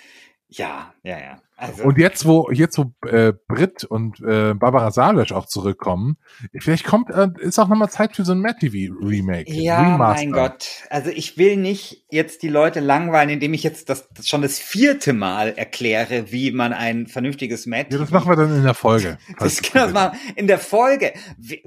Ja, 0.50 0.92
ja, 1.04 1.18
ja. 1.18 1.42
Also, 1.56 1.84
Und 1.84 1.98
jetzt, 1.98 2.24
wo 2.24 2.50
jetzt 2.50 2.78
wo 2.78 2.92
äh, 3.06 3.34
Britt 3.46 3.84
und 3.84 4.18
äh, 4.20 4.54
Barbara 4.54 4.90
Salisch 4.90 5.30
auch 5.32 5.46
zurückkommen, 5.46 6.16
vielleicht 6.58 6.84
kommt 6.84 7.10
äh, 7.10 7.28
ist 7.38 7.58
auch 7.58 7.68
nochmal 7.68 7.90
Zeit 7.90 8.16
für 8.16 8.24
so 8.24 8.32
ein 8.32 8.40
Mad 8.40 8.58
TV 8.58 8.94
Remake. 9.00 9.52
Ja, 9.52 9.92
Remaster. 9.92 10.24
mein 10.24 10.32
Gott. 10.32 10.66
Also 10.88 11.10
ich 11.10 11.36
will 11.36 11.56
nicht 11.56 12.04
jetzt 12.10 12.42
die 12.42 12.48
Leute 12.48 12.80
langweilen, 12.80 13.28
indem 13.28 13.52
ich 13.52 13.62
jetzt 13.62 13.90
das, 13.90 14.08
das 14.08 14.26
schon 14.26 14.40
das 14.40 14.58
vierte 14.58 15.12
Mal 15.12 15.50
erkläre, 15.50 16.32
wie 16.32 16.50
man 16.50 16.72
ein 16.72 17.06
vernünftiges 17.06 17.66
Match. 17.66 17.92
Ja, 17.92 17.98
das 17.98 18.10
machen 18.10 18.28
wir 18.28 18.36
dann 18.36 18.56
in 18.56 18.64
der 18.64 18.74
Folge. 18.74 19.18
Das 19.38 19.62
kann 19.62 19.82
das 19.82 19.92
machen. 19.92 20.18
In 20.36 20.46
der 20.46 20.58
Folge. 20.58 21.12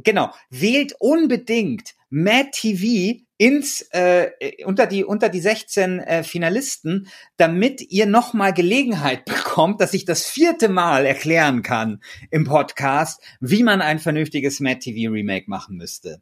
Genau. 0.04 0.32
Wählt 0.50 0.96
unbedingt 1.00 1.94
Mad 2.10 2.50
TV 2.52 3.22
ins 3.44 3.82
äh, 3.92 4.32
unter 4.64 4.88
die 4.88 5.04
unter 5.04 5.28
die 5.28 5.42
16 5.42 6.00
äh, 6.00 6.24
Finalisten, 6.24 7.10
damit 7.36 7.82
ihr 7.82 8.06
noch 8.06 8.34
mal 8.34 8.54
Gelegenheit 8.54 9.26
bekommt, 9.26 9.82
dass 9.82 9.94
ich 9.94 10.06
das 10.06 10.26
vierte 10.26 10.70
Mal 10.70 11.06
erklären 11.06 11.62
kann 11.62 12.02
im 12.32 12.46
Podcast, 12.46 13.22
wie 13.42 13.64
man 13.64 13.82
ein 13.82 14.00
vernünftiges 14.00 14.62
Mad 14.62 14.80
TV 14.80 15.12
Remake 15.12 15.50
machen 15.50 15.76
müsste. 15.76 16.22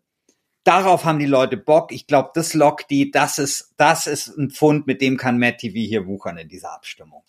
Darauf 0.63 1.05
haben 1.05 1.19
die 1.19 1.27
Leute 1.27 1.57
Bock. 1.57 1.91
Ich 1.91 2.07
glaube, 2.07 2.31
das 2.33 2.55
lockt 2.55 2.89
die. 2.89 3.11
Das 3.11 3.37
ist 3.37 3.75
das 3.77 4.07
ist 4.07 4.35
ein 4.35 4.49
Pfund, 4.49 4.87
mit 4.87 4.99
dem 4.99 5.17
kann 5.17 5.37
Mad 5.37 5.57
TV 5.57 5.77
hier 5.77 6.07
wuchern 6.07 6.39
in 6.39 6.49
dieser 6.49 6.73
Abstimmung. 6.73 7.21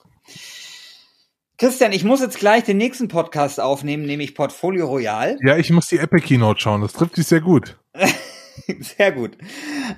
Christian, 1.59 1.93
ich 1.93 2.03
muss 2.03 2.23
jetzt 2.23 2.39
gleich 2.39 2.65
den 2.65 2.79
nächsten 2.79 3.09
Podcast 3.09 3.61
aufnehmen, 3.61 4.07
nämlich 4.07 4.35
Portfolio 4.35 4.87
Royal. 4.87 5.37
Ja, 5.43 5.59
ich 5.59 5.71
muss 5.71 5.87
die 5.87 5.99
Epic 5.99 6.27
Keynote 6.27 6.61
schauen. 6.61 6.81
Das 6.81 6.95
trifft 6.95 7.17
sich 7.17 7.27
sehr 7.27 7.43
gut. 7.43 7.79
Sehr 8.81 9.13
gut. 9.13 9.37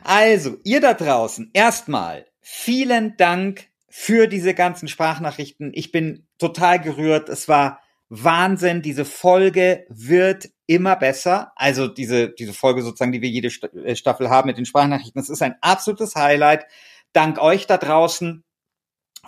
Also, 0.03 0.57
ihr 0.65 0.81
da 0.81 0.95
draußen, 0.95 1.51
erstmal 1.53 2.27
vielen 2.41 3.17
Dank 3.17 3.69
für 3.89 4.27
diese 4.27 4.55
ganzen 4.55 4.89
Sprachnachrichten. 4.89 5.71
Ich 5.75 5.93
bin 5.93 6.27
total 6.39 6.81
gerührt. 6.81 7.29
Es 7.29 7.49
war 7.49 7.81
Wahnsinn. 8.09 8.83
Diese 8.83 9.05
Folge 9.05 9.87
wird 9.89 10.51
immer 10.67 10.97
besser. 10.97 11.53
Also 11.57 11.89
diese, 11.89 12.31
diese 12.31 12.53
Folge 12.53 12.83
sozusagen, 12.83 13.13
die 13.13 13.23
wir 13.23 13.29
jede 13.29 13.49
äh, 13.49 13.97
Staffel 13.97 14.31
haben 14.31 14.49
mit 14.49 14.59
den 14.59 14.67
Sprachnachrichten. 14.67 15.21
Das 15.21 15.31
ist 15.31 15.43
ein 15.43 15.57
absolutes 15.61 16.15
Highlight. 16.15 16.67
Dank 17.13 17.39
euch 17.39 17.67
da 17.67 17.79
draußen. 17.79 18.45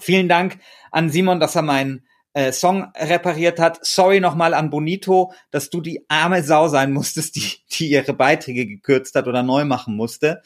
Vielen 0.01 0.29
Dank 0.29 0.59
an 0.91 1.11
Simon, 1.11 1.41
dass 1.41 1.57
er 1.57 1.63
meinen 1.63 2.06
äh, 2.37 2.53
Song 2.53 2.93
repariert 2.95 3.59
hat. 3.59 3.79
Sorry 3.85 4.21
nochmal 4.21 4.53
an 4.53 4.69
Bonito, 4.69 5.33
dass 5.51 5.71
du 5.71 5.81
die 5.81 6.05
arme 6.09 6.43
Sau 6.43 6.69
sein 6.69 6.93
musstest, 6.93 7.37
die, 7.37 7.57
die 7.73 7.89
ihre 7.89 8.13
Beiträge 8.13 8.67
gekürzt 8.67 9.15
hat 9.15 9.27
oder 9.27 9.43
neu 9.43 9.65
machen 9.65 9.97
musste. 9.97 10.43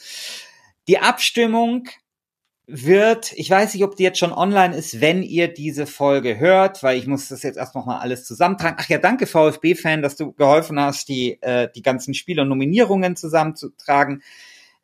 Die 0.86 1.00
Abstimmung 1.00 1.88
wird, 2.68 3.32
ich 3.32 3.50
weiß 3.50 3.74
nicht, 3.74 3.82
ob 3.82 3.96
die 3.96 4.04
jetzt 4.04 4.20
schon 4.20 4.32
online 4.32 4.76
ist, 4.76 5.00
wenn 5.00 5.24
ihr 5.24 5.52
diese 5.52 5.84
Folge 5.86 6.38
hört, 6.38 6.84
weil 6.84 6.96
ich 6.96 7.08
muss 7.08 7.26
das 7.26 7.42
jetzt 7.42 7.56
erst 7.56 7.74
noch 7.74 7.86
mal 7.86 7.98
alles 7.98 8.24
zusammentragen. 8.24 8.76
Ach 8.80 8.88
ja, 8.88 8.98
danke 8.98 9.26
VfB-Fan, 9.26 10.00
dass 10.00 10.14
du 10.14 10.32
geholfen 10.32 10.78
hast, 10.78 11.08
die, 11.08 11.42
äh, 11.42 11.68
die 11.74 11.82
ganzen 11.82 12.14
Spiele 12.14 12.42
und 12.42 12.48
Nominierungen 12.50 13.16
zusammenzutragen. 13.16 14.22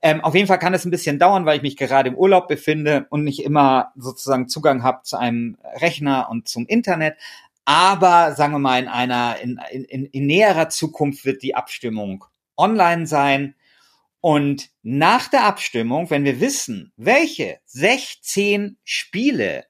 Ähm, 0.03 0.21
auf 0.23 0.35
jeden 0.35 0.47
Fall 0.47 0.59
kann 0.59 0.75
es 0.75 0.85
ein 0.85 0.91
bisschen 0.91 1.19
dauern, 1.19 1.47
weil 1.47 1.57
ich 1.57 1.63
mich 1.63 1.77
gerade 1.77 2.09
im 2.09 2.17
Urlaub 2.17 2.49
befinde 2.49 3.07
und 3.11 3.25
nicht 3.25 3.43
immer 3.43 3.93
sozusagen 3.97 4.49
Zugang 4.49 4.83
habe 4.83 5.03
zu 5.03 5.17
einem 5.17 5.57
Rechner 5.81 6.29
und 6.31 6.49
zum 6.49 6.67
Internet. 6.67 7.17
Aber 7.65 8.35
sagen 8.35 8.53
wir 8.53 8.59
mal, 8.59 8.81
in 8.81 8.89
einer, 8.89 9.39
in, 9.41 9.59
in, 9.71 10.07
in 10.07 10.27
näherer 10.27 10.69
Zukunft 10.69 11.25
wird 11.25 11.43
die 11.43 11.55
Abstimmung 11.55 12.25
online 12.57 13.07
sein. 13.07 13.55
Und 14.21 14.71
nach 14.83 15.29
der 15.29 15.45
Abstimmung, 15.45 16.11
wenn 16.11 16.25
wir 16.25 16.41
wissen, 16.41 16.93
welche 16.97 17.59
16 17.67 18.77
Spiele 18.85 19.65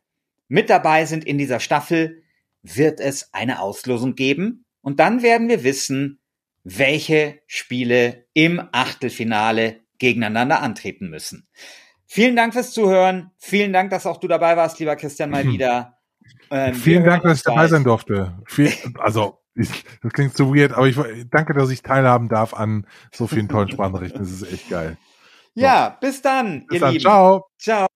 mit 0.49 0.71
dabei 0.71 1.07
sind 1.07 1.25
in 1.25 1.39
dieser 1.39 1.61
Staffel, 1.61 2.23
wird 2.63 3.01
es 3.01 3.33
eine 3.33 3.61
Auslosung 3.61 4.15
geben. 4.15 4.65
Und 4.83 5.01
dann 5.01 5.23
werden 5.23 5.49
wir 5.49 5.65
wissen, 5.65 6.21
welche 6.65 7.41
Spiele 7.47 8.27
im 8.35 8.63
Achtelfinale 8.73 9.81
gegeneinander 9.99 10.63
antreten 10.63 11.09
müssen. 11.09 11.49
Vielen 12.07 12.37
Dank 12.37 12.55
fürs 12.55 12.73
Zuhören. 12.73 13.31
Vielen 13.37 13.73
Dank, 13.73 13.91
dass 13.91 14.07
auch 14.07 14.19
du 14.19 14.29
dabei 14.29 14.57
warst, 14.57 14.79
lieber 14.79 14.97
Christian, 14.97 15.31
mal 15.31 15.45
wieder. 15.47 15.99
Ähm, 16.51 16.75
Vielen 16.75 17.05
Dank, 17.05 17.23
dass 17.25 17.39
ich 17.39 17.45
dabei 17.45 17.67
sein 17.67 17.85
durfte. 17.85 18.39
Viel, 18.47 18.73
also, 18.99 19.39
ich, 19.55 19.85
das 20.03 20.13
klingt 20.13 20.37
so 20.37 20.55
weird, 20.55 20.73
aber 20.73 20.87
ich 20.87 20.97
danke, 21.31 21.55
dass 21.55 21.71
ich 21.71 21.83
teilhaben 21.83 22.29
darf 22.29 22.55
an 22.55 22.87
so 23.13 23.27
vielen 23.27 23.49
tollen 23.49 23.71
Sprachnachrichten. 23.71 24.21
Das 24.21 24.31
ist 24.31 24.53
echt 24.53 24.69
geil. 24.69 24.97
Ja, 25.55 25.97
bis 26.01 26.21
dann, 26.21 26.67
Bis 26.67 26.75
ihr 26.75 26.81
dann. 26.81 26.93
Lieben. 26.93 27.03
Ciao. 27.03 27.47
Ciao. 27.59 27.87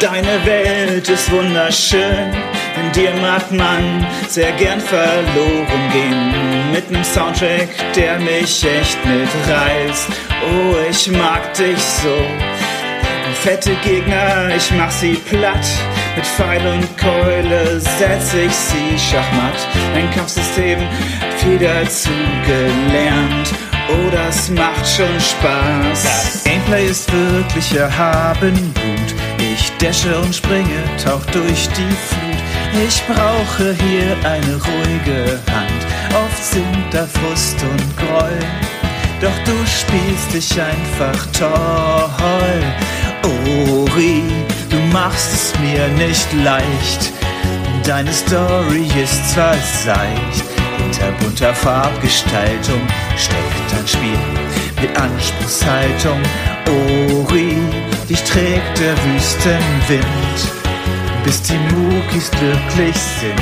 Deine 0.00 0.44
Welt 0.44 1.08
ist 1.08 1.30
wunderschön, 1.30 2.34
in 2.76 2.92
dir 2.92 3.14
mag 3.20 3.52
man 3.52 4.04
sehr 4.28 4.50
gern 4.56 4.80
verloren 4.80 5.90
gehen. 5.92 6.61
Mit 6.72 6.90
nem 6.90 7.04
Soundtrack, 7.04 7.68
der 7.94 8.18
mich 8.18 8.64
echt 8.64 8.98
mitreißt. 9.04 10.08
Oh, 10.42 10.74
ich 10.90 11.10
mag 11.10 11.52
dich 11.54 11.78
so. 11.78 12.16
Fette 13.42 13.74
Gegner, 13.84 14.48
ich 14.56 14.70
mach 14.72 14.90
sie 14.90 15.14
platt. 15.14 15.66
Mit 16.16 16.26
Pfeil 16.26 16.66
und 16.66 16.96
Keule 16.96 17.78
setz 17.78 18.32
ich 18.34 18.52
sie 18.54 18.98
schachmatt. 18.98 19.68
Ein 19.94 20.10
Kampfsystem, 20.12 20.78
viel 21.38 21.58
dazu 21.58 22.10
gelernt. 22.46 23.52
Oh, 23.90 24.10
das 24.10 24.48
macht 24.48 24.86
schon 24.86 25.20
Spaß. 25.20 26.44
Gameplay 26.44 26.86
ist 26.86 27.12
wirklich 27.12 27.74
erhaben 27.74 28.54
gut. 28.74 29.14
Ich 29.38 29.72
dasche 29.78 30.18
und 30.20 30.34
springe, 30.34 30.82
tauch 31.04 31.24
durch 31.32 31.68
die 31.76 31.96
Flut. 32.08 32.31
Ich 32.74 33.02
brauche 33.06 33.74
hier 33.74 34.16
eine 34.24 34.54
ruhige 34.54 35.38
Hand. 35.50 35.82
Oft 36.14 36.42
sind 36.42 36.86
da 36.90 37.06
Frust 37.06 37.56
und 37.62 37.96
Groll. 37.96 38.38
Doch 39.20 39.38
du 39.44 39.52
spielst 39.66 40.32
dich 40.32 40.60
einfach 40.60 41.26
toll. 41.38 42.62
Ori, 43.22 44.22
du 44.68 44.76
machst 44.92 45.32
es 45.32 45.58
mir 45.60 45.86
nicht 45.88 46.32
leicht. 46.42 47.12
Deine 47.84 48.12
Story 48.12 48.88
ist 49.02 49.32
zwar 49.32 49.54
seicht, 49.54 50.44
hinter 50.78 51.12
bunter 51.20 51.54
Farbgestaltung 51.54 52.80
steckt 53.16 53.74
ein 53.78 53.86
Spiel 53.86 54.80
mit 54.80 54.96
Anspruchshaltung. 54.96 56.20
Ori, 56.66 57.56
dich 58.08 58.22
trägt 58.22 58.78
der 58.78 58.96
Wüstenwind, 59.04 60.61
bis 61.24 61.42
die 61.42 61.58
Mukis 61.74 62.30
glücklich 62.30 62.96
sind, 63.20 63.40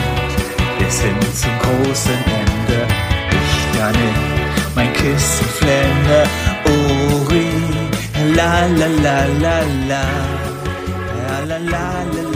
bis 0.79 1.01
hin 1.01 1.17
zum 1.35 1.53
großen 1.59 2.19
Ende. 2.41 2.87
Ich 3.31 3.79
dann 3.79 3.95
in 3.95 4.75
mein 4.75 4.93
Kissen 4.93 5.47
flenne, 5.59 6.25
Ori, 6.65 7.47
la 8.37 8.67
la 8.67 8.87
la 9.05 9.19
la 9.43 9.59
la, 9.89 10.05
la 11.29 11.39
la 11.45 11.59
la 11.59 12.23
la. 12.23 12.30